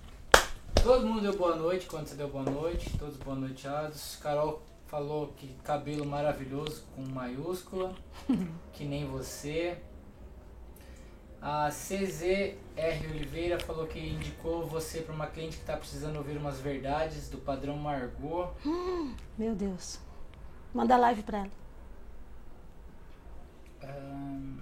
Todo 0.82 1.06
mundo 1.06 1.20
deu 1.20 1.36
boa 1.36 1.58
noite 1.58 1.86
quando 1.86 2.08
você 2.08 2.16
deu 2.16 2.30
boa 2.30 2.46
noite, 2.46 2.98
todos 2.98 3.18
boa 3.18 3.36
noiteados. 3.36 4.18
Carol 4.22 4.71
falou 4.92 5.30
que 5.38 5.48
cabelo 5.64 6.06
maravilhoso 6.06 6.84
com 6.94 7.02
maiúscula, 7.02 7.96
que 8.74 8.84
nem 8.84 9.08
você. 9.08 9.82
A 11.42 11.70
CZR 11.70 13.10
Oliveira 13.10 13.58
falou 13.58 13.88
que 13.88 13.98
indicou 13.98 14.68
você 14.68 15.02
para 15.02 15.16
uma 15.16 15.26
cliente 15.26 15.56
que 15.56 15.64
está 15.64 15.76
precisando 15.76 16.18
ouvir 16.18 16.38
umas 16.38 16.60
verdades 16.60 17.30
do 17.30 17.38
padrão 17.40 17.78
Margot. 17.78 18.54
Meu 19.40 19.56
Deus. 19.56 20.00
Manda 20.74 20.98
live 20.98 21.24
para 21.24 21.40
ela. 21.40 21.52
Um, 23.84 24.60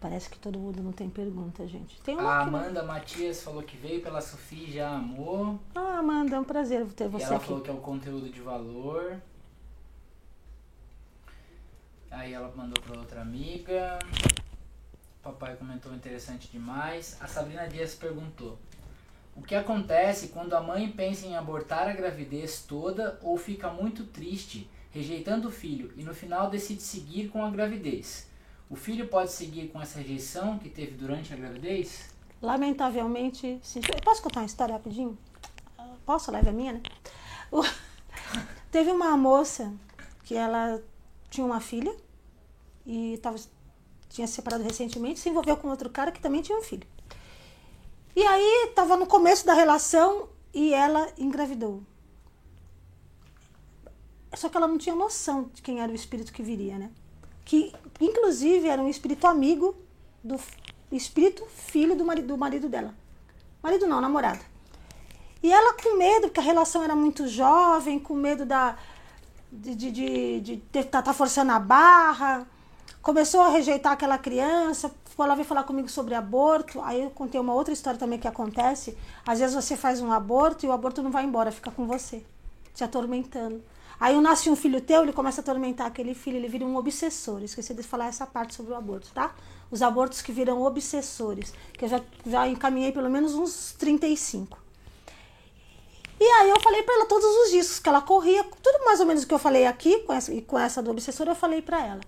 Parece 0.00 0.28
que 0.28 0.38
todo 0.38 0.58
mundo 0.58 0.82
não 0.82 0.92
tem 0.92 1.08
pergunta, 1.08 1.66
gente. 1.66 2.00
Tem 2.02 2.16
uma 2.16 2.30
a? 2.30 2.42
Amanda 2.42 2.82
Matias 2.82 3.42
falou 3.42 3.62
que 3.62 3.76
veio 3.76 4.02
pela 4.02 4.20
Sofia 4.20 4.68
e 4.68 4.72
já 4.72 4.90
amou. 4.90 5.58
Ah, 5.74 5.98
Amanda, 5.98 6.36
é 6.36 6.40
um 6.40 6.44
prazer 6.44 6.84
ter 6.88 7.04
E 7.04 7.08
você 7.08 7.24
ela 7.24 7.36
aqui. 7.36 7.46
falou 7.46 7.62
que 7.62 7.70
é 7.70 7.72
o 7.72 7.78
conteúdo 7.78 8.28
de 8.28 8.40
valor. 8.40 9.18
Aí 12.10 12.32
ela 12.34 12.52
mandou 12.54 12.82
para 12.82 12.98
outra 12.98 13.22
amiga. 13.22 13.98
Papai 15.22 15.56
comentou 15.56 15.92
interessante 15.94 16.48
demais. 16.52 17.16
A 17.20 17.26
Sabrina 17.26 17.66
Dias 17.66 17.94
perguntou: 17.94 18.58
O 19.34 19.42
que 19.42 19.54
acontece 19.54 20.28
quando 20.28 20.54
a 20.54 20.60
mãe 20.60 20.90
pensa 20.92 21.26
em 21.26 21.36
abortar 21.36 21.88
a 21.88 21.92
gravidez 21.92 22.62
toda 22.62 23.18
ou 23.22 23.36
fica 23.36 23.70
muito 23.70 24.04
triste, 24.04 24.70
rejeitando 24.90 25.48
o 25.48 25.52
filho 25.52 25.92
e 25.96 26.02
no 26.04 26.14
final 26.14 26.48
decide 26.50 26.82
seguir 26.82 27.28
com 27.28 27.44
a 27.44 27.50
gravidez? 27.50 28.28
O 28.68 28.74
filho 28.76 29.06
pode 29.08 29.30
seguir 29.32 29.68
com 29.68 29.80
essa 29.80 29.98
rejeição 29.98 30.58
que 30.58 30.68
teve 30.68 30.92
durante 30.92 31.32
a 31.32 31.36
gravidez? 31.36 32.10
Lamentavelmente, 32.42 33.58
sim. 33.62 33.80
Posso 34.04 34.22
contar 34.22 34.40
uma 34.40 34.46
história 34.46 34.74
rapidinho? 34.74 35.16
Posso? 36.04 36.30
A 36.30 36.34
live 36.34 36.48
é 36.48 36.52
minha, 36.52 36.72
né? 36.74 36.82
O- 37.50 37.62
Teve 38.70 38.90
uma 38.90 39.16
moça 39.16 39.72
que 40.24 40.34
ela 40.34 40.82
tinha 41.30 41.46
uma 41.46 41.60
filha 41.60 41.96
e 42.84 43.18
tava, 43.22 43.36
tinha 44.08 44.26
se 44.26 44.34
separado 44.34 44.62
recentemente, 44.64 45.20
se 45.20 45.28
envolveu 45.28 45.56
com 45.56 45.68
outro 45.68 45.88
cara 45.88 46.10
que 46.12 46.20
também 46.20 46.42
tinha 46.42 46.58
um 46.58 46.62
filho. 46.62 46.86
E 48.14 48.22
aí 48.22 48.66
estava 48.68 48.96
no 48.96 49.06
começo 49.06 49.46
da 49.46 49.54
relação 49.54 50.28
e 50.52 50.74
ela 50.74 51.08
engravidou. 51.18 51.82
Só 54.34 54.48
que 54.48 54.56
ela 54.56 54.68
não 54.68 54.76
tinha 54.78 54.94
noção 54.94 55.50
de 55.54 55.62
quem 55.62 55.80
era 55.80 55.90
o 55.90 55.94
espírito 55.94 56.32
que 56.32 56.42
viria, 56.42 56.76
né? 56.78 56.90
Que 57.46 57.72
inclusive 58.00 58.68
era 58.68 58.82
um 58.82 58.88
espírito 58.88 59.26
amigo 59.26 59.74
do 60.22 60.38
espírito 60.92 61.46
filho 61.46 61.96
do 61.96 62.04
marido, 62.04 62.28
do 62.28 62.36
marido 62.36 62.68
dela. 62.68 62.92
Marido 63.62 63.86
não, 63.86 64.00
namorado. 64.00 64.40
E 65.42 65.50
ela 65.52 65.72
com 65.74 65.96
medo, 65.96 66.22
porque 66.26 66.40
a 66.40 66.42
relação 66.42 66.82
era 66.82 66.94
muito 66.94 67.26
jovem, 67.28 67.98
com 67.98 68.14
medo 68.14 68.44
da, 68.44 68.76
de, 69.50 69.74
de, 69.74 69.90
de, 69.92 70.40
de 70.40 70.56
ter- 70.72 70.84
tá, 70.84 71.00
tá 71.00 71.14
forçando 71.14 71.52
a 71.52 71.58
barra, 71.58 72.46
começou 73.00 73.40
a 73.42 73.48
rejeitar 73.48 73.92
aquela 73.92 74.18
criança, 74.18 74.92
lá 75.16 75.34
veio 75.34 75.46
falar 75.46 75.62
comigo 75.62 75.88
sobre 75.88 76.14
aborto. 76.14 76.80
Aí 76.82 77.00
eu 77.00 77.10
contei 77.10 77.40
uma 77.40 77.54
outra 77.54 77.72
história 77.72 77.98
também 77.98 78.18
que 78.18 78.26
acontece. 78.26 78.98
Às 79.24 79.38
vezes 79.38 79.54
você 79.54 79.76
faz 79.76 80.00
um 80.00 80.12
aborto 80.12 80.66
e 80.66 80.68
o 80.68 80.72
aborto 80.72 81.02
não 81.02 81.12
vai 81.12 81.24
embora, 81.24 81.52
fica 81.52 81.70
com 81.70 81.86
você, 81.86 82.24
te 82.74 82.82
atormentando. 82.82 83.62
Aí 83.98 84.20
nasce 84.20 84.50
um 84.50 84.56
filho 84.56 84.80
teu, 84.80 85.02
ele 85.02 85.12
começa 85.12 85.40
a 85.40 85.42
atormentar 85.42 85.86
aquele 85.86 86.14
filho, 86.14 86.36
ele 86.36 86.48
vira 86.48 86.64
um 86.64 86.76
obsessor. 86.76 87.42
Esqueci 87.42 87.72
de 87.72 87.82
falar 87.82 88.06
essa 88.08 88.26
parte 88.26 88.54
sobre 88.54 88.72
o 88.72 88.76
aborto, 88.76 89.10
tá? 89.14 89.34
Os 89.70 89.80
abortos 89.82 90.20
que 90.20 90.32
viram 90.32 90.62
obsessores, 90.62 91.52
que 91.72 91.84
eu 91.84 91.88
já, 91.88 92.00
já 92.26 92.46
encaminhei 92.46 92.92
pelo 92.92 93.08
menos 93.08 93.34
uns 93.34 93.72
35. 93.78 94.58
E 96.18 96.24
aí 96.24 96.50
eu 96.50 96.60
falei 96.60 96.82
pra 96.82 96.94
ela 96.94 97.06
todos 97.06 97.26
os 97.26 97.50
discos 97.50 97.78
que 97.78 97.88
ela 97.88 98.00
corria, 98.00 98.44
tudo 98.62 98.84
mais 98.84 99.00
ou 99.00 99.06
menos 99.06 99.22
o 99.22 99.26
que 99.26 99.34
eu 99.34 99.38
falei 99.38 99.66
aqui, 99.66 100.00
com 100.00 100.12
essa, 100.12 100.32
e 100.32 100.40
com 100.40 100.58
essa 100.58 100.82
do 100.82 100.90
obsessor, 100.90 101.26
eu 101.26 101.34
falei 101.34 101.60
pra 101.60 101.84
ela. 101.84 102.00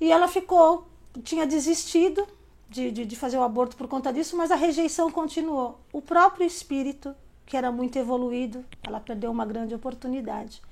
E 0.00 0.10
ela 0.10 0.26
ficou, 0.26 0.88
tinha 1.22 1.46
desistido 1.46 2.26
de, 2.68 2.90
de, 2.90 3.04
de 3.04 3.16
fazer 3.16 3.38
o 3.38 3.42
aborto 3.42 3.76
por 3.76 3.86
conta 3.86 4.12
disso, 4.12 4.36
mas 4.36 4.50
a 4.50 4.56
rejeição 4.56 5.10
continuou. 5.10 5.78
O 5.92 6.02
próprio 6.02 6.44
espírito, 6.44 7.14
que 7.52 7.56
era 7.58 7.70
muito 7.70 7.98
evoluído, 7.98 8.64
ela 8.82 8.98
perdeu 8.98 9.30
uma 9.30 9.44
grande 9.44 9.74
oportunidade. 9.74 10.62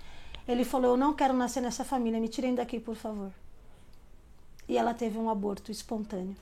Ele 0.49 0.65
falou: 0.65 0.93
Eu 0.93 0.97
não 0.97 1.13
quero 1.13 1.35
nascer 1.35 1.61
nessa 1.61 1.85
família, 1.85 2.19
me 2.19 2.27
tirem 2.27 2.55
daqui, 2.55 2.81
por 2.81 2.97
favor. 2.97 3.31
E 4.67 4.79
ela 4.79 4.95
teve 4.95 5.19
um 5.19 5.29
aborto 5.29 5.71
espontâneo. 5.71 6.35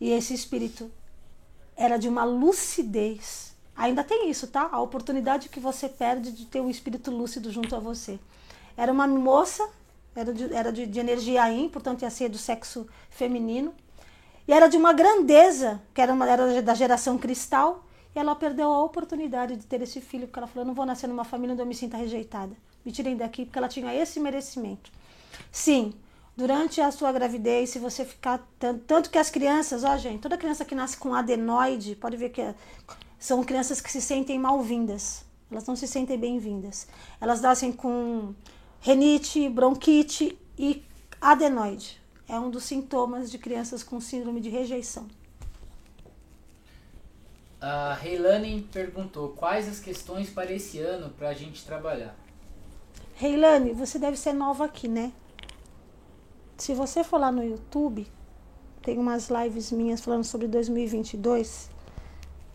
E 0.00 0.08
esse 0.08 0.32
espírito 0.32 0.90
era 1.76 1.98
de 1.98 2.08
uma 2.08 2.24
lucidez. 2.24 3.54
Ainda 3.76 4.02
tem 4.02 4.30
isso, 4.30 4.46
tá? 4.46 4.70
A 4.72 4.80
oportunidade 4.80 5.50
que 5.50 5.60
você 5.60 5.86
perde 5.86 6.32
de 6.32 6.46
ter 6.46 6.62
um 6.62 6.70
espírito 6.70 7.10
lúcido 7.10 7.52
junto 7.52 7.76
a 7.76 7.78
você. 7.78 8.18
Era 8.74 8.90
uma 8.90 9.06
moça, 9.06 9.68
era 10.16 10.32
de, 10.32 10.54
era 10.54 10.72
de, 10.72 10.86
de 10.86 10.98
energia 10.98 11.46
Yin, 11.46 11.68
portanto 11.68 12.00
ia 12.00 12.10
ser 12.10 12.30
do 12.30 12.38
sexo 12.38 12.86
feminino. 13.10 13.74
E 14.48 14.52
era 14.54 14.66
de 14.66 14.78
uma 14.78 14.94
grandeza, 14.94 15.78
que 15.92 16.00
era, 16.00 16.10
uma, 16.10 16.26
era 16.26 16.62
da 16.62 16.72
geração 16.72 17.18
cristal. 17.18 17.84
E 18.14 18.18
ela 18.18 18.34
perdeu 18.34 18.70
a 18.70 18.82
oportunidade 18.82 19.56
de 19.56 19.66
ter 19.66 19.80
esse 19.82 20.00
filho, 20.00 20.26
porque 20.26 20.38
ela 20.38 20.46
falou: 20.48 20.62
Eu 20.64 20.66
não 20.68 20.74
vou 20.74 20.86
nascer 20.86 21.06
numa 21.06 21.24
família 21.24 21.52
onde 21.52 21.62
eu 21.62 21.66
me 21.66 21.74
sinta 21.74 21.96
rejeitada. 21.96 22.56
Me 22.84 22.90
tirem 22.90 23.16
daqui, 23.16 23.44
porque 23.44 23.58
ela 23.58 23.68
tinha 23.68 23.94
esse 23.94 24.18
merecimento. 24.18 24.90
Sim, 25.52 25.92
durante 26.36 26.80
a 26.80 26.90
sua 26.90 27.12
gravidez, 27.12 27.70
se 27.70 27.78
você 27.78 28.04
ficar. 28.04 28.44
Tanto, 28.58 28.80
tanto 28.84 29.10
que 29.10 29.18
as 29.18 29.30
crianças, 29.30 29.84
ó, 29.84 29.96
gente, 29.96 30.20
toda 30.20 30.36
criança 30.36 30.64
que 30.64 30.74
nasce 30.74 30.96
com 30.96 31.14
adenoide, 31.14 31.94
pode 31.96 32.16
ver 32.16 32.30
que 32.30 32.40
é- 32.40 32.54
são 33.18 33.44
crianças 33.44 33.80
que 33.80 33.92
se 33.92 34.00
sentem 34.00 34.38
mal-vindas. 34.38 35.24
Elas 35.50 35.66
não 35.66 35.76
se 35.76 35.86
sentem 35.86 36.18
bem-vindas. 36.18 36.86
Elas 37.20 37.40
nascem 37.40 37.72
com 37.72 38.34
renite, 38.80 39.48
bronquite 39.48 40.38
e 40.58 40.82
adenoide. 41.20 42.00
É 42.28 42.38
um 42.38 42.48
dos 42.48 42.64
sintomas 42.64 43.30
de 43.30 43.38
crianças 43.38 43.82
com 43.82 44.00
síndrome 44.00 44.40
de 44.40 44.48
rejeição. 44.48 45.06
A 47.62 47.98
Heilane 48.02 48.66
perguntou 48.72 49.28
quais 49.30 49.68
as 49.68 49.78
questões 49.78 50.30
para 50.30 50.50
esse 50.50 50.78
ano 50.78 51.10
para 51.10 51.28
a 51.28 51.34
gente 51.34 51.62
trabalhar. 51.62 52.16
Reilane, 53.16 53.74
você 53.74 53.98
deve 53.98 54.16
ser 54.16 54.32
nova 54.32 54.64
aqui, 54.64 54.88
né? 54.88 55.12
Se 56.56 56.72
você 56.72 57.04
for 57.04 57.20
lá 57.20 57.30
no 57.30 57.44
YouTube, 57.44 58.06
tem 58.80 58.98
umas 58.98 59.28
lives 59.28 59.70
minhas 59.72 60.00
falando 60.00 60.24
sobre 60.24 60.48
2022. 60.48 61.68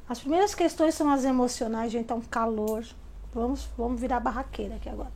As 0.10 0.20
primeiras 0.20 0.56
questões 0.56 0.96
são 0.96 1.12
as 1.12 1.24
emocionais, 1.24 1.92
gente, 1.92 2.08
tá 2.08 2.16
um 2.16 2.22
calor. 2.22 2.84
Vamos, 3.32 3.68
vamos 3.78 4.02
virar 4.02 4.20
barraqueira 4.20 4.76
aqui 4.76 4.90
agora. 4.90 5.12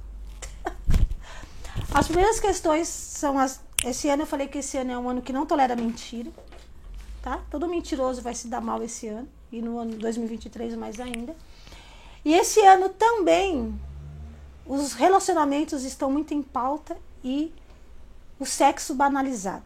As 1.91 2.05
primeiras 2.05 2.39
questões 2.39 2.87
são 2.87 3.39
as. 3.39 3.63
Esse 3.83 4.09
ano 4.09 4.23
eu 4.23 4.27
falei 4.27 4.47
que 4.47 4.57
esse 4.57 4.77
ano 4.77 4.91
é 4.91 4.97
um 4.97 5.09
ano 5.09 5.21
que 5.21 5.31
não 5.31 5.45
tolera 5.45 5.75
mentira, 5.75 6.29
tá? 7.21 7.41
Todo 7.49 7.67
mentiroso 7.67 8.21
vai 8.21 8.35
se 8.35 8.47
dar 8.49 8.59
mal 8.59 8.83
esse 8.83 9.07
ano 9.07 9.38
e 9.51 9.61
no 9.61 9.79
ano 9.79 9.95
2023 9.95 10.75
mais 10.75 10.99
ainda. 10.99 11.35
E 12.23 12.33
esse 12.33 12.59
ano 12.61 12.89
também 12.89 13.79
os 14.65 14.93
relacionamentos 14.93 15.83
estão 15.83 16.11
muito 16.11 16.33
em 16.33 16.43
pauta 16.43 16.95
e 17.23 17.51
o 18.39 18.45
sexo 18.45 18.93
banalizado. 18.93 19.65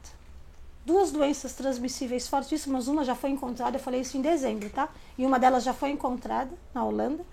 duas 0.85 1.11
doenças 1.11 1.53
transmissíveis 1.53 2.27
fortíssimas. 2.27 2.87
Uma 2.87 3.03
já 3.03 3.15
foi 3.15 3.29
encontrada, 3.29 3.77
eu 3.77 3.81
falei 3.81 4.01
isso 4.01 4.17
em 4.17 4.21
dezembro, 4.21 4.69
tá? 4.69 4.89
E 5.17 5.25
uma 5.25 5.39
delas 5.39 5.63
já 5.63 5.73
foi 5.73 5.89
encontrada 5.89 6.51
na 6.73 6.83
Holanda. 6.83 7.25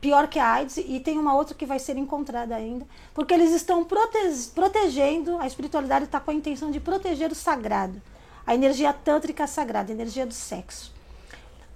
Pior 0.00 0.28
que 0.28 0.38
a 0.38 0.52
AIDS, 0.52 0.78
e 0.78 0.98
tem 0.98 1.18
uma 1.18 1.34
outra 1.34 1.54
que 1.54 1.66
vai 1.66 1.78
ser 1.78 1.96
encontrada 1.98 2.54
ainda. 2.54 2.86
Porque 3.12 3.34
eles 3.34 3.52
estão 3.52 3.84
prote 3.84 4.18
protegendo, 4.54 5.36
a 5.38 5.46
espiritualidade 5.46 6.06
está 6.06 6.18
com 6.18 6.30
a 6.30 6.34
intenção 6.34 6.70
de 6.70 6.80
proteger 6.80 7.30
o 7.30 7.34
sagrado. 7.34 8.00
A 8.46 8.54
energia 8.54 8.92
tântrica 8.92 9.46
sagrada, 9.46 9.92
a 9.92 9.94
energia 9.94 10.24
do 10.26 10.32
sexo. 10.32 10.92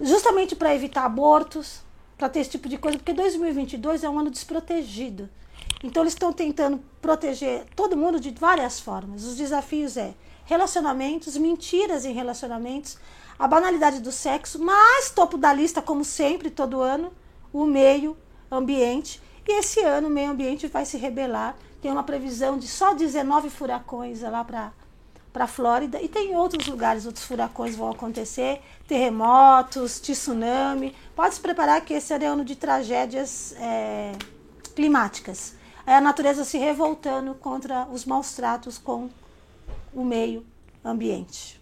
Justamente 0.01 0.57
para 0.57 0.75
evitar 0.75 1.05
abortos, 1.05 1.81
para 2.19 2.29
ter 2.29 2.41
esse 2.41 2.51
tipo 2.51 2.69
de 2.69 2.79
coisa, 2.79 2.99
porque 2.99 3.13
2022 3.13 4.05
é 4.05 4.09
um 4.09 4.19
ano 4.19 4.31
desprotegido. 4.31 5.29
Então 5.83 6.03
eles 6.03 6.15
estão 6.15 6.33
tentando 6.33 6.81
proteger 7.01 7.65
todo 7.77 7.97
mundo 7.97 8.19
de 8.19 8.31
várias 8.31 8.81
formas. 8.81 9.25
Os 9.25 9.37
desafios 9.37 9.97
é 9.97 10.15
relacionamentos, 10.45 11.37
mentiras 11.37 12.05
em 12.05 12.13
relacionamentos, 12.13 12.99
a 13.39 13.49
banalidade 13.49 14.01
do 14.01 14.13
sexo, 14.13 14.59
mas 14.63 15.11
topo 15.11 15.37
da 15.37 15.53
lista, 15.53 15.83
como 15.83 16.05
sempre, 16.05 16.51
todo 16.51 16.81
ano, 16.81 17.13
o 17.53 17.65
meio 17.65 18.17
ambiente. 18.51 19.21
E 19.47 19.59
esse 19.59 19.81
ano 19.81 20.09
o 20.09 20.11
meio 20.11 20.31
ambiente 20.31 20.67
vai 20.67 20.85
se 20.85 20.97
rebelar. 20.97 21.57
Tem 21.83 21.91
uma 21.91 22.03
previsão 22.03 22.59
de 22.59 22.67
só 22.67 22.95
19 22.95 23.51
furacões 23.51 24.23
lá 24.23 24.43
para 24.43 24.73
para 25.35 25.45
a 25.45 25.49
Flórida 25.49 26.01
e 26.01 26.07
tem 26.07 26.37
outros 26.37 26.69
lugares, 26.69 27.07
outros 27.07 27.25
furacões 27.25 27.75
vão 27.75 27.91
acontecer, 27.91 28.63
terremotos, 28.87 29.99
tsunami. 29.99 30.95
Pode 31.17 31.35
se 31.35 31.41
preparar 31.41 31.81
que 31.81 31.93
esse 31.93 32.13
é 32.15 32.25
ano 32.25 32.45
de 32.45 32.55
tragédias 32.55 33.53
é, 33.59 34.13
climáticas. 34.77 35.57
É 35.85 35.97
a 35.97 36.01
natureza 36.01 36.45
se 36.45 36.57
revoltando 36.57 37.35
contra 37.35 37.85
os 37.91 38.05
maus 38.05 38.33
tratos 38.35 38.79
com 38.79 39.11
o 39.93 40.05
meio 40.05 40.47
ambiente. 40.85 41.61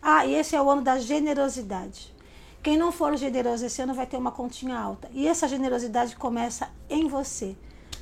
Ah, 0.00 0.24
e 0.24 0.34
esse 0.34 0.54
é 0.54 0.62
o 0.62 0.70
ano 0.70 0.82
da 0.82 0.96
generosidade. 0.96 2.14
Quem 2.62 2.76
não 2.76 2.92
for 2.92 3.16
generoso 3.16 3.66
esse 3.66 3.82
ano 3.82 3.94
vai 3.94 4.06
ter 4.06 4.16
uma 4.16 4.30
continha 4.30 4.78
alta. 4.78 5.10
E 5.12 5.26
essa 5.26 5.48
generosidade 5.48 6.14
começa 6.14 6.68
em 6.88 7.08
você. 7.08 7.56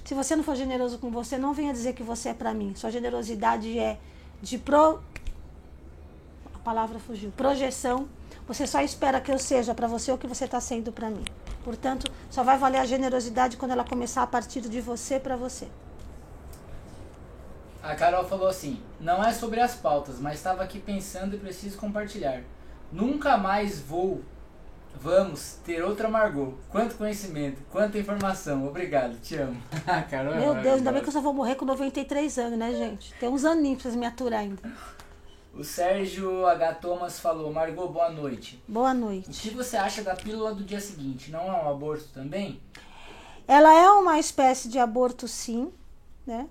Se 0.04 0.12
você 0.12 0.36
não 0.36 0.44
for 0.44 0.54
generoso 0.54 0.98
com 0.98 1.10
você, 1.10 1.38
não 1.38 1.54
venha 1.54 1.72
dizer 1.72 1.94
que 1.94 2.02
você 2.02 2.28
é 2.28 2.34
para 2.34 2.52
mim. 2.52 2.74
Sua 2.74 2.90
generosidade 2.90 3.78
é 3.78 3.98
de 4.44 4.58
pro 4.58 5.02
a 6.54 6.58
palavra 6.58 6.98
fugiu, 6.98 7.32
projeção. 7.32 8.06
Você 8.46 8.66
só 8.66 8.82
espera 8.82 9.20
que 9.20 9.32
eu 9.32 9.38
seja 9.38 9.74
para 9.74 9.88
você 9.88 10.12
o 10.12 10.18
que 10.18 10.26
você 10.26 10.44
está 10.44 10.60
sendo 10.60 10.92
para 10.92 11.08
mim. 11.08 11.24
Portanto, 11.64 12.12
só 12.30 12.42
vai 12.42 12.58
valer 12.58 12.78
a 12.78 12.84
generosidade 12.84 13.56
quando 13.56 13.70
ela 13.70 13.84
começar 13.84 14.22
a 14.22 14.26
partir 14.26 14.60
de 14.60 14.80
você 14.82 15.18
para 15.18 15.34
você. 15.34 15.66
A 17.82 17.94
Carol 17.94 18.24
falou 18.24 18.48
assim: 18.48 18.82
não 19.00 19.24
é 19.24 19.32
sobre 19.32 19.60
as 19.60 19.74
pautas, 19.74 20.20
mas 20.20 20.36
estava 20.36 20.62
aqui 20.62 20.78
pensando 20.78 21.34
e 21.34 21.38
preciso 21.38 21.78
compartilhar. 21.78 22.42
Nunca 22.92 23.38
mais 23.38 23.80
vou. 23.80 24.22
Vamos 25.00 25.58
ter 25.64 25.82
outra 25.82 26.08
Margot. 26.08 26.54
Quanto 26.70 26.96
conhecimento, 26.96 27.62
quanta 27.70 27.98
informação. 27.98 28.66
Obrigado, 28.66 29.20
te 29.20 29.36
amo. 29.36 29.60
Carol, 30.10 30.34
é 30.34 30.40
Meu 30.40 30.54
Deus, 30.54 30.78
ainda 30.78 30.92
bem 30.92 31.02
que 31.02 31.08
eu 31.08 31.12
só 31.12 31.20
vou 31.20 31.34
morrer 31.34 31.56
com 31.56 31.64
93 31.64 32.38
anos, 32.38 32.58
né, 32.58 32.72
gente? 32.72 33.12
Tem 33.20 33.28
uns 33.28 33.44
aninhos 33.44 33.82
pra 33.82 33.90
vocês 33.90 33.96
me 33.96 34.06
aturar 34.06 34.40
ainda. 34.40 34.62
O 35.56 35.62
Sérgio 35.62 36.46
H. 36.46 36.74
Thomas 36.74 37.20
falou: 37.20 37.52
Margot, 37.52 37.86
boa 37.88 38.10
noite. 38.10 38.60
Boa 38.66 38.92
noite. 38.92 39.30
O 39.30 39.32
que 39.32 39.50
você 39.50 39.76
acha 39.76 40.02
da 40.02 40.16
pílula 40.16 40.54
do 40.54 40.64
dia 40.64 40.80
seguinte? 40.80 41.30
Não 41.30 41.40
é 41.40 41.64
um 41.64 41.70
aborto 41.70 42.08
também? 42.12 42.60
Ela 43.46 43.72
é 43.72 43.88
uma 43.90 44.18
espécie 44.18 44.68
de 44.68 44.78
aborto, 44.78 45.28
sim, 45.28 45.72
né? 46.26 46.48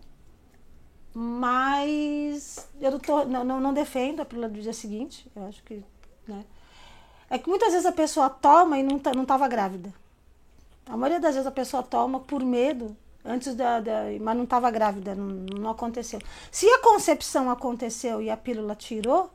Mas 1.13 2.69
eu 2.79 2.91
não, 2.91 2.99
tô, 2.99 3.25
não, 3.25 3.43
não, 3.43 3.59
não 3.59 3.73
defendo 3.73 4.21
a 4.21 4.25
pílula 4.25 4.47
do 4.47 4.61
dia 4.61 4.73
seguinte. 4.73 5.29
Eu 5.35 5.47
acho 5.47 5.61
que. 5.63 5.83
É 7.33 7.39
que 7.39 7.49
muitas 7.49 7.71
vezes 7.71 7.87
a 7.87 7.91
pessoa 7.91 8.29
toma 8.29 8.77
e 8.77 8.83
não, 8.83 8.99
tá, 8.99 9.11
não 9.11 9.23
estava 9.23 9.47
grávida. 9.47 9.91
A 10.85 10.95
maioria 10.95 11.19
das 11.19 11.33
vezes 11.33 11.47
a 11.47 11.51
pessoa 11.51 11.81
toma 11.81 12.19
por 12.19 12.43
medo, 12.43 12.95
antes 13.25 13.55
da, 13.55 13.79
da 13.79 14.03
mas 14.21 14.37
não 14.37 14.43
estava 14.43 14.69
grávida, 14.69 15.15
não, 15.15 15.25
não 15.59 15.71
aconteceu. 15.71 16.21
Se 16.51 16.69
a 16.69 16.83
concepção 16.83 17.49
aconteceu 17.49 18.21
e 18.21 18.29
a 18.29 18.37
pílula 18.37 18.75
tirou, 18.75 19.31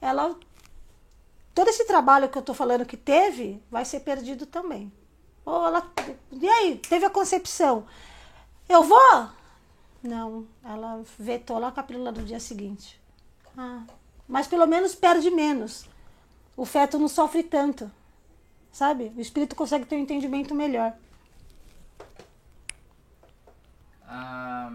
ela. 0.00 0.36
Todo 1.52 1.66
esse 1.66 1.84
trabalho 1.84 2.28
que 2.28 2.38
eu 2.38 2.40
estou 2.40 2.54
falando 2.54 2.86
que 2.86 2.96
teve 2.96 3.60
vai 3.68 3.84
ser 3.84 4.00
perdido 4.00 4.46
também. 4.46 4.92
Ou 5.44 5.66
ela. 5.66 5.90
E 6.30 6.48
aí, 6.48 6.76
teve 6.76 7.04
a 7.06 7.10
concepção. 7.10 7.84
Eu 8.68 8.84
vou? 8.84 9.28
Não, 10.00 10.46
ela 10.62 11.02
vetou 11.18 11.58
lá 11.58 11.72
com 11.72 11.80
a 11.80 11.82
pílula 11.82 12.12
do 12.12 12.22
dia 12.22 12.38
seguinte. 12.38 13.02
Ah, 13.58 13.82
mas 14.28 14.46
pelo 14.46 14.64
menos 14.64 14.94
perde 14.94 15.28
menos. 15.28 15.90
O 16.62 16.64
feto 16.64 16.96
não 16.96 17.08
sofre 17.08 17.42
tanto, 17.42 17.90
sabe? 18.70 19.12
O 19.16 19.20
espírito 19.20 19.56
consegue 19.56 19.84
ter 19.84 19.96
um 19.96 19.98
entendimento 19.98 20.54
melhor. 20.54 20.94
A 24.06 24.70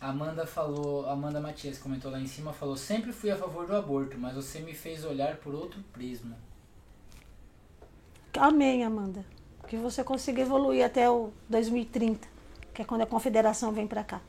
Amanda 0.00 0.44
falou, 0.44 1.08
Amanda 1.08 1.40
Matias 1.40 1.78
comentou 1.78 2.10
lá 2.10 2.18
em 2.18 2.26
cima, 2.26 2.52
falou: 2.52 2.76
sempre 2.76 3.12
fui 3.12 3.30
a 3.30 3.36
favor 3.36 3.64
do 3.64 3.76
aborto, 3.76 4.18
mas 4.18 4.34
você 4.34 4.58
me 4.58 4.74
fez 4.74 5.04
olhar 5.04 5.36
por 5.36 5.54
outro 5.54 5.80
prisma. 5.92 6.36
Amém, 8.36 8.82
Amanda. 8.82 9.24
Que 9.68 9.76
você 9.76 10.02
consiga 10.02 10.42
evoluir 10.42 10.84
até 10.84 11.08
o 11.08 11.32
2030, 11.48 12.26
que 12.74 12.82
é 12.82 12.84
quando 12.84 13.02
a 13.02 13.06
confederação 13.06 13.70
vem 13.70 13.86
para 13.86 14.02
cá. 14.02 14.20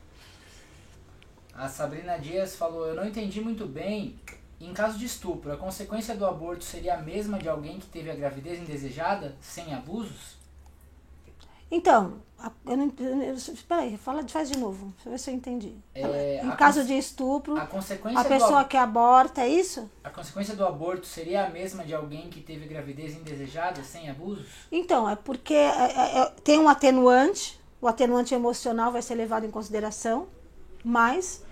A 1.52 1.68
Sabrina 1.68 2.16
Dias 2.16 2.54
falou: 2.54 2.86
Eu 2.86 2.94
não 2.94 3.08
entendi 3.08 3.40
muito 3.40 3.66
bem. 3.66 4.16
Em 4.60 4.72
caso 4.72 4.98
de 4.98 5.04
estupro, 5.04 5.52
a 5.52 5.56
consequência 5.56 6.16
do 6.16 6.24
aborto 6.24 6.64
seria 6.64 6.94
a 6.94 7.02
mesma 7.02 7.38
de 7.38 7.48
alguém 7.48 7.78
que 7.78 7.86
teve 7.86 8.10
a 8.10 8.14
gravidez 8.14 8.58
indesejada, 8.58 9.36
sem 9.40 9.74
abusos? 9.74 10.36
Então, 11.70 12.22
eu 12.64 12.76
não, 12.76 12.92
espera 13.34 13.82
aí, 13.82 13.96
fala, 13.96 14.26
faz 14.28 14.48
de 14.48 14.58
novo, 14.58 14.92
deixa 14.94 15.08
eu 15.08 15.12
ver 15.12 15.18
se 15.18 15.30
eu 15.30 15.34
entendi. 15.34 15.74
É, 15.94 16.40
em 16.44 16.50
caso 16.52 16.84
de 16.84 16.96
estupro, 16.96 17.56
a, 17.56 17.66
consequência 17.66 18.20
a 18.20 18.24
pessoa 18.24 18.62
do, 18.62 18.68
que 18.68 18.76
aborta, 18.76 19.42
é 19.42 19.48
isso? 19.48 19.90
A 20.04 20.10
consequência 20.10 20.54
do 20.54 20.64
aborto 20.64 21.06
seria 21.06 21.44
a 21.44 21.50
mesma 21.50 21.84
de 21.84 21.92
alguém 21.92 22.30
que 22.30 22.40
teve 22.40 22.66
gravidez 22.66 23.16
indesejada, 23.16 23.82
sem 23.82 24.08
abusos? 24.08 24.46
Então, 24.70 25.08
é 25.10 25.16
porque 25.16 25.54
é, 25.54 25.66
é, 25.66 26.18
é 26.20 26.24
tem 26.44 26.58
um 26.60 26.68
atenuante, 26.68 27.60
o 27.80 27.88
atenuante 27.88 28.34
emocional 28.34 28.92
vai 28.92 29.02
ser 29.02 29.16
levado 29.16 29.44
em 29.44 29.50
consideração, 29.50 30.28
mas 30.84 31.42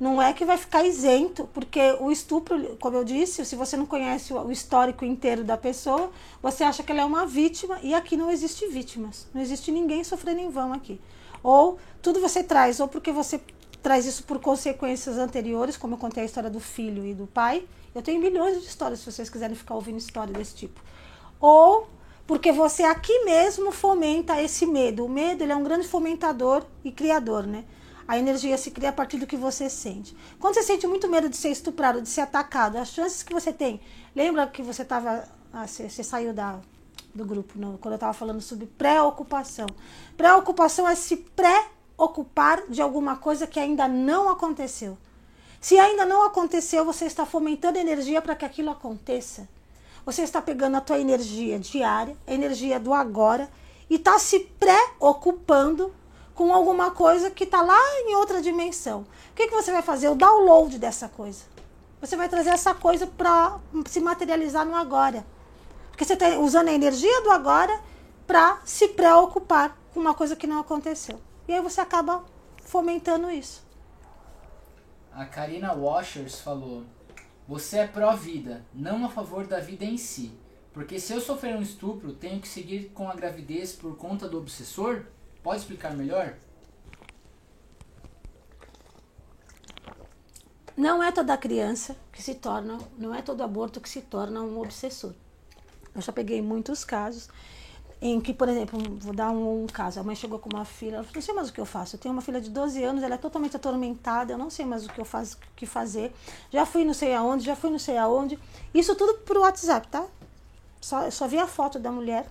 não 0.00 0.20
é 0.20 0.32
que 0.32 0.46
vai 0.46 0.56
ficar 0.56 0.82
isento, 0.82 1.46
porque 1.52 1.94
o 2.00 2.10
estupro, 2.10 2.74
como 2.80 2.96
eu 2.96 3.04
disse, 3.04 3.44
se 3.44 3.54
você 3.54 3.76
não 3.76 3.84
conhece 3.84 4.32
o 4.32 4.50
histórico 4.50 5.04
inteiro 5.04 5.44
da 5.44 5.58
pessoa, 5.58 6.10
você 6.42 6.64
acha 6.64 6.82
que 6.82 6.90
ela 6.90 7.02
é 7.02 7.04
uma 7.04 7.26
vítima 7.26 7.78
e 7.82 7.92
aqui 7.92 8.16
não 8.16 8.30
existe 8.30 8.66
vítimas. 8.66 9.28
Não 9.34 9.42
existe 9.42 9.70
ninguém 9.70 10.02
sofrendo 10.02 10.40
em 10.40 10.48
vão 10.48 10.72
aqui. 10.72 10.98
Ou 11.42 11.78
tudo 12.00 12.18
você 12.18 12.42
traz, 12.42 12.80
ou 12.80 12.88
porque 12.88 13.12
você 13.12 13.42
traz 13.82 14.06
isso 14.06 14.24
por 14.24 14.38
consequências 14.38 15.18
anteriores, 15.18 15.76
como 15.76 15.94
eu 15.94 15.98
contei 15.98 16.22
a 16.22 16.26
história 16.26 16.48
do 16.48 16.60
filho 16.60 17.04
e 17.04 17.12
do 17.12 17.26
pai. 17.26 17.62
Eu 17.94 18.00
tenho 18.00 18.22
milhões 18.22 18.58
de 18.58 18.66
histórias 18.66 19.00
se 19.00 19.12
vocês 19.12 19.28
quiserem 19.28 19.54
ficar 19.54 19.74
ouvindo 19.74 19.98
história 19.98 20.32
desse 20.32 20.54
tipo. 20.54 20.80
Ou 21.38 21.86
porque 22.26 22.52
você 22.52 22.84
aqui 22.84 23.24
mesmo 23.24 23.70
fomenta 23.70 24.40
esse 24.40 24.64
medo. 24.64 25.04
O 25.04 25.10
medo 25.10 25.42
ele 25.42 25.52
é 25.52 25.56
um 25.56 25.62
grande 25.62 25.86
fomentador 25.86 26.64
e 26.82 26.90
criador, 26.90 27.46
né? 27.46 27.66
A 28.06 28.18
energia 28.18 28.56
se 28.58 28.70
cria 28.70 28.90
a 28.90 28.92
partir 28.92 29.18
do 29.18 29.26
que 29.26 29.36
você 29.36 29.68
sente. 29.70 30.16
Quando 30.38 30.54
você 30.54 30.62
sente 30.62 30.86
muito 30.86 31.08
medo 31.08 31.28
de 31.28 31.36
ser 31.36 31.50
estuprado, 31.50 32.02
de 32.02 32.08
ser 32.08 32.22
atacado, 32.22 32.76
as 32.76 32.88
chances 32.88 33.22
que 33.22 33.32
você 33.32 33.52
tem. 33.52 33.80
Lembra 34.14 34.46
que 34.46 34.62
você 34.62 34.82
estava. 34.82 35.28
Ah, 35.52 35.66
você, 35.66 35.88
você, 35.88 36.02
saiu 36.02 36.32
da, 36.32 36.60
do 37.14 37.24
grupo, 37.24 37.54
quando 37.80 37.92
eu 37.92 37.96
estava 37.96 38.12
falando 38.12 38.40
sobre 38.40 38.66
preocupação. 38.66 39.66
Preocupação 40.16 40.88
é 40.88 40.94
se 40.94 41.16
preocupar 41.16 42.62
de 42.68 42.80
alguma 42.80 43.16
coisa 43.16 43.46
que 43.46 43.58
ainda 43.58 43.88
não 43.88 44.28
aconteceu. 44.28 44.96
Se 45.60 45.78
ainda 45.78 46.06
não 46.06 46.24
aconteceu, 46.24 46.84
você 46.84 47.04
está 47.04 47.26
fomentando 47.26 47.78
energia 47.78 48.22
para 48.22 48.34
que 48.34 48.44
aquilo 48.44 48.70
aconteça. 48.70 49.48
Você 50.06 50.22
está 50.22 50.40
pegando 50.40 50.76
a 50.76 50.80
tua 50.80 50.98
energia 50.98 51.58
diária, 51.58 52.16
a 52.26 52.32
energia 52.32 52.80
do 52.80 52.94
agora, 52.94 53.50
e 53.88 53.96
está 53.96 54.18
se 54.18 54.40
preocupando 54.58 55.92
com 56.40 56.54
alguma 56.54 56.90
coisa 56.90 57.30
que 57.30 57.44
está 57.44 57.60
lá 57.60 57.78
em 57.98 58.14
outra 58.14 58.40
dimensão. 58.40 59.02
O 59.30 59.34
que, 59.34 59.46
que 59.46 59.54
você 59.54 59.70
vai 59.70 59.82
fazer? 59.82 60.08
O 60.08 60.14
download 60.14 60.78
dessa 60.78 61.06
coisa. 61.06 61.44
Você 62.00 62.16
vai 62.16 62.30
trazer 62.30 62.48
essa 62.48 62.72
coisa 62.72 63.06
para 63.06 63.60
se 63.84 64.00
materializar 64.00 64.64
no 64.64 64.74
agora. 64.74 65.22
Porque 65.90 66.02
você 66.02 66.14
está 66.14 66.38
usando 66.38 66.68
a 66.68 66.72
energia 66.72 67.20
do 67.20 67.30
agora 67.30 67.78
para 68.26 68.58
se 68.64 68.88
preocupar 68.88 69.76
com 69.92 70.00
uma 70.00 70.14
coisa 70.14 70.34
que 70.34 70.46
não 70.46 70.58
aconteceu. 70.58 71.20
E 71.46 71.52
aí 71.52 71.60
você 71.60 71.82
acaba 71.82 72.24
fomentando 72.64 73.30
isso. 73.30 73.62
A 75.12 75.26
Karina 75.26 75.74
Washers 75.74 76.40
falou: 76.40 76.84
Você 77.46 77.80
é 77.80 77.86
pró-vida, 77.86 78.64
não 78.72 79.04
a 79.04 79.10
favor 79.10 79.46
da 79.46 79.60
vida 79.60 79.84
em 79.84 79.98
si. 79.98 80.32
Porque 80.72 80.98
se 80.98 81.12
eu 81.12 81.20
sofrer 81.20 81.54
um 81.54 81.60
estupro, 81.60 82.14
tenho 82.14 82.40
que 82.40 82.48
seguir 82.48 82.92
com 82.94 83.10
a 83.10 83.14
gravidez 83.14 83.74
por 83.74 83.94
conta 83.98 84.26
do 84.26 84.38
obsessor? 84.38 85.04
Pode 85.42 85.60
explicar 85.60 85.94
melhor? 85.94 86.34
Não 90.76 91.02
é 91.02 91.12
toda 91.12 91.36
criança 91.36 91.96
que 92.12 92.22
se 92.22 92.34
torna, 92.34 92.78
não 92.96 93.14
é 93.14 93.20
todo 93.20 93.42
aborto 93.42 93.80
que 93.80 93.88
se 93.88 94.00
torna 94.00 94.40
um 94.40 94.60
obsessor. 94.60 95.12
Eu 95.94 96.00
já 96.00 96.12
peguei 96.12 96.40
muitos 96.40 96.84
casos 96.84 97.28
em 98.00 98.18
que, 98.20 98.32
por 98.32 98.48
exemplo, 98.48 98.80
vou 98.98 99.12
dar 99.12 99.30
um, 99.30 99.64
um, 99.64 99.66
caso, 99.66 100.00
a 100.00 100.02
mãe 100.02 100.16
chegou 100.16 100.38
com 100.38 100.48
uma 100.48 100.64
filha, 100.64 100.96
ela 100.96 101.04
falou, 101.04 101.16
não 101.16 101.22
sei 101.22 101.34
mais 101.34 101.48
o 101.50 101.52
que 101.52 101.60
eu 101.60 101.66
faço, 101.66 101.96
eu 101.96 102.00
tenho 102.00 102.14
uma 102.14 102.22
filha 102.22 102.40
de 102.40 102.48
12 102.48 102.82
anos, 102.82 103.02
ela 103.02 103.14
é 103.14 103.18
totalmente 103.18 103.56
atormentada, 103.56 104.32
eu 104.32 104.38
não 104.38 104.48
sei 104.48 104.64
mais 104.64 104.86
o 104.86 104.88
que 104.88 104.98
eu 104.98 105.04
faço, 105.04 105.36
que 105.54 105.66
fazer, 105.66 106.14
já 106.50 106.64
fui 106.64 106.82
não 106.82 106.94
sei 106.94 107.14
aonde, 107.14 107.44
já 107.44 107.54
fui 107.54 107.68
não 107.68 107.78
sei 107.78 107.98
aonde, 107.98 108.38
isso 108.72 108.94
tudo 108.94 109.18
por 109.18 109.36
WhatsApp, 109.36 109.86
tá? 109.88 110.06
Só, 110.80 111.10
só 111.10 111.28
vi 111.28 111.36
a 111.36 111.46
foto 111.46 111.78
da 111.78 111.92
mulher, 111.92 112.26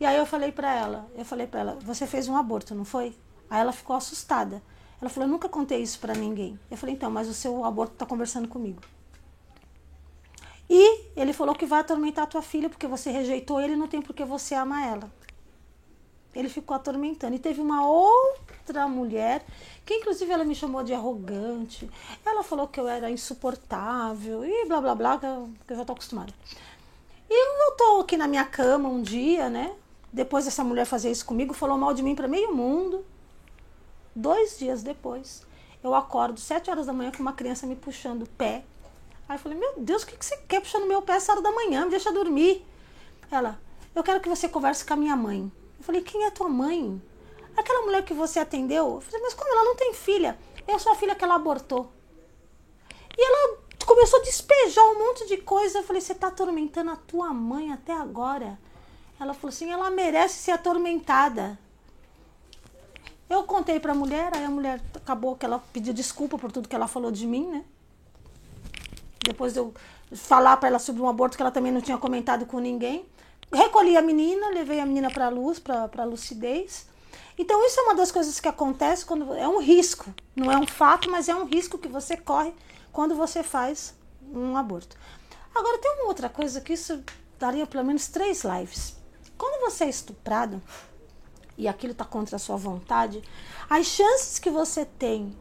e 0.00 0.06
aí 0.06 0.16
eu 0.16 0.24
falei 0.24 0.50
para 0.50 0.74
ela, 0.74 1.10
eu 1.14 1.24
falei 1.24 1.46
para 1.46 1.60
ela, 1.60 1.78
você 1.82 2.06
fez 2.06 2.26
um 2.26 2.36
aborto, 2.36 2.74
não 2.74 2.84
foi? 2.84 3.14
Aí 3.50 3.60
ela 3.60 3.70
ficou 3.70 3.94
assustada, 3.94 4.62
ela 5.00 5.10
falou, 5.10 5.28
eu 5.28 5.32
nunca 5.32 5.48
contei 5.48 5.82
isso 5.82 5.98
para 5.98 6.14
ninguém. 6.14 6.58
Eu 6.70 6.76
falei, 6.76 6.94
então, 6.94 7.10
mas 7.10 7.28
o 7.28 7.34
seu 7.34 7.64
aborto 7.64 7.92
está 7.92 8.06
conversando 8.06 8.48
comigo. 8.48 8.80
E 10.68 11.04
ele 11.16 11.32
falou 11.32 11.54
que 11.54 11.66
vai 11.66 11.80
atormentar 11.80 12.24
a 12.24 12.26
tua 12.26 12.42
filha 12.42 12.70
porque 12.70 12.86
você 12.86 13.10
rejeitou 13.10 13.60
ele, 13.60 13.76
não 13.76 13.88
tem 13.88 14.00
por 14.00 14.14
que 14.14 14.24
você 14.24 14.54
ama 14.54 14.86
ela. 14.86 15.10
Ele 16.34 16.48
ficou 16.48 16.76
atormentando. 16.76 17.34
E 17.34 17.40
teve 17.40 17.60
uma 17.60 17.84
outra 17.84 18.86
mulher, 18.86 19.44
que 19.84 19.94
inclusive 19.94 20.30
ela 20.30 20.44
me 20.44 20.54
chamou 20.54 20.84
de 20.84 20.94
arrogante. 20.94 21.90
Ela 22.24 22.44
falou 22.44 22.68
que 22.68 22.78
eu 22.78 22.86
era 22.86 23.10
insuportável 23.10 24.44
e 24.44 24.64
blá 24.66 24.80
blá 24.80 24.94
blá, 24.94 25.18
que 25.18 25.26
eu 25.26 25.76
já 25.76 25.84
tô 25.84 25.92
acostumada. 25.92 26.32
E 27.28 27.68
eu 27.68 27.76
tô 27.76 28.00
aqui 28.00 28.16
na 28.16 28.28
minha 28.28 28.44
cama 28.44 28.88
um 28.88 29.02
dia, 29.02 29.50
né? 29.50 29.74
Depois 30.12 30.44
dessa 30.44 30.64
mulher 30.64 30.84
fazer 30.84 31.10
isso 31.10 31.24
comigo, 31.24 31.54
falou 31.54 31.78
mal 31.78 31.94
de 31.94 32.02
mim 32.02 32.14
para 32.14 32.28
meio 32.28 32.54
mundo. 32.54 33.04
Dois 34.14 34.58
dias 34.58 34.82
depois, 34.82 35.46
eu 35.84 35.94
acordo, 35.94 36.40
sete 36.40 36.70
horas 36.70 36.86
da 36.86 36.92
manhã, 36.92 37.12
com 37.12 37.22
uma 37.22 37.32
criança 37.32 37.66
me 37.66 37.76
puxando 37.76 38.22
o 38.22 38.28
pé 38.30 38.64
Aí 39.30 39.36
eu 39.36 39.38
falei, 39.38 39.56
meu 39.56 39.74
Deus, 39.76 40.02
o 40.02 40.06
que, 40.08 40.16
você 40.18 40.36
quer 40.48 40.60
puxando 40.60 40.88
meu 40.88 41.00
pé 41.02 41.12
essa 41.12 41.30
hora 41.30 41.40
da 41.40 41.52
manhã? 41.52 41.84
Me 41.84 41.90
deixa 41.92 42.10
dormir. 42.10 42.66
Ela, 43.30 43.60
eu 43.94 44.02
quero 44.02 44.18
que 44.18 44.28
você 44.28 44.48
converse 44.48 44.84
com 44.84 44.94
a 44.94 44.96
minha 44.96 45.14
mãe. 45.14 45.52
Eu 45.78 45.84
falei, 45.84 46.02
quem 46.02 46.24
é 46.24 46.32
tua 46.32 46.48
mãe? 46.48 47.00
Aquela 47.56 47.82
mulher 47.82 48.04
que 48.04 48.12
você 48.12 48.40
atendeu? 48.40 48.94
Eu 48.94 49.00
falei, 49.00 49.20
mas 49.22 49.32
como 49.32 49.48
ela 49.52 49.62
não 49.62 49.76
tem 49.76 49.94
filha? 49.94 50.36
É 50.66 50.74
a 50.74 50.80
sua 50.80 50.96
filha 50.96 51.14
que 51.14 51.22
ela 51.22 51.36
abortou. 51.36 51.92
E 53.16 53.24
ela 53.24 53.58
começou 53.86 54.18
a 54.18 54.24
despejar 54.24 54.84
um 54.86 54.98
monte 54.98 55.24
de 55.28 55.36
coisa. 55.36 55.78
Eu 55.78 55.84
falei, 55.84 56.02
você 56.02 56.10
está 56.10 56.26
atormentando 56.26 56.90
a 56.90 56.96
tua 56.96 57.32
mãe 57.32 57.70
até 57.70 57.92
agora? 57.92 58.58
Ela 59.20 59.34
falou 59.34 59.50
assim, 59.50 59.70
ela 59.70 59.90
merece 59.90 60.38
ser 60.38 60.52
atormentada. 60.52 61.58
Eu 63.28 63.44
contei 63.44 63.78
para 63.78 63.92
a 63.92 63.94
mulher, 63.94 64.34
aí 64.34 64.44
a 64.44 64.50
mulher 64.50 64.80
acabou 64.94 65.36
que 65.36 65.44
ela 65.44 65.62
pediu 65.72 65.92
desculpa 65.92 66.38
por 66.38 66.50
tudo 66.50 66.68
que 66.68 66.74
ela 66.74 66.88
falou 66.88 67.12
de 67.12 67.26
mim, 67.26 67.46
né? 67.46 67.64
depois 69.22 69.56
eu 69.56 69.72
falar 70.12 70.56
para 70.56 70.68
ela 70.68 70.78
sobre 70.78 71.02
um 71.02 71.08
aborto 71.08 71.36
que 71.36 71.42
ela 71.42 71.50
também 71.50 71.70
não 71.70 71.80
tinha 71.80 71.96
comentado 71.98 72.46
com 72.46 72.58
ninguém. 72.58 73.06
Recolhi 73.52 73.96
a 73.96 74.02
menina, 74.02 74.48
levei 74.48 74.80
a 74.80 74.86
menina 74.86 75.10
para 75.10 75.26
a 75.26 75.28
luz, 75.28 75.58
para 75.58 75.88
a 75.98 76.04
lucidez. 76.04 76.86
Então, 77.38 77.64
isso 77.66 77.80
é 77.80 77.82
uma 77.84 77.94
das 77.94 78.12
coisas 78.12 78.38
que 78.38 78.48
acontece 78.48 79.04
quando. 79.04 79.32
É 79.34 79.48
um 79.48 79.60
risco. 79.60 80.12
Não 80.36 80.50
é 80.50 80.58
um 80.58 80.66
fato, 80.66 81.10
mas 81.10 81.28
é 81.28 81.34
um 81.34 81.46
risco 81.46 81.78
que 81.78 81.88
você 81.88 82.16
corre 82.16 82.52
quando 82.92 83.14
você 83.14 83.42
faz 83.42 83.94
um 84.32 84.56
aborto. 84.56 84.96
Agora, 85.54 85.78
tem 85.78 85.92
uma 85.92 86.06
outra 86.06 86.28
coisa 86.28 86.60
que 86.60 86.72
isso 86.72 87.02
daria 87.38 87.66
pelo 87.66 87.84
menos 87.84 88.08
três 88.08 88.44
lives. 88.44 88.99
Quando 89.40 89.58
você 89.70 89.84
é 89.84 89.88
estuprado 89.88 90.62
e 91.56 91.66
aquilo 91.66 91.92
está 91.92 92.04
contra 92.04 92.36
a 92.36 92.38
sua 92.38 92.56
vontade, 92.56 93.22
as 93.70 93.86
chances 93.86 94.38
que 94.38 94.50
você 94.50 94.84
tem 94.84 95.34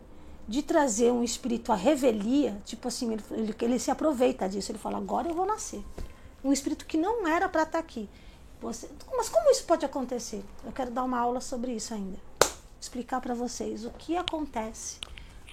de 0.47 0.63
trazer 0.63 1.11
um 1.11 1.21
espírito 1.21 1.73
à 1.73 1.75
revelia, 1.75 2.61
tipo 2.63 2.87
assim, 2.87 3.11
ele, 3.11 3.23
ele, 3.31 3.55
ele, 3.59 3.77
se 3.77 3.91
aproveita 3.91 4.47
disso, 4.47 4.71
ele 4.71 4.79
fala, 4.79 4.97
agora 4.97 5.27
eu 5.27 5.35
vou 5.35 5.45
nascer. 5.45 5.83
Um 6.41 6.53
espírito 6.53 6.85
que 6.85 6.95
não 6.95 7.27
era 7.27 7.49
para 7.49 7.63
estar 7.63 7.73
tá 7.73 7.79
aqui. 7.79 8.09
Você, 8.61 8.89
mas 9.17 9.27
como 9.27 9.51
isso 9.51 9.65
pode 9.65 9.85
acontecer? 9.85 10.45
Eu 10.63 10.71
quero 10.71 10.91
dar 10.91 11.03
uma 11.03 11.19
aula 11.19 11.41
sobre 11.41 11.73
isso 11.73 11.93
ainda. 11.93 12.17
Explicar 12.79 13.19
para 13.19 13.33
vocês 13.33 13.83
o 13.83 13.91
que 13.91 14.15
acontece 14.15 14.97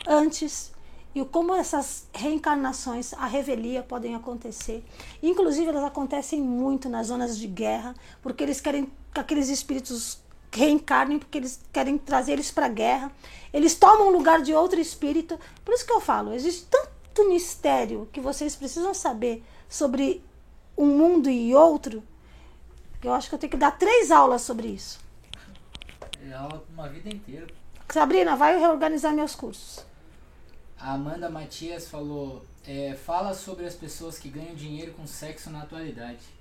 antes 0.06 0.72
e 1.16 1.24
como 1.24 1.54
essas 1.54 2.06
reencarnações, 2.12 3.14
a 3.14 3.24
revelia 3.24 3.82
podem 3.82 4.14
acontecer. 4.14 4.84
Inclusive, 5.22 5.70
elas 5.70 5.84
acontecem 5.84 6.42
muito 6.42 6.90
nas 6.90 7.06
zonas 7.06 7.38
de 7.38 7.46
guerra, 7.46 7.94
porque 8.20 8.44
eles 8.44 8.60
querem 8.60 8.92
que 9.14 9.18
aqueles 9.18 9.48
espíritos 9.48 10.18
reencarnem 10.52 11.18
porque 11.18 11.38
eles 11.38 11.58
querem 11.72 11.96
trazer 11.96 12.32
eles 12.32 12.50
para 12.50 12.66
a 12.66 12.68
guerra. 12.68 13.10
Eles 13.50 13.74
tomam 13.74 14.08
o 14.08 14.12
lugar 14.12 14.42
de 14.42 14.52
outro 14.52 14.78
espírito. 14.78 15.40
Por 15.64 15.72
isso 15.72 15.86
que 15.86 15.92
eu 15.94 16.02
falo, 16.02 16.34
existe 16.34 16.66
tanto 16.66 17.26
mistério 17.30 18.06
que 18.12 18.20
vocês 18.20 18.54
precisam 18.54 18.92
saber 18.92 19.42
sobre 19.70 20.22
um 20.76 20.98
mundo 20.98 21.30
e 21.30 21.54
outro, 21.54 22.02
que 23.00 23.08
eu 23.08 23.14
acho 23.14 23.30
que 23.30 23.34
eu 23.34 23.38
tenho 23.38 23.52
que 23.52 23.56
dar 23.56 23.70
três 23.78 24.10
aulas 24.10 24.42
sobre 24.42 24.68
isso. 24.68 25.00
É 26.28 26.34
aula 26.34 26.62
uma 26.74 26.90
vida 26.90 27.08
inteira. 27.08 27.46
Sabrina, 27.88 28.36
vai 28.36 28.58
reorganizar 28.58 29.14
meus 29.14 29.34
cursos. 29.34 29.95
A 30.78 30.92
Amanda 30.92 31.30
Matias 31.30 31.88
falou: 31.88 32.44
é, 32.66 32.94
fala 32.94 33.34
sobre 33.34 33.64
as 33.66 33.74
pessoas 33.74 34.18
que 34.18 34.28
ganham 34.28 34.54
dinheiro 34.54 34.92
com 34.92 35.06
sexo 35.06 35.50
na 35.50 35.62
atualidade. 35.62 36.36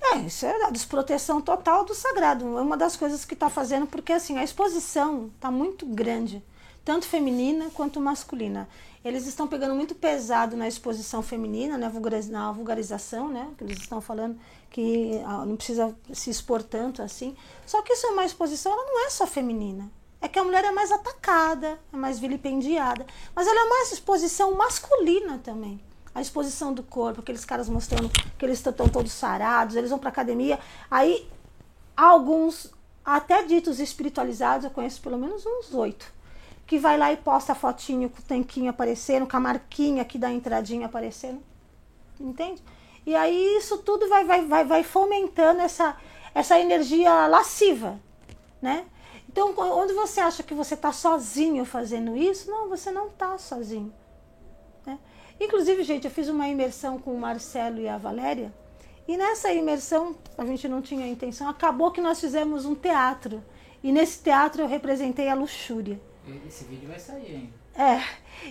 É, 0.00 0.18
isso 0.18 0.44
é 0.44 0.64
a 0.64 0.70
desproteção 0.70 1.40
total 1.40 1.84
do 1.84 1.94
sagrado. 1.94 2.58
É 2.58 2.60
uma 2.60 2.76
das 2.76 2.96
coisas 2.96 3.24
que 3.24 3.34
está 3.34 3.48
fazendo, 3.48 3.86
porque 3.86 4.12
assim, 4.12 4.38
a 4.38 4.44
exposição 4.44 5.30
está 5.34 5.50
muito 5.50 5.86
grande, 5.86 6.42
tanto 6.84 7.06
feminina 7.06 7.70
quanto 7.70 8.00
masculina. 8.00 8.68
Eles 9.04 9.26
estão 9.26 9.46
pegando 9.46 9.74
muito 9.74 9.94
pesado 9.94 10.56
na 10.56 10.66
exposição 10.66 11.22
feminina, 11.22 11.76
né, 11.76 11.90
na 12.30 12.52
vulgarização, 12.52 13.28
né, 13.28 13.50
que 13.56 13.64
eles 13.64 13.78
estão 13.78 14.00
falando 14.00 14.38
que 14.70 15.20
ah, 15.26 15.44
não 15.44 15.56
precisa 15.56 15.94
se 16.12 16.30
expor 16.30 16.62
tanto 16.62 17.02
assim. 17.02 17.36
Só 17.66 17.82
que 17.82 17.92
isso 17.92 18.06
é 18.06 18.10
uma 18.10 18.24
exposição, 18.24 18.72
ela 18.72 18.84
não 18.84 19.06
é 19.06 19.10
só 19.10 19.26
feminina. 19.26 19.90
É 20.24 20.28
que 20.28 20.38
a 20.38 20.44
mulher 20.44 20.64
é 20.64 20.72
mais 20.72 20.90
atacada, 20.90 21.78
é 21.92 21.96
mais 21.96 22.18
vilipendiada. 22.18 23.04
Mas 23.34 23.46
ela 23.46 23.60
é 23.60 23.64
uma 23.64 23.82
exposição 23.82 24.54
masculina 24.54 25.38
também 25.38 25.78
a 26.14 26.20
exposição 26.20 26.72
do 26.72 26.82
corpo, 26.82 27.20
aqueles 27.20 27.44
caras 27.44 27.68
mostrando 27.68 28.08
que 28.08 28.44
eles 28.44 28.64
estão 28.64 28.88
todos 28.88 29.10
sarados, 29.10 29.74
eles 29.74 29.90
vão 29.90 29.98
para 29.98 30.10
academia. 30.10 30.60
Aí, 30.88 31.28
alguns, 31.96 32.72
até 33.04 33.42
ditos 33.42 33.80
espiritualizados, 33.80 34.64
eu 34.64 34.70
conheço 34.70 35.02
pelo 35.02 35.18
menos 35.18 35.44
uns 35.44 35.74
oito, 35.74 36.06
que 36.66 36.78
vai 36.78 36.96
lá 36.96 37.12
e 37.12 37.16
posta 37.16 37.52
a 37.52 37.56
fotinho 37.56 38.08
com 38.08 38.20
o 38.20 38.22
tanquinho 38.22 38.70
aparecendo, 38.70 39.26
com 39.26 39.36
a 39.36 39.40
marquinha 39.40 40.02
aqui 40.02 40.16
da 40.16 40.30
entradinha 40.30 40.86
aparecendo. 40.86 41.42
Entende? 42.20 42.62
E 43.04 43.14
aí 43.16 43.56
isso 43.56 43.78
tudo 43.78 44.08
vai, 44.08 44.24
vai, 44.24 44.46
vai, 44.46 44.64
vai 44.64 44.84
fomentando 44.84 45.60
essa, 45.60 45.96
essa 46.32 46.58
energia 46.60 47.26
lasciva, 47.26 47.98
né? 48.62 48.86
Então, 49.34 49.52
onde 49.58 49.92
você 49.94 50.20
acha 50.20 50.44
que 50.44 50.54
você 50.54 50.74
está 50.74 50.92
sozinho 50.92 51.64
fazendo 51.64 52.16
isso, 52.16 52.48
não, 52.48 52.68
você 52.68 52.92
não 52.92 53.08
está 53.08 53.36
sozinho. 53.36 53.92
Né? 54.86 54.96
Inclusive, 55.40 55.82
gente, 55.82 56.04
eu 56.04 56.10
fiz 56.12 56.28
uma 56.28 56.46
imersão 56.46 57.00
com 57.00 57.12
o 57.12 57.18
Marcelo 57.18 57.80
e 57.80 57.88
a 57.88 57.98
Valéria. 57.98 58.54
E 59.08 59.16
nessa 59.16 59.52
imersão, 59.52 60.14
a 60.38 60.46
gente 60.46 60.68
não 60.68 60.80
tinha 60.80 61.08
intenção, 61.08 61.48
acabou 61.48 61.90
que 61.90 62.00
nós 62.00 62.20
fizemos 62.20 62.64
um 62.64 62.76
teatro. 62.76 63.42
E 63.82 63.90
nesse 63.90 64.22
teatro 64.22 64.62
eu 64.62 64.68
representei 64.68 65.28
a 65.28 65.34
luxúria. 65.34 66.00
Esse 66.46 66.62
vídeo 66.62 66.88
vai 66.88 67.00
sair 67.00 67.50
ainda. 67.76 67.92
É. 67.92 68.04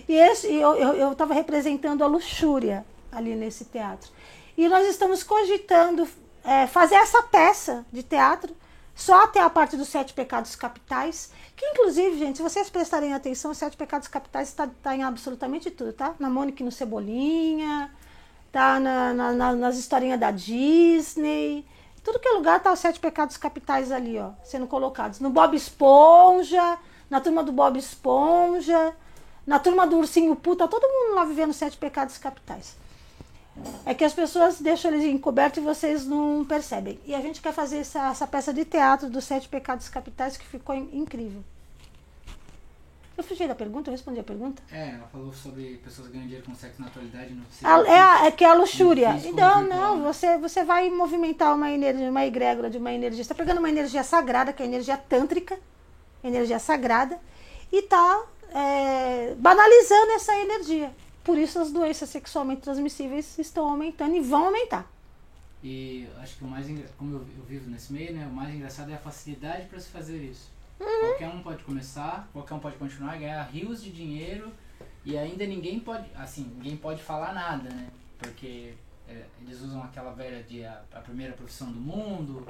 E 0.06 0.14
esse, 0.14 0.52
eu 0.52 1.12
estava 1.12 1.32
representando 1.32 2.04
a 2.04 2.06
luxúria 2.06 2.84
ali 3.10 3.34
nesse 3.34 3.64
teatro. 3.64 4.12
E 4.54 4.68
nós 4.68 4.86
estamos 4.86 5.22
cogitando 5.22 6.06
é, 6.44 6.66
fazer 6.66 6.96
essa 6.96 7.22
peça 7.22 7.86
de 7.90 8.02
teatro 8.02 8.54
só 8.94 9.24
até 9.24 9.40
a 9.40 9.50
parte 9.50 9.76
dos 9.76 9.88
sete 9.88 10.12
pecados 10.14 10.54
capitais 10.54 11.30
que 11.56 11.64
inclusive, 11.66 12.18
gente, 12.18 12.36
se 12.36 12.42
vocês 12.42 12.68
prestarem 12.68 13.14
atenção, 13.14 13.50
os 13.50 13.58
sete 13.58 13.76
pecados 13.76 14.08
capitais 14.08 14.48
está 14.48 14.68
tá 14.82 14.94
em 14.96 15.02
absolutamente 15.02 15.70
tudo, 15.70 15.92
tá? 15.92 16.14
Na 16.18 16.28
Mônica 16.28 16.62
e 16.62 16.64
no 16.64 16.72
Cebolinha, 16.72 17.90
tá 18.50 18.80
na, 18.80 19.14
na, 19.14 19.32
na, 19.32 19.52
nas 19.52 19.76
historinhas 19.78 20.18
da 20.18 20.30
Disney. 20.30 21.64
Tudo 22.02 22.18
que 22.18 22.28
é 22.28 22.32
lugar 22.32 22.60
tá 22.60 22.72
os 22.72 22.80
sete 22.80 22.98
pecados 22.98 23.36
capitais 23.36 23.92
ali, 23.92 24.18
ó, 24.18 24.30
sendo 24.42 24.66
colocados. 24.66 25.20
No 25.20 25.30
Bob 25.30 25.56
Esponja, 25.56 26.76
na 27.08 27.20
turma 27.20 27.42
do 27.44 27.52
Bob 27.52 27.78
Esponja, 27.78 28.94
na 29.46 29.58
turma 29.58 29.86
do 29.86 29.98
Ursinho 29.98 30.34
Puta, 30.34 30.66
todo 30.66 30.88
mundo 30.88 31.14
lá 31.14 31.24
vivendo 31.24 31.52
sete 31.52 31.76
pecados 31.76 32.18
capitais. 32.18 32.76
É 33.86 33.94
que 33.94 34.04
as 34.04 34.12
pessoas 34.12 34.60
deixam 34.60 34.92
eles 34.92 35.04
encobertos 35.04 35.58
e 35.58 35.64
vocês 35.64 36.06
não 36.06 36.44
percebem. 36.44 36.98
E 37.06 37.14
a 37.14 37.20
gente 37.20 37.40
quer 37.40 37.52
fazer 37.52 37.78
essa, 37.78 38.10
essa 38.10 38.26
peça 38.26 38.52
de 38.52 38.64
teatro 38.64 39.08
dos 39.08 39.24
Sete 39.24 39.48
Pecados 39.48 39.88
Capitais 39.88 40.36
que 40.36 40.46
ficou 40.46 40.74
incrível. 40.74 41.42
Eu 43.16 43.22
fugi 43.22 43.46
da 43.46 43.54
pergunta? 43.54 43.90
Eu 43.90 43.92
respondi 43.92 44.18
a 44.18 44.24
pergunta? 44.24 44.60
É, 44.72 44.90
ela 44.90 45.06
falou 45.06 45.32
sobre 45.32 45.80
pessoas 45.84 46.08
ganhando 46.08 46.26
dinheiro 46.26 46.44
com 46.44 46.54
sexo 46.54 46.80
na 46.80 46.88
atualidade. 46.88 47.32
Não 47.62 47.86
é, 47.86 48.26
é 48.26 48.30
que 48.32 48.44
é 48.44 48.48
a 48.48 48.54
luxúria. 48.54 49.16
Então, 49.24 49.62
não, 49.62 50.02
você, 50.02 50.36
você 50.36 50.64
vai 50.64 50.90
movimentar 50.90 51.54
uma 51.54 51.70
energia, 51.70 52.10
uma 52.10 52.26
egrégora 52.26 52.68
de 52.68 52.76
uma 52.76 52.92
energia. 52.92 53.22
Você 53.22 53.32
está 53.32 53.34
pegando 53.34 53.58
uma 53.58 53.70
energia 53.70 54.02
sagrada, 54.02 54.52
que 54.52 54.62
é 54.62 54.66
a 54.66 54.68
energia 54.68 54.96
tântrica, 54.96 55.56
energia 56.24 56.58
sagrada, 56.58 57.16
e 57.70 57.78
está 57.78 58.20
é, 58.52 59.34
banalizando 59.38 60.10
essa 60.12 60.34
energia. 60.34 60.92
Por 61.24 61.38
isso 61.38 61.58
as 61.58 61.72
doenças 61.72 62.10
sexualmente 62.10 62.60
transmissíveis 62.60 63.38
estão 63.38 63.66
aumentando 63.66 64.14
e 64.14 64.20
vão 64.20 64.46
aumentar. 64.46 64.90
E 65.62 66.06
acho 66.18 66.36
que 66.36 66.44
o 66.44 66.46
mais 66.46 66.66
como 66.98 67.14
eu, 67.14 67.24
vivo 67.48 67.70
nesse 67.70 67.90
meio, 67.90 68.12
né, 68.12 68.26
o 68.26 68.34
mais 68.34 68.54
engraçado 68.54 68.90
é 68.90 68.94
a 68.94 68.98
facilidade 68.98 69.66
para 69.66 69.80
se 69.80 69.88
fazer 69.88 70.18
isso. 70.18 70.52
Qualquer 70.78 71.28
um 71.28 71.42
pode 71.42 71.64
começar, 71.64 72.28
qualquer 72.32 72.54
um 72.54 72.58
pode 72.58 72.76
continuar, 72.76 73.16
ganhar 73.16 73.42
rios 73.44 73.82
de 73.82 73.90
dinheiro 73.90 74.52
e 75.02 75.16
ainda 75.16 75.46
ninguém 75.46 75.80
pode, 75.80 76.06
assim, 76.14 76.52
ninguém 76.56 76.76
pode 76.76 77.02
falar 77.02 77.32
nada, 77.32 77.70
né? 77.70 77.88
Porque 78.18 78.74
é, 79.08 79.24
eles 79.40 79.62
usam 79.62 79.82
aquela 79.82 80.12
velha 80.12 80.42
de 80.42 80.62
a, 80.62 80.82
a 80.92 81.00
primeira 81.00 81.32
profissão 81.32 81.72
do 81.72 81.80
mundo, 81.80 82.46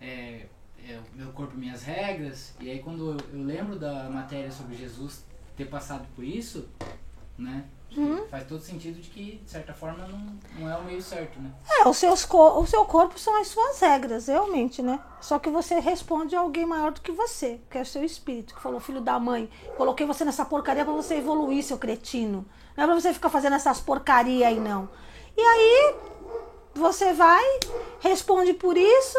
é, 0.00 0.46
é, 0.86 0.98
o 1.14 1.18
meu 1.18 1.32
corpo, 1.32 1.54
minhas 1.54 1.82
regras. 1.82 2.54
E 2.60 2.70
aí 2.70 2.78
quando 2.78 3.12
eu, 3.12 3.38
eu 3.38 3.44
lembro 3.44 3.78
da 3.78 4.08
matéria 4.08 4.50
sobre 4.50 4.74
Jesus 4.74 5.22
ter 5.54 5.66
passado 5.66 6.06
por 6.16 6.24
isso, 6.24 6.66
né? 7.36 7.66
Faz 8.30 8.46
todo 8.46 8.60
sentido 8.60 9.00
de 9.00 9.08
que, 9.08 9.40
de 9.44 9.50
certa 9.50 9.72
forma, 9.72 10.06
não, 10.06 10.38
não 10.58 10.70
é 10.70 10.76
o 10.76 10.84
meio 10.84 11.00
certo, 11.00 11.40
né? 11.40 11.50
É, 11.68 11.88
os 11.88 11.96
seus 11.96 12.26
o 12.30 12.66
seu 12.66 12.84
corpo 12.84 13.18
são 13.18 13.40
as 13.40 13.48
suas 13.48 13.80
regras, 13.80 14.26
realmente, 14.26 14.82
né? 14.82 15.00
Só 15.20 15.38
que 15.38 15.48
você 15.48 15.80
responde 15.80 16.36
a 16.36 16.40
alguém 16.40 16.66
maior 16.66 16.92
do 16.92 17.00
que 17.00 17.10
você, 17.10 17.60
que 17.70 17.78
é 17.78 17.82
o 17.82 17.86
seu 17.86 18.04
espírito, 18.04 18.54
que 18.54 18.60
falou, 18.62 18.78
filho 18.78 19.00
da 19.00 19.18
mãe, 19.18 19.50
coloquei 19.76 20.06
você 20.06 20.24
nessa 20.24 20.44
porcaria 20.44 20.84
pra 20.84 20.92
você 20.92 21.16
evoluir, 21.16 21.64
seu 21.64 21.78
cretino. 21.78 22.46
Não 22.76 22.84
é 22.84 22.86
pra 22.86 22.94
você 22.94 23.12
ficar 23.12 23.30
fazendo 23.30 23.56
essas 23.56 23.80
porcaria 23.80 24.48
aí, 24.48 24.60
não. 24.60 24.88
E 25.36 25.40
aí, 25.40 25.94
você 26.74 27.12
vai, 27.12 27.44
responde 28.00 28.52
por 28.54 28.76
isso, 28.76 29.18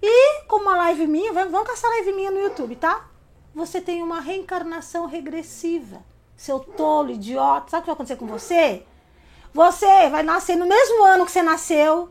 e 0.00 0.42
com 0.46 0.56
uma 0.56 0.76
live 0.76 1.06
minha, 1.06 1.32
vamos 1.32 1.50
vamos 1.50 1.68
caçar 1.68 1.90
live 1.90 2.12
minha 2.12 2.30
no 2.30 2.38
YouTube, 2.38 2.76
tá? 2.76 3.08
Você 3.54 3.80
tem 3.80 4.02
uma 4.02 4.20
reencarnação 4.20 5.06
regressiva. 5.06 6.02
Seu 6.36 6.58
tolo, 6.60 7.10
idiota. 7.10 7.70
Sabe 7.70 7.80
o 7.80 7.82
que 7.82 7.86
vai 7.86 7.94
acontecer 7.94 8.16
com 8.16 8.26
você? 8.26 8.82
Você 9.52 10.08
vai 10.10 10.22
nascer 10.22 10.56
no 10.56 10.66
mesmo 10.66 11.04
ano 11.04 11.24
que 11.24 11.32
você 11.32 11.42
nasceu, 11.42 12.08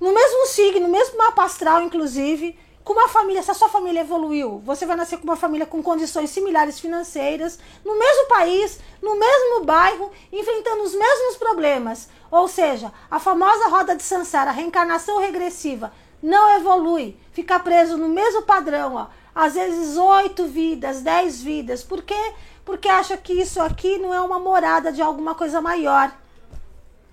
no 0.00 0.12
mesmo 0.12 0.46
signo, 0.46 0.86
no 0.86 0.88
mesmo 0.88 1.18
mapa 1.18 1.44
astral, 1.44 1.82
inclusive, 1.82 2.56
com 2.84 2.92
uma 2.92 3.08
família, 3.08 3.42
se 3.42 3.50
a 3.50 3.54
sua 3.54 3.68
família 3.68 4.02
evoluiu, 4.02 4.60
você 4.64 4.84
vai 4.84 4.94
nascer 4.94 5.16
com 5.16 5.24
uma 5.24 5.36
família 5.36 5.66
com 5.66 5.82
condições 5.82 6.28
similares 6.28 6.78
financeiras, 6.78 7.58
no 7.82 7.98
mesmo 7.98 8.28
país, 8.28 8.78
no 9.02 9.18
mesmo 9.18 9.64
bairro, 9.64 10.12
enfrentando 10.30 10.82
os 10.82 10.94
mesmos 10.94 11.36
problemas. 11.38 12.08
Ou 12.30 12.46
seja, 12.46 12.92
a 13.10 13.18
famosa 13.18 13.68
roda 13.68 13.96
de 13.96 14.02
Sansara, 14.02 14.50
a 14.50 14.52
reencarnação 14.52 15.18
regressiva, 15.18 15.92
não 16.22 16.56
evolui, 16.56 17.16
fica 17.32 17.58
preso 17.58 17.96
no 17.96 18.08
mesmo 18.08 18.42
padrão, 18.42 18.94
ó. 18.94 19.06
Às 19.34 19.54
vezes 19.54 19.96
oito 19.96 20.46
vidas, 20.46 21.00
dez 21.00 21.42
vidas. 21.42 21.82
Por 21.82 22.02
quê? 22.02 22.34
Porque 22.64 22.88
acha 22.88 23.16
que 23.16 23.32
isso 23.32 23.60
aqui 23.60 23.98
não 23.98 24.12
é 24.12 24.20
uma 24.20 24.38
morada 24.38 24.92
de 24.92 25.02
alguma 25.02 25.34
coisa 25.34 25.60
maior. 25.60 26.12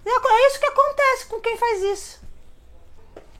É 0.05 0.47
isso 0.47 0.59
que 0.59 0.65
acontece 0.65 1.25
com 1.27 1.39
quem 1.39 1.57
faz 1.57 1.81
isso. 1.83 2.21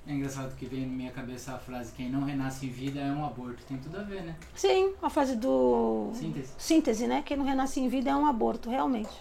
É 0.06 0.14
engraçado 0.14 0.56
que 0.56 0.66
vem 0.66 0.86
na 0.86 0.94
minha 0.94 1.12
cabeça 1.12 1.54
a 1.54 1.58
frase 1.58 1.94
quem 1.94 2.10
não 2.10 2.24
renasce 2.24 2.66
em 2.66 2.70
vida 2.70 3.00
é 3.00 3.12
um 3.12 3.24
aborto. 3.24 3.64
Tem 3.68 3.78
tudo 3.78 3.98
a 4.00 4.04
ver, 4.04 4.24
né? 4.24 4.36
Sim, 4.56 4.94
a 5.02 5.10
frase 5.10 5.36
do. 5.36 6.12
Síntese. 6.14 6.54
Síntese, 6.58 7.08
né? 7.08 7.24
Quem 7.26 7.38
não 7.38 7.46
renasce 7.46 7.80
em 7.80 7.88
vida 7.88 8.10
é 8.10 8.16
um 8.16 8.26
aborto, 8.26 8.70
realmente. 8.70 9.12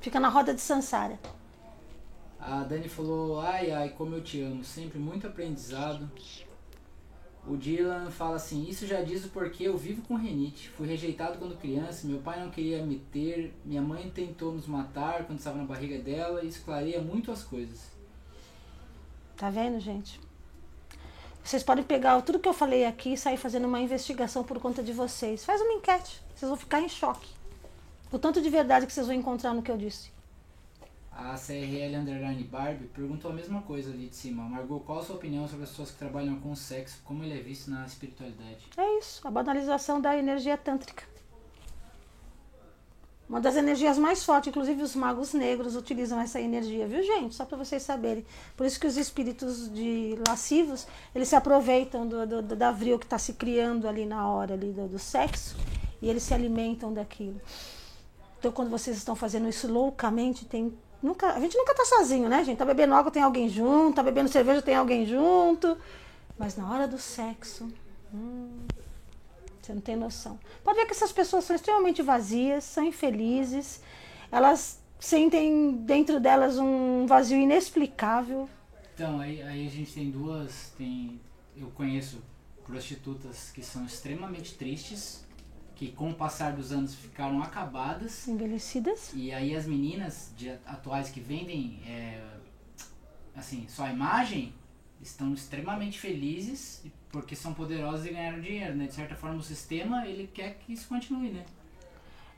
Fica 0.00 0.18
na 0.20 0.28
roda 0.28 0.54
de 0.54 0.60
Sansara. 0.60 1.18
A 2.40 2.62
Dani 2.62 2.88
falou, 2.88 3.40
ai 3.40 3.72
ai, 3.72 3.88
como 3.90 4.14
eu 4.14 4.22
te 4.22 4.40
amo, 4.40 4.64
sempre 4.64 4.98
muito 4.98 5.26
aprendizado. 5.26 6.08
O 7.48 7.56
Dylan 7.56 8.10
fala 8.10 8.36
assim, 8.36 8.68
isso 8.68 8.86
já 8.86 9.00
diz 9.00 9.24
o 9.24 9.30
porquê 9.30 9.64
eu 9.64 9.76
vivo 9.76 10.02
com 10.02 10.14
renite. 10.14 10.68
Fui 10.68 10.86
rejeitado 10.86 11.38
quando 11.38 11.56
criança, 11.56 12.06
meu 12.06 12.18
pai 12.18 12.40
não 12.40 12.50
queria 12.50 12.84
me 12.84 12.98
ter, 13.10 13.54
minha 13.64 13.80
mãe 13.80 14.10
tentou 14.10 14.52
nos 14.52 14.66
matar 14.66 15.24
quando 15.24 15.38
estava 15.38 15.56
na 15.56 15.64
barriga 15.64 15.98
dela, 15.98 16.44
isso 16.44 16.62
clareia 16.62 17.00
muito 17.00 17.32
as 17.32 17.42
coisas. 17.42 17.90
Tá 19.34 19.48
vendo, 19.48 19.80
gente? 19.80 20.20
Vocês 21.42 21.62
podem 21.62 21.82
pegar 21.82 22.20
tudo 22.20 22.38
que 22.38 22.48
eu 22.48 22.52
falei 22.52 22.84
aqui 22.84 23.14
e 23.14 23.16
sair 23.16 23.38
fazendo 23.38 23.66
uma 23.66 23.80
investigação 23.80 24.44
por 24.44 24.60
conta 24.60 24.82
de 24.82 24.92
vocês. 24.92 25.42
Faz 25.42 25.62
uma 25.62 25.72
enquete. 25.72 26.20
Vocês 26.34 26.48
vão 26.50 26.58
ficar 26.58 26.82
em 26.82 26.88
choque. 26.90 27.30
O 28.12 28.18
tanto 28.18 28.42
de 28.42 28.50
verdade 28.50 28.86
que 28.86 28.92
vocês 28.92 29.06
vão 29.06 29.16
encontrar 29.16 29.54
no 29.54 29.62
que 29.62 29.70
eu 29.70 29.78
disse. 29.78 30.10
A 31.18 31.34
CRL 31.34 31.96
Underline 31.96 32.44
Barbie 32.44 32.86
perguntou 32.86 33.32
a 33.32 33.34
mesma 33.34 33.60
coisa 33.62 33.90
ali 33.90 34.06
de 34.06 34.14
cima. 34.14 34.44
Margot, 34.44 34.78
qual 34.78 35.00
a 35.00 35.04
sua 35.04 35.16
opinião 35.16 35.48
sobre 35.48 35.64
as 35.64 35.70
pessoas 35.70 35.90
que 35.90 35.98
trabalham 35.98 36.38
com 36.38 36.54
sexo? 36.54 37.00
Como 37.04 37.24
ele 37.24 37.36
é 37.36 37.42
visto 37.42 37.68
na 37.68 37.84
espiritualidade? 37.84 38.68
É 38.76 38.98
isso, 39.00 39.26
a 39.26 39.30
banalização 39.30 40.00
da 40.00 40.16
energia 40.16 40.56
tântrica. 40.56 41.02
Uma 43.28 43.40
das 43.40 43.56
energias 43.56 43.98
mais 43.98 44.24
fortes, 44.24 44.50
inclusive 44.50 44.80
os 44.80 44.94
magos 44.94 45.34
negros 45.34 45.74
utilizam 45.74 46.20
essa 46.20 46.40
energia, 46.40 46.86
viu 46.86 47.02
gente? 47.02 47.34
Só 47.34 47.44
para 47.44 47.58
vocês 47.58 47.82
saberem. 47.82 48.24
Por 48.56 48.64
isso 48.64 48.78
que 48.78 48.86
os 48.86 48.96
espíritos 48.96 49.68
de 49.74 50.16
lascivos, 50.26 50.86
eles 51.12 51.26
se 51.26 51.34
aproveitam 51.34 52.06
do, 52.06 52.24
do, 52.28 52.42
do 52.42 52.54
da 52.54 52.70
vril 52.70 52.96
que 52.96 53.06
está 53.06 53.18
se 53.18 53.32
criando 53.32 53.88
ali 53.88 54.06
na 54.06 54.28
hora 54.28 54.54
ali 54.54 54.70
do, 54.70 54.86
do 54.86 55.00
sexo 55.00 55.56
e 56.00 56.08
eles 56.08 56.22
se 56.22 56.32
alimentam 56.32 56.94
daquilo. 56.94 57.40
Então 58.38 58.52
quando 58.52 58.70
vocês 58.70 58.96
estão 58.96 59.16
fazendo 59.16 59.48
isso 59.48 59.66
loucamente, 59.66 60.44
tem 60.44 60.72
nunca, 61.02 61.32
a 61.32 61.40
gente 61.40 61.56
nunca 61.56 61.74
tá 61.74 61.84
sozinho, 61.84 62.28
né, 62.28 62.44
gente? 62.44 62.58
Tá 62.58 62.64
bebendo 62.64 62.94
água, 62.94 63.10
tem 63.10 63.22
alguém 63.22 63.48
junto, 63.48 63.96
tá 63.96 64.02
bebendo 64.02 64.28
cerveja, 64.28 64.62
tem 64.62 64.74
alguém 64.74 65.06
junto. 65.06 65.76
Mas 66.38 66.56
na 66.56 66.70
hora 66.70 66.86
do 66.86 66.98
sexo, 66.98 67.68
hum, 68.14 68.66
você 69.60 69.74
não 69.74 69.80
tem 69.80 69.96
noção. 69.96 70.38
Pode 70.62 70.78
ver 70.78 70.86
que 70.86 70.92
essas 70.92 71.12
pessoas 71.12 71.44
são 71.44 71.56
extremamente 71.56 72.02
vazias, 72.02 72.64
são 72.64 72.84
infelizes, 72.84 73.80
elas 74.30 74.80
sentem 75.00 75.72
dentro 75.72 76.18
delas 76.20 76.58
um 76.58 77.06
vazio 77.06 77.38
inexplicável. 77.38 78.48
Então, 78.94 79.20
aí, 79.20 79.42
aí 79.42 79.66
a 79.66 79.70
gente 79.70 79.92
tem 79.92 80.10
duas. 80.10 80.72
Tem, 80.76 81.20
eu 81.56 81.68
conheço 81.70 82.18
prostitutas 82.66 83.50
que 83.54 83.62
são 83.62 83.84
extremamente 83.84 84.54
tristes, 84.54 85.24
que 85.78 85.92
com 85.92 86.10
o 86.10 86.14
passar 86.14 86.52
dos 86.52 86.72
anos 86.72 86.94
ficaram 86.94 87.40
acabadas. 87.42 88.26
Envelhecidas. 88.26 89.12
E 89.14 89.32
aí 89.32 89.54
as 89.54 89.64
meninas 89.64 90.32
de 90.36 90.50
atuais 90.66 91.08
que 91.08 91.20
vendem 91.20 91.80
é, 91.86 92.20
assim, 93.36 93.64
só 93.68 93.84
a 93.84 93.90
imagem 93.92 94.52
estão 95.00 95.32
extremamente 95.32 95.98
felizes 95.98 96.82
porque 97.12 97.36
são 97.36 97.54
poderosas 97.54 98.06
e 98.06 98.10
ganharam 98.10 98.40
dinheiro, 98.40 98.74
né? 98.74 98.86
De 98.86 98.94
certa 98.94 99.14
forma 99.14 99.36
o 99.36 99.42
sistema 99.42 100.04
ele 100.06 100.28
quer 100.34 100.58
que 100.58 100.72
isso 100.72 100.88
continue, 100.88 101.30
né? 101.30 101.44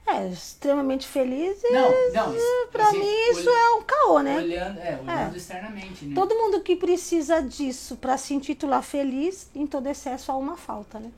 É, 0.07 0.29
extremamente 0.29 1.07
felizes. 1.07 1.63
Não, 1.71 1.91
não, 2.13 2.69
Pra 2.71 2.89
assim, 2.89 2.99
mim 2.99 3.31
isso 3.31 3.49
olh- 3.49 3.57
é 3.57 3.71
um 3.75 3.83
caô, 3.83 4.21
né? 4.21 4.37
Olhando, 4.39 4.79
é, 4.81 5.01
olhando 5.01 5.37
externamente, 5.37 6.05
né? 6.05 6.15
Todo 6.15 6.35
mundo 6.35 6.61
que 6.63 6.77
precisa 6.77 7.41
disso 7.41 7.97
pra 7.97 8.19
se 8.19 8.35
intitular 8.35 8.83
feliz, 8.83 9.49
em 9.55 9.67
todo 9.67 9.87
excesso 9.89 10.31
há 10.31 10.37
uma 10.37 10.57
falta, 10.57 10.99
né? 11.01 11.11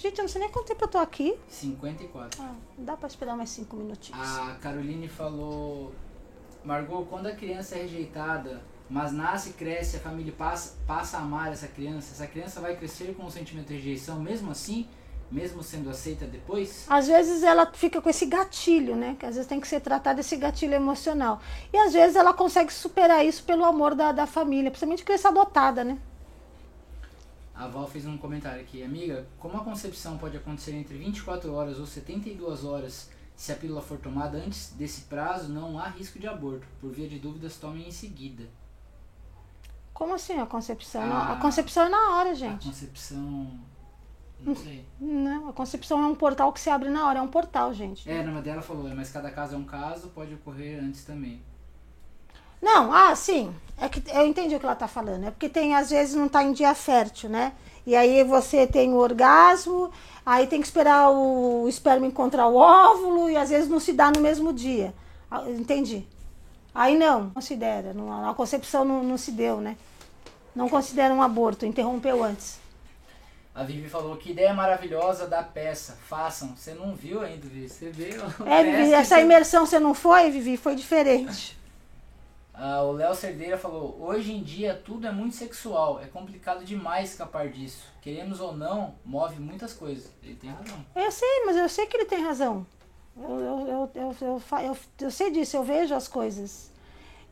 Gente, 0.00 0.18
eu 0.18 0.22
não 0.22 0.28
sei 0.30 0.40
nem 0.40 0.50
quanto 0.50 0.66
tempo 0.66 0.82
eu 0.82 0.88
tô 0.88 0.96
aqui. 0.96 1.36
54. 1.46 2.42
Ah, 2.42 2.54
dá 2.78 2.96
pra 2.96 3.06
esperar 3.06 3.36
mais 3.36 3.50
cinco 3.50 3.76
minutinhos. 3.76 4.18
A 4.18 4.54
Caroline 4.54 5.06
falou: 5.08 5.92
Margot, 6.64 7.04
quando 7.04 7.26
a 7.26 7.32
criança 7.32 7.74
é 7.74 7.82
rejeitada, 7.82 8.62
mas 8.88 9.12
nasce, 9.12 9.50
cresce, 9.52 9.98
a 9.98 10.00
família 10.00 10.32
passa, 10.32 10.78
passa 10.86 11.18
a 11.18 11.20
amar 11.20 11.52
essa 11.52 11.68
criança, 11.68 12.14
essa 12.14 12.26
criança 12.26 12.62
vai 12.62 12.76
crescer 12.76 13.14
com 13.14 13.26
o 13.26 13.30
sentimento 13.30 13.66
de 13.68 13.74
rejeição, 13.74 14.18
mesmo 14.18 14.50
assim, 14.50 14.88
mesmo 15.30 15.62
sendo 15.62 15.90
aceita 15.90 16.24
depois? 16.24 16.86
Às 16.88 17.06
vezes 17.06 17.42
ela 17.42 17.70
fica 17.70 18.00
com 18.00 18.08
esse 18.08 18.24
gatilho, 18.24 18.96
né? 18.96 19.16
Que 19.18 19.26
às 19.26 19.34
vezes 19.34 19.46
tem 19.46 19.60
que 19.60 19.68
ser 19.68 19.80
tratado 19.80 20.20
esse 20.20 20.34
gatilho 20.34 20.72
emocional. 20.72 21.42
E 21.70 21.76
às 21.76 21.92
vezes 21.92 22.16
ela 22.16 22.32
consegue 22.32 22.72
superar 22.72 23.22
isso 23.22 23.44
pelo 23.44 23.66
amor 23.66 23.94
da, 23.94 24.12
da 24.12 24.26
família, 24.26 24.70
principalmente 24.70 25.04
criança 25.04 25.28
adotada, 25.28 25.84
né? 25.84 25.98
A 27.60 27.66
Val 27.68 27.86
fez 27.86 28.06
um 28.06 28.16
comentário 28.16 28.62
aqui: 28.62 28.82
Amiga, 28.82 29.26
como 29.38 29.58
a 29.58 29.62
concepção 29.62 30.16
pode 30.16 30.34
acontecer 30.34 30.72
entre 30.74 30.96
24 30.96 31.52
horas 31.52 31.78
ou 31.78 31.84
72 31.84 32.64
horas 32.64 33.10
se 33.36 33.52
a 33.52 33.56
pílula 33.56 33.82
for 33.82 33.98
tomada 33.98 34.38
antes 34.38 34.72
desse 34.72 35.02
prazo, 35.02 35.52
não 35.52 35.78
há 35.78 35.88
risco 35.88 36.18
de 36.18 36.26
aborto. 36.26 36.66
Por 36.80 36.90
via 36.90 37.06
de 37.06 37.18
dúvidas, 37.18 37.58
tomem 37.58 37.86
em 37.86 37.90
seguida. 37.90 38.48
Como 39.92 40.14
assim 40.14 40.38
a 40.38 40.46
concepção? 40.46 41.02
Ah. 41.02 41.06
Não, 41.06 41.32
a 41.34 41.36
concepção 41.36 41.84
é 41.84 41.88
na 41.90 42.16
hora, 42.16 42.30
A 42.30 42.34
gente. 42.34 42.66
concepção. 42.66 43.60
Não 44.40 44.56
sei. 44.56 44.86
Não, 44.98 45.50
a 45.50 45.52
concepção 45.52 46.02
é 46.02 46.06
um 46.06 46.14
portal 46.14 46.50
que 46.54 46.60
se 46.60 46.70
abre 46.70 46.88
na 46.88 47.06
hora, 47.06 47.18
é 47.18 47.22
um 47.22 47.28
portal, 47.28 47.74
gente. 47.74 48.10
É, 48.10 48.22
na 48.22 48.40
dela 48.40 48.62
falou, 48.62 48.88
mas 48.94 49.10
cada 49.10 49.30
caso 49.30 49.54
é 49.54 49.58
um 49.58 49.64
caso, 49.64 50.08
pode 50.08 50.32
ocorrer 50.32 50.82
antes 50.82 51.04
também. 51.04 51.42
Não, 52.60 52.92
ah, 52.92 53.14
sim. 53.14 53.54
É 53.78 53.88
que 53.88 54.02
eu 54.12 54.26
entendi 54.26 54.54
o 54.54 54.60
que 54.60 54.66
ela 54.66 54.76
tá 54.76 54.86
falando. 54.86 55.26
É 55.26 55.30
porque 55.30 55.48
tem, 55.48 55.74
às 55.74 55.90
vezes, 55.90 56.14
não 56.14 56.28
tá 56.28 56.42
em 56.42 56.52
dia 56.52 56.74
fértil, 56.74 57.30
né? 57.30 57.52
E 57.86 57.96
aí 57.96 58.22
você 58.22 58.66
tem 58.66 58.92
o 58.92 58.96
orgasmo, 58.98 59.90
aí 60.24 60.46
tem 60.46 60.60
que 60.60 60.66
esperar 60.66 61.10
o 61.10 61.66
esperma 61.66 62.06
encontrar 62.06 62.46
o 62.46 62.56
óvulo 62.56 63.30
e 63.30 63.36
às 63.36 63.48
vezes 63.48 63.70
não 63.70 63.80
se 63.80 63.92
dá 63.92 64.10
no 64.10 64.20
mesmo 64.20 64.52
dia. 64.52 64.94
Ah, 65.30 65.44
Entendi. 65.48 66.06
Aí 66.74 66.96
não, 66.96 67.30
considera. 67.30 67.92
Não, 67.94 68.28
a 68.28 68.34
concepção 68.34 68.84
não, 68.84 69.02
não 69.02 69.16
se 69.16 69.32
deu, 69.32 69.60
né? 69.60 69.76
Não 70.54 70.68
considera 70.68 71.12
um 71.12 71.22
aborto, 71.22 71.66
interrompeu 71.66 72.22
antes. 72.22 72.60
A 73.54 73.62
A 73.62 73.64
Vivi 73.64 73.88
falou 73.88 74.16
que 74.16 74.30
ideia 74.30 74.54
maravilhosa 74.54 75.26
da 75.26 75.42
peça. 75.42 75.98
Façam. 76.06 76.54
Você 76.56 76.74
não 76.74 76.94
viu 76.94 77.22
ainda, 77.22 77.46
Vivi? 77.46 77.68
Você 77.68 77.90
viu? 77.90 78.22
É, 78.46 78.62
Vivi, 78.62 78.92
essa 78.92 79.20
imersão 79.20 79.66
você 79.66 79.80
não 79.80 79.94
foi, 79.94 80.30
Vivi? 80.30 80.56
Foi 80.56 80.76
diferente. 80.76 81.58
Ah, 82.62 82.82
o 82.82 82.92
Léo 82.92 83.14
Cerdeira 83.14 83.56
falou: 83.56 83.96
hoje 83.98 84.32
em 84.32 84.42
dia 84.42 84.78
tudo 84.84 85.06
é 85.06 85.10
muito 85.10 85.34
sexual, 85.34 85.98
é 85.98 86.06
complicado 86.06 86.62
demais 86.62 87.12
escapar 87.12 87.48
disso. 87.48 87.86
Queremos 88.02 88.38
ou 88.38 88.54
não, 88.54 88.96
move 89.02 89.40
muitas 89.40 89.72
coisas. 89.72 90.12
Ele 90.22 90.34
tem 90.34 90.50
razão. 90.50 90.84
Eu 90.94 91.10
sei, 91.10 91.44
mas 91.46 91.56
eu 91.56 91.68
sei 91.70 91.86
que 91.86 91.96
ele 91.96 92.04
tem 92.04 92.22
razão. 92.22 92.66
Eu, 93.16 93.30
eu, 93.30 93.40
eu, 93.40 93.90
eu, 93.94 94.16
eu, 94.20 94.42
eu, 94.60 94.76
eu 95.00 95.10
sei 95.10 95.30
disso, 95.30 95.56
eu 95.56 95.64
vejo 95.64 95.94
as 95.94 96.06
coisas. 96.06 96.70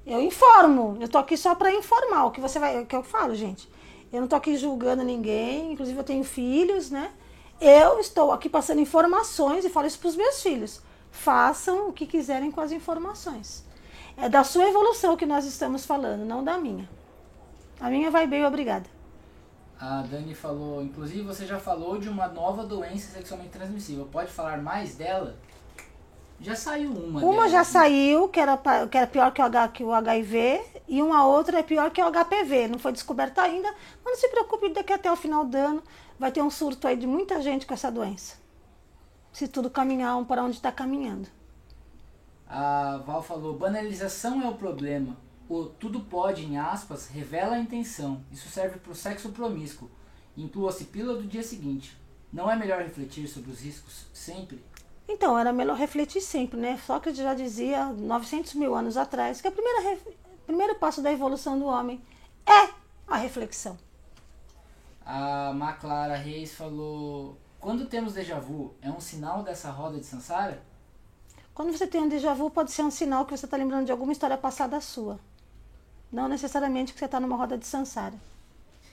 Eu 0.06 0.22
informo, 0.22 0.96
eu 0.98 1.08
tô 1.08 1.18
aqui 1.18 1.36
só 1.36 1.54
para 1.54 1.74
informar. 1.74 2.24
O 2.24 2.30
que 2.30 2.40
você 2.40 2.58
vai. 2.58 2.80
O 2.80 2.86
que 2.86 2.96
eu 2.96 3.02
falo, 3.02 3.34
gente. 3.34 3.68
Eu 4.10 4.22
não 4.22 4.28
tô 4.28 4.36
aqui 4.36 4.56
julgando 4.56 5.04
ninguém, 5.04 5.72
inclusive 5.72 5.98
eu 5.98 6.04
tenho 6.04 6.24
filhos, 6.24 6.90
né? 6.90 7.12
Eu 7.60 8.00
estou 8.00 8.32
aqui 8.32 8.48
passando 8.48 8.80
informações 8.80 9.62
e 9.62 9.68
falo 9.68 9.86
isso 9.86 9.98
para 9.98 10.08
os 10.08 10.16
meus 10.16 10.42
filhos. 10.42 10.80
Façam 11.10 11.90
o 11.90 11.92
que 11.92 12.06
quiserem 12.06 12.50
com 12.50 12.62
as 12.62 12.72
informações. 12.72 13.67
É 14.20 14.28
da 14.28 14.42
sua 14.42 14.68
evolução 14.68 15.16
que 15.16 15.24
nós 15.24 15.44
estamos 15.44 15.86
falando, 15.86 16.24
não 16.24 16.42
da 16.42 16.58
minha. 16.58 16.88
A 17.80 17.88
minha 17.88 18.10
vai 18.10 18.26
bem, 18.26 18.44
obrigada. 18.44 18.90
A 19.80 20.02
Dani 20.02 20.34
falou, 20.34 20.82
inclusive 20.82 21.22
você 21.22 21.46
já 21.46 21.60
falou 21.60 21.98
de 21.98 22.08
uma 22.08 22.26
nova 22.26 22.64
doença 22.64 23.12
sexualmente 23.12 23.50
transmissível. 23.50 24.08
Pode 24.10 24.32
falar 24.32 24.60
mais 24.60 24.96
dela? 24.96 25.36
Já 26.40 26.56
saiu 26.56 26.90
uma. 26.90 27.20
Uma 27.20 27.44
dela, 27.44 27.48
já 27.48 27.58
né? 27.58 27.64
saiu, 27.64 28.28
que 28.28 28.40
era, 28.40 28.56
que 28.90 28.98
era 28.98 29.06
pior 29.06 29.30
que 29.30 29.40
o, 29.40 29.44
H, 29.44 29.68
que 29.68 29.84
o 29.84 29.92
HIV, 29.92 30.62
e 30.88 31.00
uma 31.00 31.24
outra 31.24 31.60
é 31.60 31.62
pior 31.62 31.88
que 31.92 32.02
o 32.02 32.10
HPV. 32.10 32.66
Não 32.66 32.78
foi 32.80 32.90
descoberta 32.90 33.42
ainda, 33.42 33.72
mas 34.04 34.14
não 34.14 34.16
se 34.16 34.28
preocupe, 34.30 34.70
daqui 34.70 34.92
até 34.92 35.10
o 35.12 35.16
final 35.16 35.44
do 35.44 35.56
ano 35.56 35.82
vai 36.18 36.32
ter 36.32 36.42
um 36.42 36.50
surto 36.50 36.88
aí 36.88 36.96
de 36.96 37.06
muita 37.06 37.40
gente 37.40 37.64
com 37.64 37.74
essa 37.74 37.90
doença. 37.90 38.36
Se 39.32 39.46
tudo 39.46 39.70
caminhar 39.70 40.20
para 40.24 40.42
onde 40.42 40.56
está 40.56 40.72
caminhando. 40.72 41.38
A 42.49 42.99
Val 43.05 43.22
falou: 43.22 43.59
banalização 43.59 44.42
é 44.42 44.49
o 44.49 44.55
problema. 44.55 45.16
O 45.49 45.64
tudo 45.64 46.01
pode, 46.01 46.44
em 46.44 46.59
aspas, 46.59 47.07
revela 47.07 47.57
a 47.57 47.61
intenção. 47.61 48.22
Isso 48.32 48.49
serve 48.49 48.78
para 48.78 48.92
o 48.92 48.94
sexo 48.94 49.30
promíscuo. 49.30 49.90
Inclua-se 50.36 50.84
pílula 50.84 51.20
do 51.20 51.26
dia 51.26 51.42
seguinte. 51.42 51.96
Não 52.32 52.51
é 52.51 52.57
melhor 52.57 52.82
refletir 52.82 53.26
sobre 53.26 53.51
os 53.51 53.61
riscos 53.61 54.07
sempre? 54.12 54.62
Então, 55.09 55.38
era 55.38 55.53
melhor 55.53 55.76
refletir 55.76 56.20
sempre, 56.20 56.61
né? 56.61 56.78
Sócrates 56.86 57.22
já 57.22 57.32
dizia, 57.32 57.86
900 57.86 58.55
mil 58.55 58.74
anos 58.74 58.99
atrás, 58.99 59.40
que 59.40 59.49
o 59.49 59.53
primeiro, 59.53 60.01
primeiro 60.46 60.74
passo 60.74 61.01
da 61.01 61.11
evolução 61.11 61.59
do 61.59 61.64
homem 61.64 62.03
é 62.46 62.70
a 63.07 63.16
reflexão. 63.16 63.78
A 65.05 65.53
Maclara 65.55 66.16
Reis 66.16 66.55
falou: 66.55 67.38
quando 67.59 67.86
temos 67.86 68.12
déjà 68.12 68.38
vu, 68.38 68.74
é 68.82 68.90
um 68.90 69.01
sinal 69.01 69.42
dessa 69.42 69.70
roda 69.70 69.99
de 69.99 70.05
Sansara? 70.05 70.62
Quando 71.59 71.76
você 71.76 71.86
tem 71.88 72.00
um 72.00 72.09
déjà 72.09 72.32
vu, 72.34 72.48
pode 72.48 72.70
ser 72.70 72.82
um 72.82 72.90
sinal 72.90 73.26
que 73.26 73.36
você 73.36 73.44
está 73.44 73.56
lembrando 73.56 73.86
de 73.86 73.90
alguma 73.90 74.12
história 74.12 74.38
passada 74.38 74.80
sua. 74.80 75.18
Não 76.12 76.28
necessariamente 76.28 76.92
que 76.92 77.00
você 77.00 77.06
está 77.06 77.18
numa 77.18 77.34
roda 77.34 77.59
de 77.59 77.66
Sansara. 77.66 78.14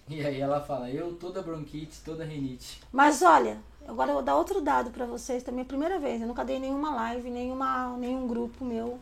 E 0.09 0.25
aí 0.25 0.41
ela 0.41 0.59
fala: 0.59 0.89
eu 0.89 1.15
toda 1.15 1.43
bronquite, 1.43 2.01
toda 2.03 2.25
rinite. 2.25 2.81
Mas 2.91 3.21
olha, 3.21 3.59
agora 3.87 4.09
eu 4.09 4.15
vou 4.15 4.23
dar 4.23 4.35
outro 4.35 4.61
dado 4.61 4.89
para 4.89 5.05
vocês 5.05 5.43
também, 5.43 5.61
a 5.61 5.65
primeira 5.65 5.99
vez. 5.99 6.19
Eu 6.19 6.27
nunca 6.27 6.43
dei 6.43 6.57
nenhuma 6.57 6.89
live, 6.89 7.29
nenhuma, 7.29 7.95
nenhum 7.97 8.27
grupo 8.27 8.65
meu. 8.65 8.99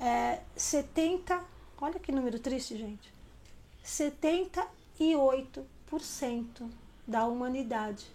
É 0.00 0.40
70, 0.56 1.38
olha 1.78 2.00
que 2.00 2.10
número 2.10 2.38
triste, 2.38 2.74
gente. 2.74 3.12
78% 3.84 6.70
da 7.06 7.26
humanidade 7.26 8.06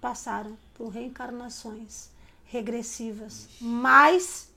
passaram 0.00 0.58
por 0.74 0.88
reencarnações 0.88 2.12
regressivas 2.44 3.48
mais 3.60 4.50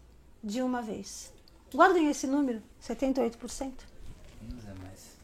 de 0.44 0.62
uma 0.62 0.82
vez. 0.82 1.34
Guardem 1.74 2.10
esse 2.10 2.28
número, 2.28 2.62
78%. 2.82 3.72
Menos 4.42 4.68
é 4.68 4.74
mais. 4.76 5.18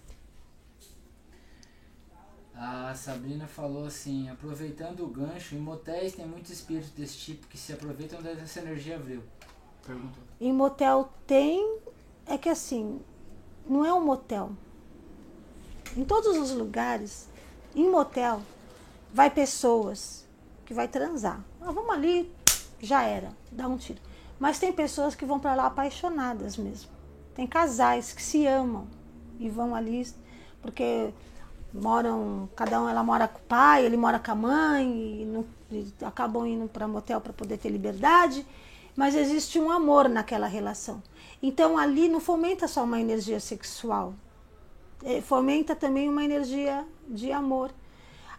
A 2.56 2.94
Sabrina 2.96 3.48
falou 3.48 3.86
assim, 3.86 4.30
aproveitando 4.30 5.04
o 5.04 5.08
gancho, 5.08 5.56
em 5.56 5.60
motéis 5.60 6.14
tem 6.14 6.26
muitos 6.26 6.52
espíritos 6.52 6.92
desse 6.92 7.18
tipo 7.18 7.48
que 7.48 7.58
se 7.58 7.74
aproveitam 7.74 8.22
dessa 8.22 8.60
energia 8.60 8.96
abril. 8.96 9.24
Perguntou. 9.86 10.24
Em 10.40 10.54
motel 10.54 11.12
tem, 11.26 11.80
é 12.26 12.38
que 12.38 12.50
assim, 12.50 13.02
não 13.68 13.84
é 13.84 13.94
um 13.94 14.04
motel. 14.04 14.52
Em 15.96 16.04
todos 16.04 16.38
os 16.38 16.52
lugares, 16.52 17.28
em 17.76 17.90
motel, 17.90 18.42
vai 19.14 19.30
pessoas 19.30 20.26
que 20.66 20.74
vai 20.74 20.88
transar. 20.88 21.44
Ah, 21.62 21.72
vamos 21.72 21.90
ali, 21.94 22.32
já 22.84 23.04
era, 23.04 23.30
dá 23.52 23.68
um 23.68 23.78
tiro. 23.78 24.00
Mas 24.40 24.60
tem 24.60 24.74
pessoas 24.74 25.16
que 25.16 25.26
vão 25.26 25.40
para 25.40 25.56
lá 25.56 25.68
apaixonadas 25.68 26.58
mesmo. 26.58 26.92
Tem 27.34 27.48
casais 27.48 28.12
que 28.12 28.22
se 28.22 28.46
amam 28.46 28.88
e 29.40 29.50
vão 29.50 29.74
ali 29.74 30.06
porque 30.62 31.14
moram, 31.74 32.50
cada 32.56 32.82
um 32.82 32.88
ela 32.88 33.04
mora 33.04 33.28
com 33.28 33.40
o 33.40 33.44
pai, 33.44 33.86
ele 33.86 33.98
mora 33.98 34.20
com 34.20 34.32
a 34.32 34.36
mãe 34.36 35.22
e, 35.22 35.26
não, 35.26 35.46
e 35.72 35.92
acabam 36.02 36.46
indo 36.46 36.68
para 36.68 36.88
motel 36.88 37.20
para 37.20 37.34
poder 37.34 37.58
ter 37.58 37.70
liberdade, 37.70 38.46
mas 38.96 39.16
existe 39.16 39.60
um 39.60 39.72
amor 39.72 40.08
naquela 40.08 40.48
relação. 40.48 41.02
Então 41.42 41.78
ali 41.78 42.08
não 42.08 42.20
fomenta 42.20 42.68
só 42.68 42.84
uma 42.84 43.02
energia 43.02 43.40
sexual, 43.40 44.14
é, 45.04 45.20
fomenta 45.22 45.76
também 45.76 46.08
uma 46.08 46.24
energia 46.24 46.86
de 47.08 47.32
amor. 47.32 47.72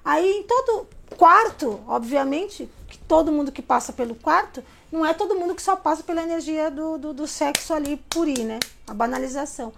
Aí 0.05 0.38
em 0.38 0.42
todo 0.45 0.86
quarto, 1.16 1.80
obviamente, 1.86 2.68
que 2.88 2.98
todo 2.98 3.32
mundo 3.32 3.52
que 3.52 3.62
passa 3.62 3.92
pelo 3.92 4.14
quarto, 4.14 4.62
não 4.90 5.05
é 5.05 5.12
todo 5.12 5.34
mundo 5.34 5.55
que 5.55 5.62
só 5.62 5.76
passa 5.76 6.02
pela 6.02 6.22
energia 6.22 6.70
do, 6.70 6.98
do, 6.98 7.12
do 7.12 7.26
sexo 7.26 7.74
ali 7.74 7.96
puri, 8.09 8.44
né? 8.44 8.59
A 8.86 8.94
banalização. 8.94 9.72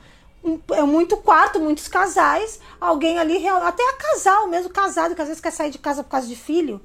É 0.72 0.82
muito 0.82 1.16
quarto, 1.16 1.58
muitos 1.58 1.88
casais, 1.88 2.60
alguém 2.80 3.18
ali, 3.18 3.46
até 3.48 3.82
a 3.82 3.94
casal 3.94 4.46
mesmo, 4.46 4.70
casado, 4.70 5.14
que 5.14 5.22
às 5.22 5.28
vezes 5.28 5.40
quer 5.40 5.50
sair 5.50 5.70
de 5.70 5.78
casa 5.78 6.04
por 6.04 6.10
causa 6.10 6.26
de 6.26 6.36
filho, 6.36 6.80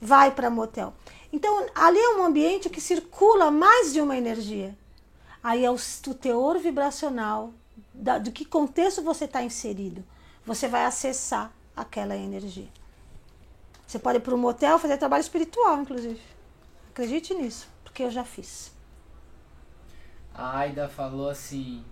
vai 0.00 0.30
para 0.30 0.50
motel. 0.50 0.92
Então, 1.32 1.66
ali 1.74 1.98
é 1.98 2.16
um 2.16 2.24
ambiente 2.24 2.70
que 2.70 2.80
circula 2.80 3.50
mais 3.50 3.92
de 3.92 4.00
uma 4.00 4.16
energia. 4.16 4.76
Aí 5.42 5.64
é 5.64 5.70
o, 5.70 5.74
o 5.74 6.14
teor 6.14 6.58
vibracional, 6.58 7.52
da, 7.92 8.18
do 8.18 8.32
que 8.32 8.44
contexto 8.44 9.02
você 9.02 9.26
está 9.26 9.42
inserido. 9.42 10.04
Você 10.46 10.66
vai 10.68 10.84
acessar 10.84 11.52
aquela 11.76 12.16
energia. 12.16 12.68
Você 13.86 13.98
pode 13.98 14.18
ir 14.18 14.20
para 14.20 14.34
um 14.34 14.38
motel 14.38 14.78
fazer 14.78 14.96
trabalho 14.96 15.20
espiritual, 15.20 15.80
inclusive. 15.80 16.20
Acredite 16.90 17.34
nisso, 17.34 17.68
porque 17.82 18.02
eu 18.02 18.10
já 18.10 18.24
fiz. 18.24 18.72
A 20.34 20.58
Aida 20.58 20.88
falou 20.88 21.28
assim: 21.28 21.84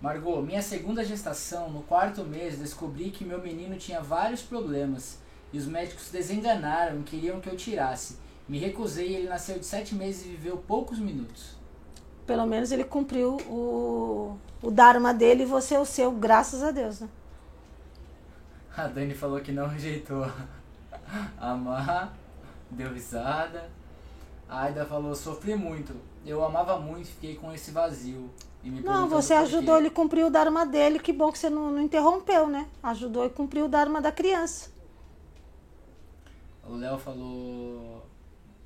Margot, 0.00 0.42
minha 0.42 0.62
segunda 0.62 1.04
gestação, 1.04 1.70
no 1.70 1.82
quarto 1.82 2.24
mês, 2.24 2.58
descobri 2.58 3.10
que 3.10 3.24
meu 3.24 3.40
menino 3.40 3.76
tinha 3.76 4.00
vários 4.00 4.42
problemas 4.42 5.18
e 5.52 5.58
os 5.58 5.66
médicos 5.66 6.10
desenganaram 6.10 7.00
e 7.00 7.02
queriam 7.04 7.40
que 7.40 7.48
eu 7.48 7.56
tirasse. 7.56 8.18
Me 8.48 8.58
recusei 8.58 9.08
e 9.08 9.14
ele 9.16 9.28
nasceu 9.28 9.58
de 9.58 9.66
sete 9.66 9.94
meses 9.94 10.24
e 10.24 10.28
viveu 10.28 10.56
poucos 10.56 10.98
minutos. 10.98 11.56
Pelo 12.26 12.46
menos 12.46 12.72
ele 12.72 12.84
cumpriu 12.84 13.36
o, 13.48 14.36
o 14.62 14.70
Dharma 14.70 15.14
dele 15.14 15.44
e 15.44 15.46
você 15.46 15.76
o 15.78 15.84
seu, 15.84 16.10
graças 16.12 16.62
a 16.62 16.70
Deus, 16.70 17.00
né? 17.00 17.08
A 18.76 18.86
Dani 18.88 19.14
falou 19.14 19.40
que 19.40 19.52
não 19.52 19.66
rejeitou. 19.68 20.30
Amar, 21.40 22.14
deu 22.70 22.92
risada. 22.92 23.70
A 24.48 24.62
Aida 24.62 24.84
falou, 24.86 25.14
sofri 25.14 25.54
muito. 25.56 25.94
Eu 26.24 26.44
amava 26.44 26.78
muito, 26.78 27.08
fiquei 27.08 27.34
com 27.36 27.52
esse 27.52 27.70
vazio. 27.70 28.30
E 28.62 28.70
me 28.70 28.80
Não, 28.80 29.08
você 29.08 29.32
ajudou 29.34 29.76
ele 29.78 29.88
a 29.88 29.90
cumprir 29.90 30.24
o 30.24 30.30
Dharma 30.30 30.66
dele. 30.66 30.98
Que 30.98 31.12
bom 31.12 31.30
que 31.30 31.38
você 31.38 31.48
não, 31.50 31.70
não 31.70 31.80
interrompeu, 31.80 32.46
né? 32.48 32.68
Ajudou 32.82 33.24
ele 33.24 33.32
a 33.32 33.36
cumprir 33.36 33.62
o 33.62 33.68
Dharma 33.68 34.00
da 34.00 34.10
criança. 34.10 34.70
O 36.68 36.74
Léo 36.74 36.98
falou: 36.98 38.04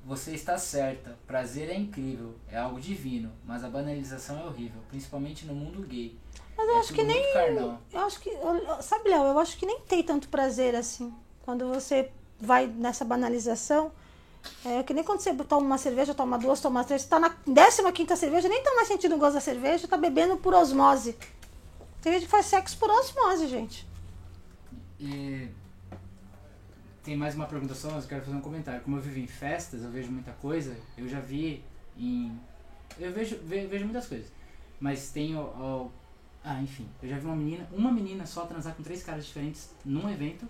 Você 0.05 0.31
está 0.33 0.57
certa, 0.57 1.15
prazer 1.27 1.69
é 1.69 1.75
incrível, 1.77 2.33
é 2.49 2.57
algo 2.57 2.79
divino, 2.79 3.31
mas 3.45 3.63
a 3.63 3.69
banalização 3.69 4.39
é 4.39 4.45
horrível, 4.45 4.81
principalmente 4.89 5.45
no 5.45 5.53
mundo 5.53 5.81
gay. 5.87 6.17
Mas 6.57 6.67
eu 6.67 6.75
É 6.75 6.79
acho 6.79 6.93
que 6.93 7.03
nem. 7.03 7.33
carnal. 7.33 7.79
Eu 7.91 7.99
acho 8.01 8.19
que. 8.19 8.29
eu- 8.29 8.81
Sabe, 8.81 9.09
Léo, 9.09 9.23
eu 9.23 9.39
acho 9.39 9.57
que 9.57 9.65
nem 9.67 9.79
tem 9.81 10.01
tanto 10.03 10.29
prazer 10.29 10.75
assim. 10.75 11.13
Quando 11.43 11.67
você 11.67 12.11
vai 12.41 12.67
nessa 12.67 13.05
banalização. 13.05 13.91
É 14.65 14.81
que 14.81 14.93
nem 14.93 15.03
quando 15.03 15.19
você 15.19 15.33
toma 15.35 15.65
uma 15.65 15.77
cerveja, 15.77 16.15
toma 16.15 16.37
duas, 16.39 16.59
toma 16.59 16.83
três, 16.83 17.03
você 17.03 17.07
tá 17.07 17.19
na 17.19 17.29
15 17.29 18.15
cerveja, 18.17 18.49
nem 18.49 18.63
tá 18.63 18.73
mais 18.75 18.87
sentindo 18.87 19.15
o 19.15 19.19
gosto 19.19 19.35
da 19.35 19.39
cerveja, 19.41 19.87
tá 19.87 19.97
bebendo 19.97 20.35
por 20.37 20.53
osmose. 20.55 21.15
Tem 22.01 22.13
gente 22.13 22.25
que 22.25 22.31
faz 22.31 22.47
sexo 22.47 22.75
por 22.79 22.89
osmose, 22.89 23.47
gente. 23.47 23.87
E 24.99 25.47
tem 27.03 27.15
mais 27.15 27.35
uma 27.35 27.45
pergunta 27.45 27.75
só, 27.75 27.91
mas 27.91 28.03
eu 28.03 28.09
quero 28.09 28.23
fazer 28.25 28.35
um 28.35 28.41
comentário. 28.41 28.81
Como 28.81 28.97
eu 28.97 29.01
vivo 29.01 29.19
em 29.19 29.27
festas, 29.27 29.83
eu 29.83 29.91
vejo 29.91 30.11
muita 30.11 30.31
coisa, 30.33 30.75
eu 30.97 31.07
já 31.07 31.19
vi 31.19 31.63
em. 31.95 32.35
Eu 32.99 33.11
vejo, 33.11 33.37
ve- 33.43 33.67
vejo 33.67 33.85
muitas 33.85 34.07
coisas. 34.07 34.27
Mas 34.79 35.09
tem 35.11 35.35
o, 35.35 35.41
o- 35.41 35.91
Ah, 36.43 36.59
enfim, 36.61 36.87
eu 37.03 37.09
já 37.09 37.17
vi 37.19 37.25
uma 37.25 37.35
menina, 37.35 37.67
uma 37.71 37.91
menina 37.91 38.25
só 38.25 38.45
transar 38.47 38.73
com 38.73 38.81
três 38.81 39.03
caras 39.03 39.25
diferentes 39.25 39.69
num 39.85 40.09
evento. 40.09 40.47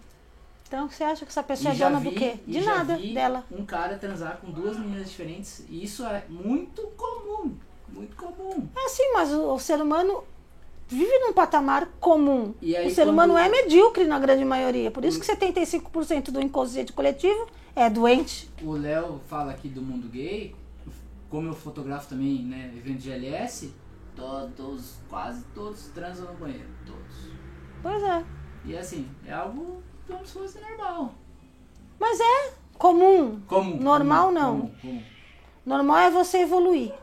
Então 0.71 0.87
você 0.89 1.03
acha 1.03 1.25
que 1.25 1.31
essa 1.31 1.43
pessoa 1.43 1.73
é 1.73 1.77
dona 1.77 1.99
vi- 1.99 2.09
do 2.11 2.15
quê? 2.15 2.35
De 2.47 2.61
nada 2.61 2.97
dela. 2.97 3.43
Um 3.51 3.65
cara 3.65 3.97
transar 3.97 4.37
com 4.37 4.49
duas 4.51 4.79
meninas 4.79 5.09
diferentes. 5.09 5.65
E 5.67 5.83
isso 5.83 6.05
é 6.05 6.23
muito 6.29 6.83
comum. 6.95 7.57
Muito 7.89 8.15
comum. 8.15 8.69
É 8.73 8.85
assim, 8.85 9.11
mas 9.13 9.33
o, 9.33 9.53
o 9.53 9.59
ser 9.59 9.81
humano 9.81 10.23
vive 10.87 11.11
num 11.19 11.33
patamar 11.33 11.87
comum. 11.99 12.53
E 12.61 12.73
aí 12.73 12.87
o 12.87 12.89
ser 12.89 13.01
quando- 13.01 13.09
humano 13.09 13.37
é 13.37 13.49
medíocre 13.49 14.05
na 14.05 14.17
grande 14.17 14.45
maioria. 14.45 14.89
Por 14.89 15.03
isso 15.03 15.19
que 15.19 15.25
75% 15.25 16.31
do 16.31 16.39
inconsciente 16.41 16.93
coletivo 16.93 17.47
é 17.75 17.89
doente. 17.89 18.49
O 18.63 18.71
Léo 18.71 19.19
fala 19.27 19.51
aqui 19.51 19.67
do 19.67 19.81
mundo 19.81 20.07
gay. 20.07 20.55
Como 21.29 21.49
eu 21.49 21.53
fotografo 21.53 22.07
também, 22.07 22.43
né? 22.45 22.71
Evento 22.77 22.99
de 22.99 23.11
LS. 23.11 23.73
Todos, 24.15 24.93
quase 25.09 25.43
todos 25.53 25.87
transam 25.93 26.27
no 26.31 26.39
banheiro. 26.39 26.69
Todos. 26.85 27.29
Pois 27.83 28.01
é. 28.03 28.23
E 28.63 28.77
assim, 28.77 29.05
é 29.25 29.33
algo 29.33 29.83
como 30.07 30.25
se 30.25 30.33
fosse 30.33 30.59
normal. 30.59 31.13
Mas 31.99 32.19
é 32.19 32.53
comum. 32.77 33.41
Comum. 33.47 33.77
Normal, 33.77 34.27
comum, 34.27 34.39
não. 34.39 34.59
comum, 34.59 34.75
comum. 34.81 35.03
Normal 35.65 35.97
é 35.99 36.11
você 36.11 36.39
evoluir. 36.39 36.93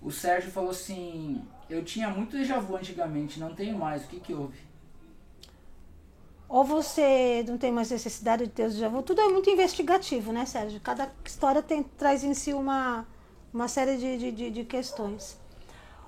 O 0.00 0.10
Sérgio 0.10 0.50
falou 0.50 0.70
assim: 0.70 1.42
Eu 1.70 1.84
tinha 1.84 2.08
muito 2.08 2.36
déjà 2.36 2.58
vu 2.58 2.76
antigamente, 2.76 3.38
não 3.38 3.54
tenho 3.54 3.78
mais. 3.78 4.04
O 4.04 4.08
que 4.08 4.20
que 4.20 4.34
houve? 4.34 4.58
Ou 6.48 6.64
você 6.64 7.42
não 7.48 7.56
tem 7.56 7.72
mais 7.72 7.90
necessidade 7.90 8.44
de 8.44 8.50
ter 8.52 8.66
os 8.66 8.74
déjà 8.74 8.86
vu. 8.86 9.02
Tudo 9.02 9.22
é 9.22 9.28
muito 9.28 9.48
investigativo, 9.48 10.32
né, 10.34 10.44
Sérgio? 10.44 10.78
Cada 10.80 11.10
história 11.24 11.62
tem, 11.62 11.82
traz 11.82 12.22
em 12.22 12.34
si 12.34 12.52
uma, 12.52 13.06
uma 13.54 13.68
série 13.68 13.96
de, 13.96 14.18
de, 14.18 14.32
de, 14.32 14.50
de 14.50 14.64
questões. 14.64 15.40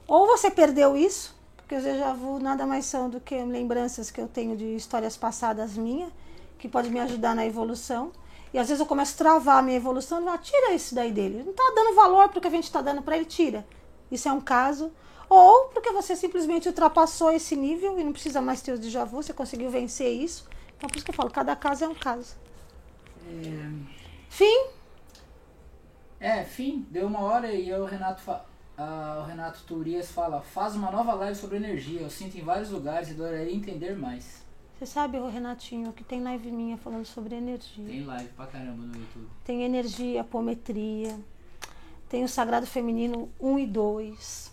Ou 0.06 0.26
você 0.26 0.50
perdeu 0.50 0.94
isso, 0.94 1.33
porque 1.64 1.76
os 1.76 1.82
déjà 1.82 2.12
vu 2.12 2.38
nada 2.38 2.66
mais 2.66 2.84
são 2.84 3.08
do 3.08 3.18
que 3.18 3.34
lembranças 3.42 4.10
que 4.10 4.20
eu 4.20 4.28
tenho 4.28 4.54
de 4.54 4.76
histórias 4.76 5.16
passadas 5.16 5.78
minhas, 5.78 6.12
que 6.58 6.68
pode 6.68 6.90
me 6.90 7.00
ajudar 7.00 7.34
na 7.34 7.46
evolução. 7.46 8.12
E 8.52 8.58
às 8.58 8.68
vezes 8.68 8.80
eu 8.80 8.86
começo 8.86 9.14
a 9.14 9.16
travar 9.16 9.58
a 9.58 9.62
minha 9.62 9.78
evolução 9.78 10.20
e 10.20 10.24
falo, 10.24 10.38
tira 10.38 10.74
isso 10.74 10.94
daí 10.94 11.10
dele. 11.10 11.42
Não 11.42 11.52
está 11.52 11.72
dando 11.74 11.94
valor 11.94 12.28
porque 12.28 12.46
a 12.48 12.50
gente 12.50 12.64
está 12.64 12.82
dando 12.82 13.00
para 13.00 13.16
ele, 13.16 13.24
tira. 13.24 13.66
Isso 14.10 14.28
é 14.28 14.32
um 14.32 14.42
caso. 14.42 14.92
Ou 15.28 15.68
porque 15.68 15.90
você 15.90 16.14
simplesmente 16.14 16.68
ultrapassou 16.68 17.32
esse 17.32 17.56
nível 17.56 17.98
e 17.98 18.04
não 18.04 18.12
precisa 18.12 18.42
mais 18.42 18.60
ter 18.60 18.72
os 18.72 18.80
déjà 18.80 19.04
vu, 19.04 19.22
você 19.22 19.32
conseguiu 19.32 19.70
vencer 19.70 20.12
isso. 20.12 20.46
Então 20.76 20.86
por 20.88 20.96
isso 20.96 21.04
que 21.04 21.10
eu 21.10 21.14
falo, 21.14 21.30
cada 21.30 21.56
caso 21.56 21.84
é 21.84 21.88
um 21.88 21.94
caso. 21.94 22.36
Fim. 24.28 24.66
É, 26.20 26.44
fim, 26.44 26.86
deu 26.90 27.06
uma 27.06 27.20
hora 27.20 27.52
e 27.52 27.68
eu, 27.68 27.82
o 27.82 27.86
Renato, 27.86 28.20
fa- 28.22 28.44
ah, 28.76 29.20
o 29.22 29.28
Renato 29.28 29.60
Turias 29.66 30.10
fala: 30.10 30.40
Faz 30.40 30.74
uma 30.74 30.90
nova 30.90 31.14
live 31.14 31.36
sobre 31.38 31.56
energia. 31.56 32.00
Eu 32.00 32.10
sinto 32.10 32.36
em 32.36 32.42
vários 32.42 32.70
lugares 32.70 33.08
e 33.08 33.12
adoraria 33.12 33.54
entender 33.54 33.96
mais. 33.96 34.42
Você 34.78 34.86
sabe, 34.86 35.18
Renatinho, 35.18 35.92
que 35.92 36.02
tem 36.02 36.22
live 36.22 36.50
minha 36.50 36.76
falando 36.76 37.06
sobre 37.06 37.36
energia. 37.36 37.86
Tem 37.86 38.04
live 38.04 38.28
pra 38.30 38.46
caramba 38.46 38.82
no 38.82 38.94
YouTube. 38.96 39.28
Tem 39.44 39.62
energia, 39.62 40.20
apometria. 40.20 41.16
Tem 42.08 42.24
o 42.24 42.28
Sagrado 42.28 42.66
Feminino 42.66 43.30
1 43.40 43.58
e 43.60 43.66
2. 43.66 44.52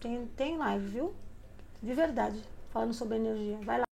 Tem, 0.00 0.26
tem 0.36 0.56
live, 0.56 0.86
viu? 0.86 1.14
De 1.82 1.92
verdade, 1.92 2.40
falando 2.70 2.94
sobre 2.94 3.16
energia. 3.16 3.58
Vai 3.62 3.78
lá. 3.78 3.87